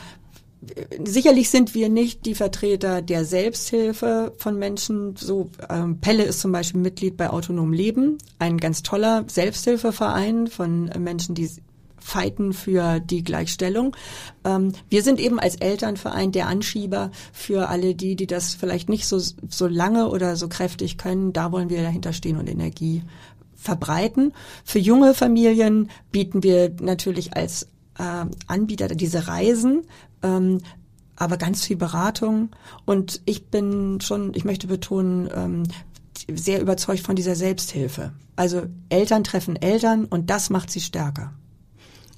sicherlich 1.03 1.49
sind 1.49 1.73
wir 1.73 1.89
nicht 1.89 2.25
die 2.25 2.35
Vertreter 2.35 3.01
der 3.01 3.23
Selbsthilfe 3.23 4.33
von 4.37 4.57
Menschen. 4.57 5.15
So 5.15 5.49
ähm, 5.69 5.99
Pelle 5.99 6.23
ist 6.23 6.39
zum 6.39 6.51
Beispiel 6.51 6.81
Mitglied 6.81 7.17
bei 7.17 7.29
Autonom 7.29 7.71
Leben, 7.71 8.17
ein 8.39 8.57
ganz 8.57 8.83
toller 8.83 9.23
Selbsthilfeverein 9.27 10.47
von 10.47 10.89
Menschen, 10.99 11.35
die 11.35 11.49
fighten 12.05 12.53
für 12.53 12.99
die 12.99 13.23
Gleichstellung. 13.23 13.97
Ähm, 14.43 14.73
wir 14.89 15.01
sind 15.01 15.19
eben 15.19 15.39
als 15.39 15.55
Elternverein 15.55 16.31
der 16.31 16.47
Anschieber 16.47 17.09
für 17.33 17.67
alle 17.67 17.95
die, 17.95 18.15
die 18.15 18.27
das 18.27 18.53
vielleicht 18.53 18.89
nicht 18.89 19.07
so, 19.07 19.19
so 19.19 19.67
lange 19.67 20.09
oder 20.09 20.35
so 20.35 20.47
kräftig 20.47 20.99
können. 20.99 21.33
Da 21.33 21.51
wollen 21.51 21.71
wir 21.71 21.81
dahinter 21.81 22.13
stehen 22.13 22.37
und 22.37 22.47
Energie 22.47 23.01
verbreiten. 23.55 24.33
Für 24.63 24.77
junge 24.77 25.15
Familien 25.15 25.89
bieten 26.11 26.43
wir 26.43 26.75
natürlich 26.79 27.35
als 27.35 27.63
äh, 27.97 28.25
Anbieter 28.45 28.87
diese 28.89 29.27
Reisen, 29.27 29.81
ähm, 30.21 30.59
aber 31.15 31.37
ganz 31.37 31.65
viel 31.65 31.77
Beratung. 31.77 32.51
Und 32.85 33.21
ich 33.25 33.47
bin 33.47 33.99
schon, 33.99 34.35
ich 34.35 34.45
möchte 34.45 34.67
betonen, 34.67 35.27
ähm, 35.35 35.63
sehr 36.31 36.61
überzeugt 36.61 37.01
von 37.01 37.15
dieser 37.15 37.35
Selbsthilfe. 37.35 38.13
Also 38.35 38.67
Eltern 38.89 39.23
treffen 39.23 39.55
Eltern 39.55 40.05
und 40.05 40.29
das 40.29 40.51
macht 40.51 40.69
sie 40.69 40.81
stärker. 40.81 41.33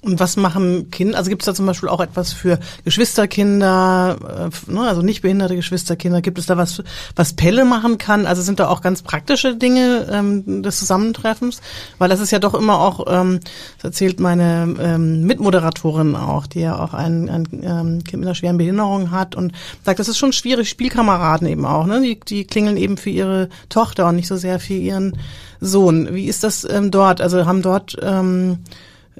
Und 0.00 0.20
was 0.20 0.36
machen 0.36 0.92
Kinder? 0.92 1.18
Also 1.18 1.28
gibt 1.28 1.42
es 1.42 1.46
da 1.46 1.54
zum 1.54 1.66
Beispiel 1.66 1.88
auch 1.88 2.00
etwas 2.00 2.32
für 2.32 2.60
Geschwisterkinder, 2.84 4.50
äh, 4.68 4.72
ne, 4.72 4.82
also 4.82 5.02
nicht 5.02 5.22
behinderte 5.22 5.56
Geschwisterkinder? 5.56 6.22
Gibt 6.22 6.38
es 6.38 6.46
da 6.46 6.56
was, 6.56 6.84
was 7.16 7.32
Pelle 7.32 7.64
machen 7.64 7.98
kann? 7.98 8.24
Also 8.24 8.42
sind 8.42 8.60
da 8.60 8.68
auch 8.68 8.80
ganz 8.80 9.02
praktische 9.02 9.56
Dinge 9.56 10.06
ähm, 10.08 10.62
des 10.62 10.78
Zusammentreffens? 10.78 11.60
Weil 11.98 12.08
das 12.08 12.20
ist 12.20 12.30
ja 12.30 12.38
doch 12.38 12.54
immer 12.54 12.78
auch, 12.78 13.06
ähm, 13.08 13.40
das 13.78 13.86
erzählt 13.86 14.20
meine 14.20 14.72
ähm, 14.80 15.24
Mitmoderatorin 15.24 16.14
auch, 16.14 16.46
die 16.46 16.60
ja 16.60 16.78
auch 16.78 16.94
ein, 16.94 17.28
ein 17.28 17.48
ähm, 17.52 18.04
Kind 18.04 18.20
mit 18.20 18.26
einer 18.26 18.36
schweren 18.36 18.58
Behinderung 18.58 19.10
hat 19.10 19.34
und 19.34 19.52
sagt, 19.84 19.98
das 19.98 20.08
ist 20.08 20.18
schon 20.18 20.32
schwierig, 20.32 20.68
Spielkameraden 20.68 21.48
eben 21.48 21.64
auch, 21.64 21.86
ne? 21.86 22.00
Die, 22.00 22.20
die 22.20 22.44
klingeln 22.44 22.76
eben 22.76 22.98
für 22.98 23.10
ihre 23.10 23.48
Tochter 23.68 24.06
und 24.06 24.14
nicht 24.14 24.28
so 24.28 24.36
sehr 24.36 24.60
für 24.60 24.74
ihren 24.74 25.18
Sohn. 25.60 26.14
Wie 26.14 26.26
ist 26.26 26.44
das 26.44 26.64
ähm, 26.70 26.92
dort? 26.92 27.20
Also 27.20 27.46
haben 27.46 27.62
dort 27.62 27.96
ähm, 28.00 28.58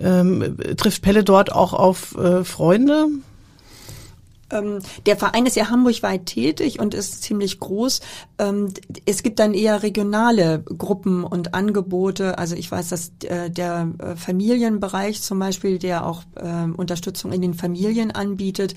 ähm, 0.02 0.56
trifft 0.76 1.02
Pelle 1.02 1.24
dort 1.24 1.52
auch 1.52 1.72
auf 1.72 2.16
äh, 2.16 2.44
Freunde? 2.44 3.08
Ähm, 4.50 4.78
der 5.04 5.16
Verein 5.16 5.46
ist 5.46 5.56
ja 5.56 5.68
hamburgweit 5.68 6.26
tätig 6.26 6.80
und 6.80 6.94
ist 6.94 7.22
ziemlich 7.22 7.60
groß. 7.60 8.00
Ähm, 8.38 8.72
es 9.04 9.22
gibt 9.22 9.38
dann 9.38 9.52
eher 9.54 9.82
regionale 9.82 10.60
Gruppen 10.60 11.24
und 11.24 11.54
Angebote. 11.54 12.38
Also 12.38 12.56
ich 12.56 12.70
weiß, 12.70 12.88
dass 12.88 13.12
äh, 13.24 13.50
der 13.50 13.88
äh, 13.98 14.16
Familienbereich 14.16 15.20
zum 15.20 15.38
Beispiel, 15.38 15.78
der 15.78 16.06
auch 16.06 16.22
ähm, 16.40 16.74
Unterstützung 16.74 17.32
in 17.32 17.42
den 17.42 17.54
Familien 17.54 18.10
anbietet, 18.10 18.74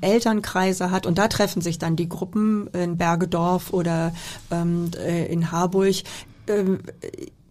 Elternkreise 0.00 0.90
hat 0.90 1.06
und 1.06 1.18
da 1.18 1.28
treffen 1.28 1.62
sich 1.62 1.78
dann 1.78 1.96
die 1.96 2.08
Gruppen 2.08 2.68
in 2.68 2.96
Bergedorf 2.96 3.72
oder 3.72 4.12
äh, 4.50 5.32
in 5.32 5.52
Harburg 5.52 6.02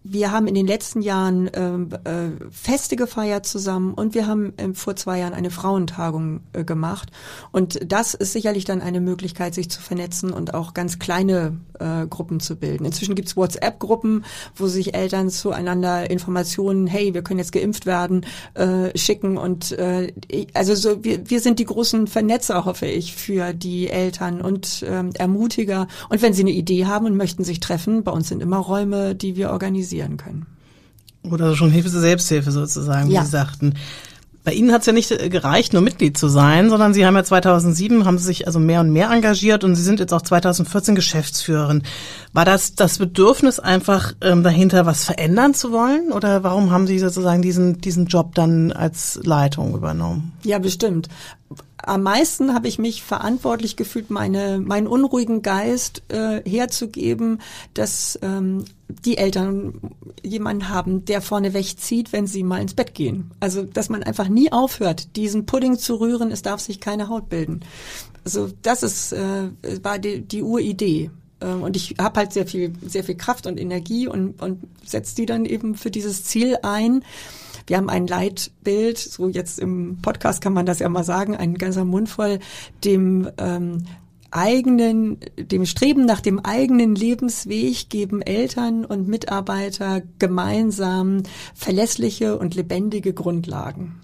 wir 0.06 0.30
haben 0.30 0.46
in 0.46 0.54
den 0.54 0.66
letzten 0.66 1.00
Jahren 1.00 1.50
ähm, 1.54 1.88
äh, 2.04 2.44
Feste 2.50 2.94
gefeiert 2.94 3.46
zusammen 3.46 3.94
und 3.94 4.14
wir 4.14 4.26
haben 4.26 4.52
ähm, 4.58 4.74
vor 4.74 4.96
zwei 4.96 5.18
Jahren 5.18 5.32
eine 5.32 5.50
Frauentagung 5.50 6.40
äh, 6.52 6.62
gemacht. 6.62 7.10
Und 7.52 7.80
das 7.90 8.12
ist 8.12 8.34
sicherlich 8.34 8.66
dann 8.66 8.82
eine 8.82 9.00
Möglichkeit, 9.00 9.54
sich 9.54 9.70
zu 9.70 9.80
vernetzen 9.80 10.30
und 10.30 10.52
auch 10.52 10.74
ganz 10.74 10.98
kleine 10.98 11.58
äh, 11.80 12.06
Gruppen 12.06 12.38
zu 12.38 12.56
bilden. 12.56 12.84
Inzwischen 12.84 13.14
gibt's 13.14 13.34
WhatsApp-Gruppen, 13.34 14.26
wo 14.54 14.66
sich 14.66 14.94
Eltern 14.94 15.30
zueinander 15.30 16.10
Informationen, 16.10 16.86
hey, 16.86 17.14
wir 17.14 17.22
können 17.22 17.38
jetzt 17.38 17.52
geimpft 17.52 17.86
werden, 17.86 18.26
äh, 18.52 18.96
schicken. 18.98 19.38
Und 19.38 19.72
äh, 19.72 20.12
also 20.52 20.74
so, 20.74 21.02
wir, 21.02 21.30
wir 21.30 21.40
sind 21.40 21.58
die 21.58 21.64
großen 21.64 22.08
Vernetzer, 22.08 22.66
hoffe 22.66 22.84
ich, 22.84 23.14
für 23.14 23.54
die 23.54 23.88
Eltern 23.88 24.42
und 24.42 24.84
ähm, 24.86 25.12
Ermutiger. 25.14 25.88
Und 26.10 26.20
wenn 26.20 26.34
sie 26.34 26.42
eine 26.42 26.50
Idee 26.50 26.84
haben 26.84 27.06
und 27.06 27.16
möchten 27.16 27.42
sich 27.42 27.60
treffen, 27.60 28.04
bei 28.04 28.12
uns 28.12 28.28
sind 28.28 28.42
immer 28.42 28.58
Räume, 28.58 29.14
die 29.14 29.36
wir 29.36 29.48
organisieren 29.50 29.93
organisieren 30.02 30.16
können. 30.16 30.46
Oder 31.22 31.56
schon 31.56 31.70
Hilfe 31.70 31.90
zur 31.90 32.00
Selbsthilfe 32.00 32.50
sozusagen, 32.50 33.08
wie 33.08 33.14
ja. 33.14 33.24
Sie 33.24 33.30
sagten. 33.30 33.74
Bei 34.44 34.52
Ihnen 34.52 34.72
hat 34.72 34.80
es 34.80 34.86
ja 34.86 34.92
nicht 34.92 35.10
äh, 35.10 35.30
gereicht, 35.30 35.72
nur 35.72 35.80
Mitglied 35.80 36.18
zu 36.18 36.28
sein, 36.28 36.68
sondern 36.68 36.92
Sie 36.92 37.06
haben 37.06 37.14
ja 37.14 37.24
2007, 37.24 38.04
haben 38.04 38.18
Sie 38.18 38.26
sich 38.26 38.46
also 38.46 38.58
mehr 38.58 38.80
und 38.80 38.90
mehr 38.90 39.10
engagiert 39.10 39.64
und 39.64 39.74
Sie 39.74 39.82
sind 39.82 40.00
jetzt 40.00 40.12
auch 40.12 40.20
2014 40.20 40.94
Geschäftsführerin. 40.94 41.82
War 42.34 42.44
das 42.44 42.74
das 42.74 42.98
Bedürfnis 42.98 43.58
einfach 43.58 44.12
ähm, 44.20 44.42
dahinter, 44.42 44.84
was 44.84 45.04
verändern 45.04 45.54
zu 45.54 45.72
wollen? 45.72 46.12
Oder 46.12 46.42
warum 46.42 46.72
haben 46.72 46.86
Sie 46.86 46.98
sozusagen 46.98 47.40
diesen, 47.40 47.80
diesen 47.80 48.04
Job 48.04 48.34
dann 48.34 48.70
als 48.70 49.18
Leitung 49.22 49.74
übernommen? 49.74 50.32
Ja, 50.42 50.58
bestimmt 50.58 51.08
am 51.86 52.02
meisten 52.02 52.54
habe 52.54 52.68
ich 52.68 52.78
mich 52.78 53.02
verantwortlich 53.02 53.76
gefühlt, 53.76 54.10
meine, 54.10 54.58
meinen 54.58 54.86
unruhigen 54.86 55.42
Geist 55.42 56.02
äh, 56.08 56.42
herzugeben, 56.48 57.40
dass 57.74 58.18
ähm, 58.22 58.64
die 58.88 59.16
Eltern 59.16 59.80
jemanden 60.22 60.68
haben, 60.68 61.04
der 61.04 61.22
vorneweg 61.22 61.78
zieht, 61.78 62.12
wenn 62.12 62.26
sie 62.26 62.42
mal 62.42 62.60
ins 62.60 62.74
Bett 62.74 62.94
gehen. 62.94 63.30
Also, 63.40 63.62
dass 63.62 63.88
man 63.88 64.02
einfach 64.02 64.28
nie 64.28 64.52
aufhört, 64.52 65.16
diesen 65.16 65.46
Pudding 65.46 65.78
zu 65.78 65.96
rühren, 65.96 66.30
es 66.30 66.42
darf 66.42 66.60
sich 66.60 66.80
keine 66.80 67.08
Haut 67.08 67.28
bilden. 67.28 67.60
Also, 68.24 68.50
das 68.62 68.82
ist, 68.82 69.12
äh, 69.12 69.50
war 69.82 69.98
die, 69.98 70.22
die 70.22 70.42
Uridee. 70.42 71.10
Ähm, 71.40 71.62
und 71.62 71.76
ich 71.76 71.96
habe 71.98 72.20
halt 72.20 72.32
sehr 72.32 72.46
viel, 72.46 72.72
sehr 72.86 73.04
viel 73.04 73.16
Kraft 73.16 73.46
und 73.46 73.58
Energie 73.58 74.08
und, 74.08 74.40
und 74.40 74.62
setze 74.84 75.16
die 75.16 75.26
dann 75.26 75.44
eben 75.44 75.74
für 75.74 75.90
dieses 75.90 76.24
Ziel 76.24 76.58
ein. 76.62 77.04
Wir 77.66 77.76
haben 77.76 77.88
ein 77.88 78.06
Leitbild, 78.06 78.98
so 78.98 79.28
jetzt 79.28 79.58
im 79.58 79.98
Podcast 80.02 80.40
kann 80.40 80.52
man 80.52 80.66
das 80.66 80.78
ja 80.78 80.88
mal 80.88 81.04
sagen, 81.04 81.36
ein 81.36 81.54
ganzer 81.54 81.84
Mund 81.84 82.08
voll, 82.08 82.38
dem 82.84 83.28
ähm, 83.38 83.84
eigenen, 84.30 85.18
dem 85.38 85.64
Streben 85.64 86.04
nach 86.04 86.20
dem 86.20 86.40
eigenen 86.40 86.94
Lebensweg 86.94 87.88
geben 87.88 88.20
Eltern 88.20 88.84
und 88.84 89.08
Mitarbeiter 89.08 90.02
gemeinsam 90.18 91.22
verlässliche 91.54 92.36
und 92.38 92.54
lebendige 92.54 93.14
Grundlagen 93.14 94.00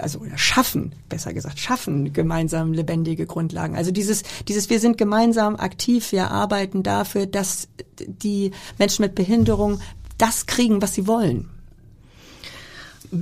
also 0.00 0.18
oder 0.20 0.36
schaffen, 0.36 0.94
besser 1.08 1.32
gesagt, 1.32 1.60
schaffen 1.60 2.12
gemeinsam 2.12 2.72
lebendige 2.72 3.26
Grundlagen. 3.26 3.76
Also 3.76 3.92
dieses, 3.92 4.22
dieses, 4.48 4.68
wir 4.68 4.80
sind 4.80 4.98
gemeinsam 4.98 5.54
aktiv, 5.56 6.10
wir 6.12 6.30
arbeiten 6.30 6.82
dafür, 6.82 7.26
dass 7.26 7.68
die 8.00 8.50
Menschen 8.78 9.02
mit 9.02 9.14
Behinderung 9.14 9.80
das 10.18 10.46
kriegen, 10.46 10.82
was 10.82 10.94
sie 10.94 11.06
wollen. 11.06 11.48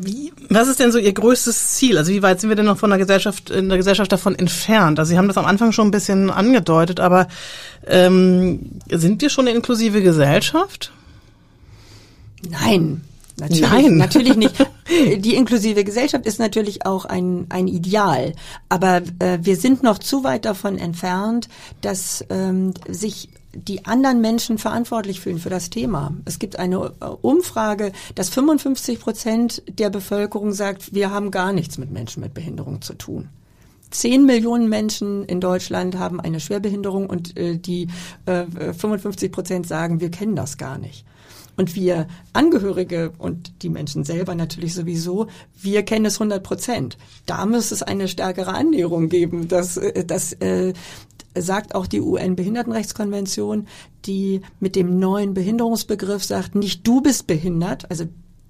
Wie, 0.02 0.32
was 0.48 0.68
ist 0.68 0.80
denn 0.80 0.92
so 0.92 0.98
Ihr 0.98 1.12
größtes 1.12 1.74
Ziel? 1.74 1.98
Also 1.98 2.12
wie 2.12 2.22
weit 2.22 2.40
sind 2.40 2.50
wir 2.50 2.56
denn 2.56 2.66
noch 2.66 2.78
von 2.78 2.90
der 2.90 2.98
Gesellschaft, 2.98 3.50
in 3.50 3.68
der 3.68 3.78
Gesellschaft 3.78 4.10
davon 4.12 4.34
entfernt? 4.34 4.98
Also 4.98 5.10
Sie 5.10 5.18
haben 5.18 5.28
das 5.28 5.38
am 5.38 5.46
Anfang 5.46 5.72
schon 5.72 5.88
ein 5.88 5.92
bisschen 5.92 6.30
angedeutet, 6.30 7.00
aber 7.00 7.28
ähm, 7.86 8.80
sind 8.90 9.20
wir 9.22 9.30
schon 9.30 9.46
eine 9.46 9.56
inklusive 9.56 10.02
Gesellschaft? 10.02 10.92
Nein, 12.48 13.02
Natürlich, 13.36 13.62
Nein. 13.62 13.96
natürlich 13.96 14.36
nicht. 14.36 14.54
Die 15.16 15.34
inklusive 15.34 15.82
Gesellschaft 15.84 16.26
ist 16.26 16.38
natürlich 16.38 16.86
auch 16.86 17.04
ein, 17.04 17.46
ein 17.48 17.68
Ideal, 17.68 18.34
aber 18.68 19.02
äh, 19.18 19.38
wir 19.40 19.56
sind 19.56 19.82
noch 19.82 19.98
zu 19.98 20.24
weit 20.24 20.44
davon 20.44 20.78
entfernt, 20.78 21.48
dass 21.80 22.24
ähm, 22.30 22.74
sich 22.88 23.28
die 23.54 23.84
anderen 23.84 24.20
Menschen 24.20 24.58
verantwortlich 24.58 25.20
fühlen 25.20 25.38
für 25.38 25.50
das 25.50 25.70
Thema. 25.70 26.14
Es 26.24 26.38
gibt 26.38 26.58
eine 26.58 26.92
äh, 27.00 27.04
Umfrage, 27.04 27.92
dass 28.14 28.28
55 28.30 29.00
Prozent 29.00 29.62
der 29.68 29.90
Bevölkerung 29.90 30.52
sagt, 30.52 30.94
wir 30.94 31.10
haben 31.10 31.30
gar 31.30 31.52
nichts 31.52 31.78
mit 31.78 31.90
Menschen 31.90 32.22
mit 32.22 32.34
Behinderung 32.34 32.82
zu 32.82 32.94
tun. 32.94 33.28
Zehn 33.90 34.26
Millionen 34.26 34.68
Menschen 34.68 35.24
in 35.24 35.40
Deutschland 35.40 35.98
haben 35.98 36.20
eine 36.20 36.40
Schwerbehinderung 36.40 37.08
und 37.08 37.36
äh, 37.36 37.56
die 37.58 37.88
äh, 38.26 38.44
55 38.72 39.30
Prozent 39.30 39.66
sagen, 39.66 40.00
wir 40.00 40.10
kennen 40.10 40.34
das 40.34 40.58
gar 40.58 40.78
nicht. 40.78 41.04
Und 41.56 41.76
wir 41.76 42.08
Angehörige 42.32 43.12
und 43.18 43.62
die 43.62 43.68
Menschen 43.68 44.02
selber 44.02 44.34
natürlich 44.34 44.74
sowieso, 44.74 45.28
wir 45.60 45.84
kennen 45.84 46.06
es 46.06 46.16
100 46.16 46.42
Prozent. 46.42 46.98
Da 47.26 47.46
muss 47.46 47.70
es 47.70 47.84
eine 47.84 48.08
stärkere 48.08 48.54
Annäherung 48.54 49.08
geben, 49.08 49.46
dass, 49.46 49.76
äh, 49.76 50.04
dass 50.04 50.32
äh, 50.34 50.72
sagt 51.36 51.74
auch 51.74 51.86
die 51.86 52.00
UN-Behindertenrechtskonvention, 52.00 53.66
die 54.06 54.42
mit 54.60 54.76
dem 54.76 54.98
neuen 54.98 55.34
Behinderungsbegriff 55.34 56.24
sagt, 56.24 56.54
nicht 56.54 56.86
du 56.86 57.00
bist 57.00 57.26
behindert, 57.26 57.90
also 57.90 58.06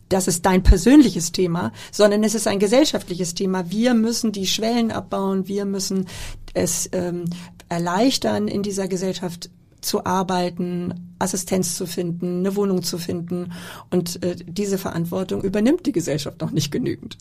das 0.09 0.29
ist 0.29 0.45
dein 0.45 0.63
persönliches 0.63 1.33
Thema, 1.33 1.73
sondern 1.91 2.23
es 2.25 2.35
ist 2.35 2.47
ein 2.47 2.59
gesellschaftliches 2.59 3.35
Thema. 3.35 3.71
Wir 3.71 3.95
müssen 3.95 4.33
die 4.33 4.47
Schwellen 4.47 4.93
abbauen, 4.93 5.49
wir 5.49 5.65
müssen 5.65 6.07
es 6.53 6.89
ähm, 6.93 7.25
erleichtern, 7.69 8.47
in 8.47 8.63
dieser 8.63 8.87
Gesellschaft 8.87 9.51
zu 9.85 10.05
arbeiten, 10.05 11.15
Assistenz 11.19 11.77
zu 11.77 11.87
finden, 11.87 12.41
eine 12.41 12.57
Wohnung 12.57 12.83
zu 12.83 12.99
finden. 12.99 13.53
Und 13.91 14.23
äh, 14.23 14.37
diese 14.47 14.79
Verantwortung 14.79 15.43
übernimmt 15.43 15.87
die 15.87 15.93
Gesellschaft 15.93 16.41
noch 16.41 16.51
nicht 16.51 16.71
genügend. 16.71 17.17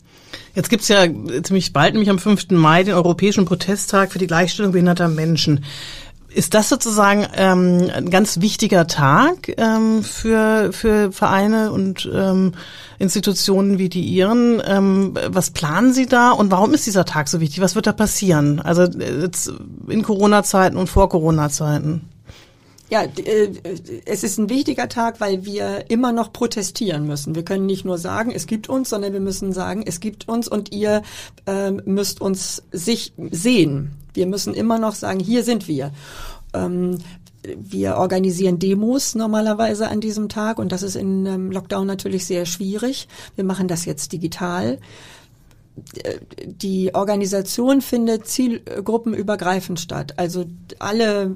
Jetzt 0.54 0.70
gibt's 0.70 0.88
ja 0.88 1.06
ziemlich 1.42 1.72
bald, 1.72 1.94
nämlich 1.94 2.10
am 2.10 2.18
5. 2.18 2.50
Mai, 2.50 2.82
den 2.82 2.94
Europäischen 2.94 3.44
Protesttag 3.44 4.12
für 4.12 4.18
die 4.18 4.26
Gleichstellung 4.26 4.72
behinderter 4.72 5.08
Menschen. 5.08 5.64
Ist 6.34 6.54
das 6.54 6.68
sozusagen 6.68 7.26
ähm, 7.36 7.88
ein 7.94 8.10
ganz 8.10 8.40
wichtiger 8.40 8.88
Tag 8.88 9.52
ähm, 9.56 10.02
für, 10.02 10.72
für 10.72 11.12
Vereine 11.12 11.70
und 11.70 12.10
ähm, 12.12 12.52
Institutionen 12.98 13.78
wie 13.78 13.88
die 13.88 14.02
Ihren? 14.02 14.60
Ähm, 14.66 15.14
was 15.28 15.50
planen 15.50 15.92
Sie 15.92 16.06
da 16.06 16.32
und 16.32 16.50
warum 16.50 16.74
ist 16.74 16.86
dieser 16.86 17.04
Tag 17.04 17.28
so 17.28 17.40
wichtig? 17.40 17.60
Was 17.60 17.76
wird 17.76 17.86
da 17.86 17.92
passieren? 17.92 18.58
Also 18.58 18.82
jetzt 18.82 19.52
in 19.86 20.02
Corona-Zeiten 20.02 20.76
und 20.76 20.88
vor 20.88 21.08
Corona-Zeiten? 21.08 22.00
Ja, 22.90 23.02
äh, 23.02 23.50
es 24.04 24.24
ist 24.24 24.38
ein 24.38 24.50
wichtiger 24.50 24.88
Tag, 24.88 25.20
weil 25.20 25.44
wir 25.44 25.90
immer 25.90 26.12
noch 26.12 26.32
protestieren 26.32 27.06
müssen. 27.06 27.34
Wir 27.34 27.44
können 27.44 27.66
nicht 27.66 27.84
nur 27.84 27.98
sagen, 27.98 28.30
es 28.30 28.46
gibt 28.46 28.68
uns, 28.68 28.90
sondern 28.90 29.12
wir 29.12 29.20
müssen 29.20 29.52
sagen, 29.52 29.82
es 29.86 30.00
gibt 30.00 30.28
uns 30.28 30.48
und 30.48 30.72
ihr 30.72 31.02
ähm, 31.46 31.80
müsst 31.86 32.20
uns 32.20 32.62
sich 32.72 33.14
sehen. 33.30 33.92
Wir 34.12 34.26
müssen 34.26 34.54
immer 34.54 34.78
noch 34.78 34.94
sagen, 34.94 35.18
hier 35.18 35.44
sind 35.44 35.66
wir. 35.66 35.92
Ähm, 36.52 36.98
wir 37.42 37.96
organisieren 37.96 38.58
Demos 38.58 39.14
normalerweise 39.14 39.88
an 39.88 40.00
diesem 40.00 40.28
Tag 40.28 40.58
und 40.58 40.70
das 40.72 40.82
ist 40.82 40.96
in 40.96 41.26
ähm, 41.26 41.50
Lockdown 41.50 41.86
natürlich 41.86 42.26
sehr 42.26 42.44
schwierig. 42.46 43.08
Wir 43.34 43.44
machen 43.44 43.68
das 43.68 43.86
jetzt 43.86 44.12
digital. 44.12 44.78
Die 46.46 46.94
Organisation 46.94 47.80
findet 47.80 48.28
zielgruppenübergreifend 48.28 49.80
statt. 49.80 50.14
Also 50.18 50.44
alle, 50.78 51.34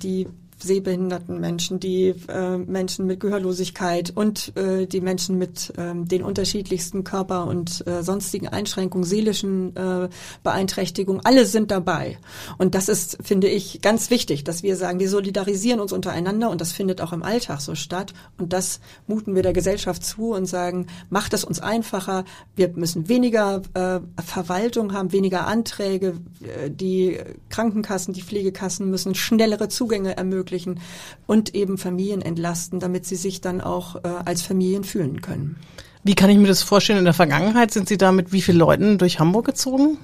die 0.00 0.28
sehbehinderten 0.62 1.40
Menschen, 1.40 1.80
die 1.80 2.14
äh, 2.28 2.58
Menschen 2.58 3.06
mit 3.06 3.20
Gehörlosigkeit 3.20 4.12
und 4.14 4.56
äh, 4.56 4.86
die 4.86 5.00
Menschen 5.00 5.38
mit 5.38 5.72
äh, 5.76 5.94
den 5.94 6.22
unterschiedlichsten 6.22 7.04
Körper- 7.04 7.46
und 7.46 7.86
äh, 7.86 8.02
sonstigen 8.02 8.48
Einschränkungen, 8.48 9.04
seelischen 9.04 9.74
äh, 9.76 10.08
Beeinträchtigungen, 10.42 11.24
alle 11.24 11.46
sind 11.46 11.70
dabei. 11.70 12.18
Und 12.58 12.74
das 12.74 12.88
ist, 12.88 13.18
finde 13.22 13.48
ich, 13.48 13.80
ganz 13.80 14.10
wichtig, 14.10 14.44
dass 14.44 14.62
wir 14.62 14.76
sagen, 14.76 15.00
wir 15.00 15.08
solidarisieren 15.08 15.80
uns 15.80 15.92
untereinander 15.92 16.50
und 16.50 16.60
das 16.60 16.72
findet 16.72 17.00
auch 17.00 17.12
im 17.12 17.22
Alltag 17.22 17.60
so 17.60 17.74
statt. 17.74 18.12
Und 18.38 18.52
das 18.52 18.80
muten 19.06 19.34
wir 19.34 19.42
der 19.42 19.52
Gesellschaft 19.52 20.04
zu 20.04 20.32
und 20.32 20.46
sagen, 20.46 20.86
macht 21.08 21.32
es 21.32 21.44
uns 21.44 21.60
einfacher, 21.60 22.24
wir 22.56 22.68
müssen 22.76 23.08
weniger 23.08 23.62
äh, 23.74 24.00
Verwaltung 24.22 24.92
haben, 24.92 25.12
weniger 25.12 25.46
Anträge, 25.46 26.18
äh, 26.42 26.70
die 26.70 27.18
Krankenkassen, 27.48 28.14
die 28.14 28.22
Pflegekassen 28.22 28.90
müssen 28.90 29.14
schnellere 29.14 29.68
Zugänge 29.68 30.16
ermöglichen 30.16 30.49
ermöglichen 30.50 30.80
und 31.26 31.54
eben 31.54 31.78
Familien 31.78 32.22
entlasten, 32.22 32.80
damit 32.80 33.06
sie 33.06 33.16
sich 33.16 33.40
dann 33.40 33.60
auch 33.60 33.96
äh, 33.96 34.08
als 34.24 34.42
Familien 34.42 34.84
fühlen 34.84 35.20
können. 35.20 35.56
Wie 36.02 36.14
kann 36.14 36.30
ich 36.30 36.38
mir 36.38 36.48
das 36.48 36.62
vorstellen? 36.62 36.98
In 36.98 37.04
der 37.04 37.14
Vergangenheit 37.14 37.70
sind 37.72 37.88
Sie 37.88 37.98
da 37.98 38.10
mit 38.10 38.32
wie 38.32 38.40
vielen 38.40 38.58
Leuten 38.58 38.98
durch 38.98 39.20
Hamburg 39.20 39.44
gezogen? 39.46 39.98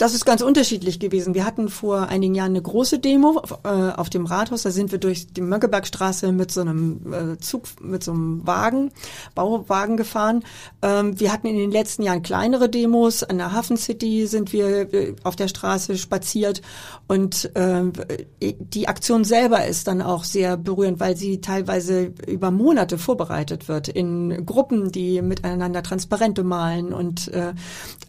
Das 0.00 0.14
ist 0.14 0.24
ganz 0.24 0.40
unterschiedlich 0.40 0.98
gewesen. 0.98 1.34
Wir 1.34 1.44
hatten 1.44 1.68
vor 1.68 2.08
einigen 2.08 2.34
Jahren 2.34 2.52
eine 2.52 2.62
große 2.62 3.00
Demo 3.00 3.42
äh, 3.64 3.68
auf 3.68 4.08
dem 4.08 4.24
Rathaus. 4.24 4.62
Da 4.62 4.70
sind 4.70 4.92
wir 4.92 4.98
durch 4.98 5.30
die 5.34 5.42
Mönckebergstraße 5.42 6.32
mit 6.32 6.50
so 6.50 6.62
einem 6.62 7.12
äh, 7.12 7.38
Zug, 7.38 7.64
mit 7.82 8.02
so 8.02 8.12
einem 8.12 8.46
Wagen, 8.46 8.92
Bauwagen 9.34 9.98
gefahren. 9.98 10.42
Ähm, 10.80 11.20
wir 11.20 11.30
hatten 11.30 11.48
in 11.48 11.58
den 11.58 11.70
letzten 11.70 12.02
Jahren 12.02 12.22
kleinere 12.22 12.70
Demos. 12.70 13.24
An 13.24 13.36
der 13.36 13.52
Hafen 13.52 13.76
City 13.76 14.26
sind 14.26 14.54
wir 14.54 14.94
äh, 14.94 15.16
auf 15.22 15.36
der 15.36 15.48
Straße 15.48 15.98
spaziert. 15.98 16.62
Und 17.06 17.50
ähm, 17.54 17.92
die 18.40 18.88
Aktion 18.88 19.24
selber 19.24 19.66
ist 19.66 19.86
dann 19.86 20.00
auch 20.00 20.24
sehr 20.24 20.56
berührend, 20.56 20.98
weil 20.98 21.14
sie 21.14 21.42
teilweise 21.42 22.14
über 22.26 22.50
Monate 22.50 22.96
vorbereitet 22.96 23.68
wird 23.68 23.88
in 23.88 24.46
Gruppen, 24.46 24.92
die 24.92 25.20
miteinander 25.20 25.82
Transparente 25.82 26.42
malen 26.42 26.94
und 26.94 27.28
äh, 27.34 27.52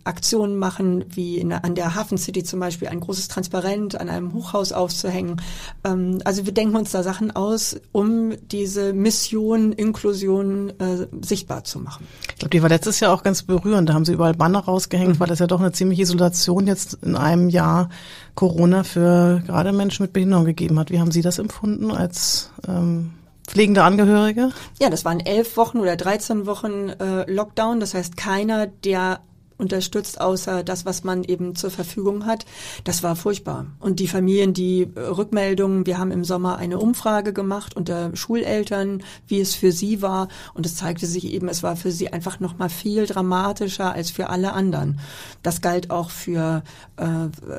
Aktionen 0.05 0.55
machen, 0.55 1.03
wie 1.09 1.37
in, 1.37 1.51
an 1.51 1.75
der 1.75 1.80
der 1.81 1.95
Hafen 1.95 2.19
City 2.19 2.43
zum 2.43 2.59
Beispiel 2.59 2.89
ein 2.89 2.99
großes 2.99 3.27
Transparent 3.27 3.99
an 3.99 4.07
einem 4.07 4.33
Hochhaus 4.33 4.71
aufzuhängen. 4.71 5.41
Ähm, 5.83 6.19
also 6.25 6.45
wir 6.45 6.53
denken 6.53 6.75
uns 6.75 6.91
da 6.91 7.01
Sachen 7.01 7.31
aus, 7.31 7.75
um 7.91 8.33
diese 8.51 8.93
Mission 8.93 9.71
Inklusion 9.71 10.69
äh, 10.79 11.07
sichtbar 11.21 11.63
zu 11.63 11.79
machen. 11.79 12.07
Ich 12.29 12.35
glaube, 12.37 12.51
die 12.51 12.61
war 12.61 12.69
letztes 12.69 12.99
Jahr 12.99 13.13
auch 13.13 13.23
ganz 13.23 13.41
berührend. 13.41 13.89
Da 13.89 13.95
haben 13.95 14.05
sie 14.05 14.13
überall 14.13 14.35
Banner 14.35 14.59
rausgehängt, 14.59 15.15
mhm. 15.15 15.19
weil 15.19 15.27
das 15.27 15.39
ja 15.39 15.47
doch 15.47 15.59
eine 15.59 15.71
ziemliche 15.71 16.03
Isolation 16.03 16.67
jetzt 16.67 16.99
in 17.01 17.15
einem 17.15 17.49
Jahr 17.49 17.89
Corona 18.35 18.83
für 18.83 19.41
gerade 19.47 19.71
Menschen 19.71 20.03
mit 20.03 20.13
Behinderung 20.13 20.45
gegeben 20.45 20.77
hat. 20.77 20.91
Wie 20.91 20.99
haben 20.99 21.11
Sie 21.11 21.21
das 21.21 21.39
empfunden 21.39 21.91
als 21.91 22.51
ähm 22.67 23.13
pflegende 23.47 23.83
Angehörige? 23.83 24.51
Ja, 24.79 24.89
das 24.89 25.03
waren 25.03 25.19
elf 25.19 25.57
Wochen 25.57 25.79
oder 25.79 25.97
13 25.97 26.45
Wochen 26.45 26.89
äh, 26.89 27.29
Lockdown. 27.29 27.81
Das 27.81 27.93
heißt, 27.93 28.15
keiner, 28.15 28.67
der 28.67 29.19
unterstützt, 29.61 30.19
außer 30.19 30.63
das, 30.63 30.85
was 30.85 31.03
man 31.03 31.23
eben 31.23 31.55
zur 31.55 31.71
Verfügung 31.71 32.25
hat. 32.25 32.45
Das 32.83 33.03
war 33.03 33.15
furchtbar. 33.15 33.67
Und 33.79 33.99
die 33.99 34.07
Familien, 34.07 34.53
die 34.53 34.89
äh, 34.95 34.99
Rückmeldungen, 34.99 35.85
wir 35.85 35.97
haben 35.97 36.11
im 36.11 36.23
Sommer 36.23 36.57
eine 36.57 36.79
Umfrage 36.79 37.31
gemacht 37.31 37.75
unter 37.75 38.15
Schuleltern, 38.15 39.03
wie 39.27 39.39
es 39.39 39.55
für 39.55 39.71
sie 39.71 40.01
war. 40.01 40.27
Und 40.53 40.65
es 40.65 40.75
zeigte 40.75 41.05
sich 41.05 41.25
eben, 41.31 41.47
es 41.47 41.63
war 41.63 41.75
für 41.75 41.91
sie 41.91 42.11
einfach 42.11 42.39
noch 42.39 42.57
mal 42.57 42.69
viel 42.69 43.05
dramatischer 43.05 43.93
als 43.93 44.11
für 44.11 44.29
alle 44.29 44.53
anderen. 44.53 44.99
Das 45.43 45.61
galt 45.61 45.91
auch 45.91 46.09
für 46.09 46.63
äh, 46.97 47.03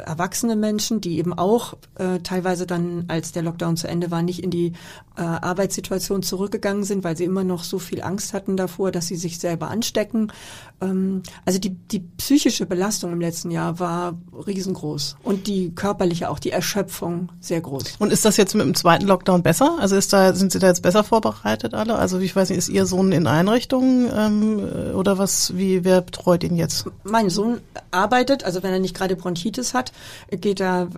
erwachsene 0.05 0.57
Menschen, 0.57 1.01
die 1.01 1.19
eben 1.19 1.33
auch 1.33 1.75
äh, 1.97 2.19
teilweise 2.21 2.67
dann, 2.67 3.05
als 3.09 3.33
der 3.33 3.43
Lockdown 3.43 3.77
zu 3.77 3.89
Ende 3.89 4.11
war, 4.11 4.23
nicht 4.23 4.43
in 4.43 4.51
die 4.51 4.73
äh, 5.17 5.23
Arbeitssituation 5.23 6.23
zurückgegangen 6.23 6.85
sind, 6.85 7.05
weil 7.05 7.17
sie 7.17 7.25
immer 7.25 7.45
noch 7.45 7.65
so 7.65 7.79
viel 7.79 8.03
Angst 8.03 8.33
hatten 8.33 8.57
davor, 8.57 8.91
dass 8.91 9.07
sie 9.07 9.17
sich 9.17 9.39
selber 9.39 9.69
anstecken. 9.69 10.33
Ähm, 10.81 11.23
also 11.45 11.59
die, 11.59 11.71
die 11.93 12.01
psychische 12.01 12.67
Belastung 12.67 13.13
im 13.13 13.21
letzten 13.21 13.51
Jahr 13.51 13.79
war 13.79 14.19
riesengroß 14.47 15.17
und 15.23 15.47
die 15.47 15.75
körperliche 15.75 16.31
auch, 16.31 16.39
die 16.39 16.51
Erschöpfung 16.51 17.31
sehr 17.41 17.61
groß. 17.61 17.97
Und 17.99 18.13
ist 18.13 18.25
das 18.25 18.37
jetzt 18.37 18.55
mit 18.55 18.65
dem 18.65 18.75
zweiten 18.75 19.07
Lockdown 19.07 19.43
besser? 19.43 19.77
Also 19.79 19.97
ist 19.97 20.13
da, 20.13 20.35
sind 20.35 20.53
Sie 20.53 20.59
da 20.59 20.69
jetzt 20.69 20.83
besser 20.83 21.05
vorbereitet 21.05 21.75
alle? 21.75 21.97
Also 21.97 22.19
ich 22.19 22.35
weiß 22.35 22.49
nicht, 22.49 22.59
ist 22.59 22.69
Ihr 22.69 22.87
Sohn 22.87 23.13
in 23.13 23.27
Einrichtungen 23.27 24.11
ähm, 24.15 24.95
oder 24.95 25.19
was, 25.19 25.57
wie, 25.57 25.85
wer 25.85 26.01
betreut 26.01 26.45
ihn 26.45 26.57
jetzt? 26.57 26.87
Mein 27.05 27.31
Sohn 27.31 27.61
arbeitet, 27.91 28.45
also 28.45 28.63
wenn 28.63 28.73
er 28.73 28.81
nicht 28.81 28.97
gerade 28.97 29.17
Bronchitis 29.17 29.75
hat, 29.75 29.93
geht 30.31 30.61
er 30.61 30.89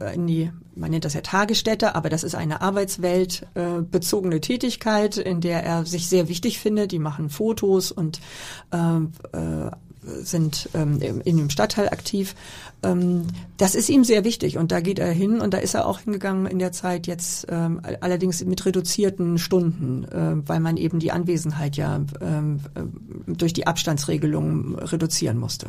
äh, 0.00 0.14
in 0.14 0.26
die 0.26 0.50
man 0.76 0.90
nennt 0.90 1.06
das 1.06 1.14
ja 1.14 1.22
Tagesstätte, 1.22 1.94
aber 1.94 2.10
das 2.10 2.22
ist 2.22 2.34
eine 2.34 2.60
Arbeitswelt 2.60 3.46
äh, 3.54 4.40
Tätigkeit, 4.40 5.16
in 5.16 5.40
der 5.40 5.64
er 5.64 5.86
sich 5.86 6.08
sehr 6.08 6.28
wichtig 6.28 6.60
findet. 6.60 6.92
Die 6.92 6.98
machen 6.98 7.30
Fotos 7.30 7.90
und 7.90 8.20
äh, 8.72 8.76
äh, 9.36 9.70
sind 10.22 10.68
ähm, 10.74 11.00
in 11.00 11.36
dem 11.36 11.50
Stadtteil 11.50 11.88
aktiv. 11.88 12.34
Ähm, 12.82 13.26
das 13.56 13.74
ist 13.74 13.88
ihm 13.88 14.04
sehr 14.04 14.24
wichtig 14.24 14.58
und 14.58 14.72
da 14.72 14.80
geht 14.80 14.98
er 14.98 15.10
hin 15.10 15.40
und 15.40 15.54
da 15.54 15.58
ist 15.58 15.74
er 15.74 15.86
auch 15.86 16.00
hingegangen 16.00 16.46
in 16.46 16.58
der 16.58 16.72
Zeit 16.72 17.06
jetzt 17.06 17.46
ähm, 17.48 17.80
allerdings 18.00 18.44
mit 18.44 18.64
reduzierten 18.64 19.38
Stunden, 19.38 20.04
äh, 20.04 20.48
weil 20.48 20.60
man 20.60 20.76
eben 20.76 20.98
die 20.98 21.12
Anwesenheit 21.12 21.76
ja 21.76 22.00
ähm, 22.20 22.60
äh, 22.74 23.32
durch 23.32 23.52
die 23.52 23.66
Abstandsregelung 23.66 24.76
reduzieren 24.78 25.38
musste. 25.38 25.68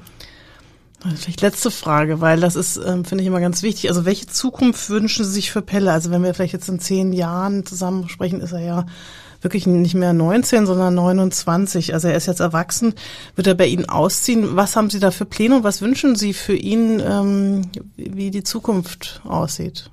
Vielleicht 1.16 1.42
letzte 1.42 1.70
Frage, 1.70 2.22
weil 2.22 2.40
das 2.40 2.56
ist, 2.56 2.78
ähm, 2.78 3.06
finde 3.06 3.22
ich 3.22 3.28
immer 3.28 3.40
ganz 3.40 3.62
wichtig. 3.62 3.90
Also 3.90 4.04
welche 4.06 4.26
Zukunft 4.26 4.90
wünschen 4.90 5.26
Sie 5.26 5.32
sich 5.32 5.52
für 5.52 5.62
Pelle? 5.62 5.92
Also 5.92 6.10
wenn 6.10 6.24
wir 6.24 6.34
vielleicht 6.34 6.54
jetzt 6.54 6.70
in 6.70 6.80
zehn 6.80 7.14
Jahren 7.14 7.66
zusammen 7.66 8.10
sprechen, 8.10 8.42
ist 8.42 8.52
er 8.52 8.62
ja 8.62 8.86
wirklich 9.42 9.68
nicht 9.68 9.96
mehr 9.96 10.14
19, 10.14 10.66
sondern 10.66 10.96
29. 10.96 11.94
Also 11.94 12.08
er 12.08 12.16
ist 12.16 12.28
jetzt 12.28 12.40
erwachsen. 12.40 12.94
Wird 13.36 13.48
er 13.48 13.56
bei 13.56 13.68
Ihnen 13.68 13.90
ausziehen? 13.90 14.56
Was 14.56 14.76
haben 14.76 14.90
Sie 14.90 15.00
da 15.00 15.12
für 15.12 15.26
Pläne 15.26 15.58
und 15.58 15.64
was 15.64 15.82
wünschen 15.82 16.16
Sie 16.16 16.34
für 16.34 16.56
ihn, 16.56 17.00
ähm, 17.00 17.64
wie 17.96 18.32
die 18.32 18.44
Zukunft 18.44 19.22
aussieht? 19.26 19.90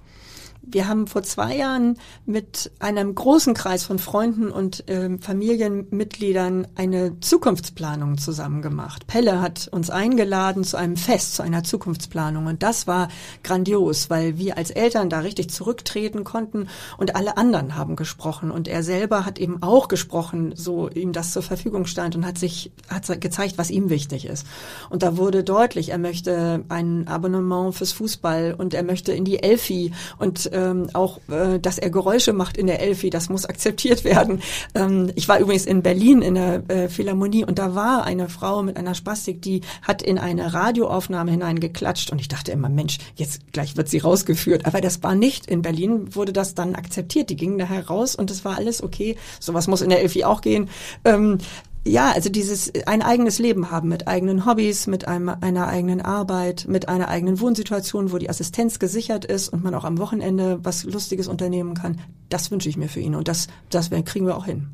Wir 0.74 0.88
haben 0.88 1.06
vor 1.06 1.22
zwei 1.22 1.56
Jahren 1.56 1.98
mit 2.26 2.72
einem 2.80 3.14
großen 3.14 3.54
Kreis 3.54 3.84
von 3.84 4.00
Freunden 4.00 4.50
und 4.50 4.88
äh, 4.88 5.18
Familienmitgliedern 5.18 6.66
eine 6.74 7.20
Zukunftsplanung 7.20 8.18
zusammen 8.18 8.60
gemacht. 8.60 9.06
Pelle 9.06 9.40
hat 9.40 9.68
uns 9.70 9.88
eingeladen 9.88 10.64
zu 10.64 10.76
einem 10.76 10.96
Fest, 10.96 11.36
zu 11.36 11.44
einer 11.44 11.62
Zukunftsplanung. 11.62 12.46
Und 12.46 12.64
das 12.64 12.88
war 12.88 13.06
grandios, 13.44 14.10
weil 14.10 14.36
wir 14.36 14.58
als 14.58 14.72
Eltern 14.72 15.10
da 15.10 15.20
richtig 15.20 15.48
zurücktreten 15.50 16.24
konnten 16.24 16.66
und 16.98 17.14
alle 17.14 17.36
anderen 17.36 17.76
haben 17.76 17.94
gesprochen. 17.94 18.50
Und 18.50 18.66
er 18.66 18.82
selber 18.82 19.24
hat 19.24 19.38
eben 19.38 19.62
auch 19.62 19.86
gesprochen, 19.86 20.54
so 20.56 20.90
ihm 20.90 21.12
das 21.12 21.32
zur 21.32 21.44
Verfügung 21.44 21.86
stand 21.86 22.16
und 22.16 22.26
hat 22.26 22.36
sich, 22.36 22.72
hat 22.88 23.04
gezeigt, 23.20 23.58
was 23.58 23.70
ihm 23.70 23.90
wichtig 23.90 24.26
ist. 24.26 24.44
Und 24.90 25.04
da 25.04 25.16
wurde 25.16 25.44
deutlich, 25.44 25.90
er 25.90 25.98
möchte 25.98 26.64
ein 26.68 27.06
Abonnement 27.06 27.76
fürs 27.76 27.92
Fußball 27.92 28.56
und 28.58 28.74
er 28.74 28.82
möchte 28.82 29.12
in 29.12 29.24
die 29.24 29.40
Elfi 29.40 29.92
und 30.18 30.52
äh, 30.52 30.63
ähm, 30.64 30.88
auch, 30.92 31.20
äh, 31.28 31.58
dass 31.58 31.78
er 31.78 31.90
Geräusche 31.90 32.32
macht 32.32 32.56
in 32.56 32.66
der 32.66 32.80
Elfi, 32.80 33.10
das 33.10 33.28
muss 33.28 33.46
akzeptiert 33.46 34.04
werden. 34.04 34.40
Ähm, 34.74 35.10
ich 35.14 35.28
war 35.28 35.38
übrigens 35.38 35.66
in 35.66 35.82
Berlin 35.82 36.22
in 36.22 36.34
der 36.34 36.62
äh, 36.68 36.88
Philharmonie 36.88 37.44
und 37.44 37.58
da 37.58 37.74
war 37.74 38.04
eine 38.04 38.28
Frau 38.28 38.62
mit 38.62 38.76
einer 38.76 38.94
Spastik, 38.94 39.42
die 39.42 39.62
hat 39.82 40.02
in 40.02 40.18
eine 40.18 40.54
Radioaufnahme 40.54 41.30
hineingeklatscht 41.30 42.10
und 42.10 42.20
ich 42.20 42.28
dachte 42.28 42.52
immer, 42.52 42.68
Mensch, 42.68 42.98
jetzt 43.14 43.52
gleich 43.52 43.76
wird 43.76 43.88
sie 43.88 43.98
rausgeführt. 43.98 44.66
Aber 44.66 44.80
das 44.80 45.02
war 45.02 45.14
nicht. 45.14 45.46
In 45.46 45.62
Berlin 45.62 46.14
wurde 46.14 46.32
das 46.32 46.54
dann 46.54 46.74
akzeptiert. 46.74 47.30
Die 47.30 47.36
gingen 47.36 47.58
daher 47.58 47.86
raus 47.86 48.14
und 48.14 48.30
es 48.30 48.44
war 48.44 48.56
alles 48.56 48.82
okay. 48.82 49.16
Sowas 49.40 49.66
muss 49.66 49.82
in 49.82 49.90
der 49.90 50.00
Elfi 50.02 50.24
auch 50.24 50.40
gehen. 50.40 50.68
Ähm, 51.04 51.38
ja, 51.86 52.12
also 52.12 52.30
dieses 52.30 52.72
ein 52.86 53.02
eigenes 53.02 53.38
Leben 53.38 53.70
haben 53.70 53.88
mit 53.88 54.08
eigenen 54.08 54.46
Hobbys, 54.46 54.86
mit 54.86 55.06
einem, 55.06 55.28
einer 55.28 55.68
eigenen 55.68 56.00
Arbeit, 56.00 56.64
mit 56.66 56.88
einer 56.88 57.08
eigenen 57.08 57.40
Wohnsituation, 57.40 58.10
wo 58.10 58.18
die 58.18 58.30
Assistenz 58.30 58.78
gesichert 58.78 59.26
ist 59.26 59.50
und 59.50 59.62
man 59.62 59.74
auch 59.74 59.84
am 59.84 59.98
Wochenende 59.98 60.58
was 60.62 60.84
Lustiges 60.84 61.28
unternehmen 61.28 61.74
kann. 61.74 62.00
Das 62.30 62.50
wünsche 62.50 62.70
ich 62.70 62.78
mir 62.78 62.88
für 62.88 63.00
ihn 63.00 63.14
und 63.14 63.28
das, 63.28 63.48
das 63.68 63.90
kriegen 63.90 64.26
wir 64.26 64.36
auch 64.36 64.46
hin. 64.46 64.68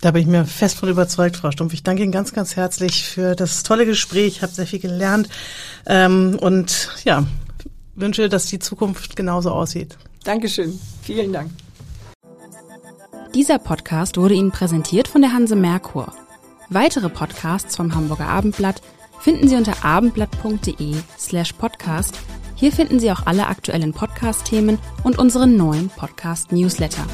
Da 0.00 0.12
bin 0.12 0.22
ich 0.22 0.28
mir 0.28 0.44
fest 0.44 0.76
von 0.76 0.88
überzeugt, 0.88 1.36
Frau 1.36 1.50
Stumpf. 1.50 1.74
Ich 1.74 1.82
danke 1.82 2.02
Ihnen 2.02 2.12
ganz, 2.12 2.32
ganz 2.32 2.56
herzlich 2.56 3.04
für 3.04 3.34
das 3.34 3.62
tolle 3.62 3.86
Gespräch. 3.86 4.26
Ich 4.26 4.42
habe 4.42 4.52
sehr 4.52 4.66
viel 4.66 4.78
gelernt 4.78 5.28
ähm, 5.86 6.38
und 6.40 6.90
ja, 7.04 7.24
wünsche, 7.94 8.28
dass 8.28 8.46
die 8.46 8.58
Zukunft 8.58 9.16
genauso 9.16 9.50
aussieht. 9.50 9.96
Dankeschön. 10.24 10.78
Vielen 11.02 11.32
Dank. 11.32 11.50
Dieser 13.34 13.58
Podcast 13.58 14.16
wurde 14.16 14.34
Ihnen 14.34 14.50
präsentiert 14.50 15.06
von 15.06 15.20
der 15.20 15.32
Hanse 15.32 15.54
Merkur. 15.54 16.12
Weitere 16.70 17.08
Podcasts 17.08 17.76
vom 17.76 17.94
Hamburger 17.94 18.28
Abendblatt 18.28 18.82
finden 19.20 19.48
Sie 19.48 19.56
unter 19.56 19.84
abendblatt.de 19.84 20.96
slash 21.18 21.54
podcast. 21.54 22.18
Hier 22.56 22.72
finden 22.72 23.00
Sie 23.00 23.10
auch 23.10 23.26
alle 23.26 23.46
aktuellen 23.46 23.92
Podcast-Themen 23.92 24.78
und 25.02 25.18
unseren 25.18 25.56
neuen 25.56 25.88
Podcast-Newsletter. 25.88 27.06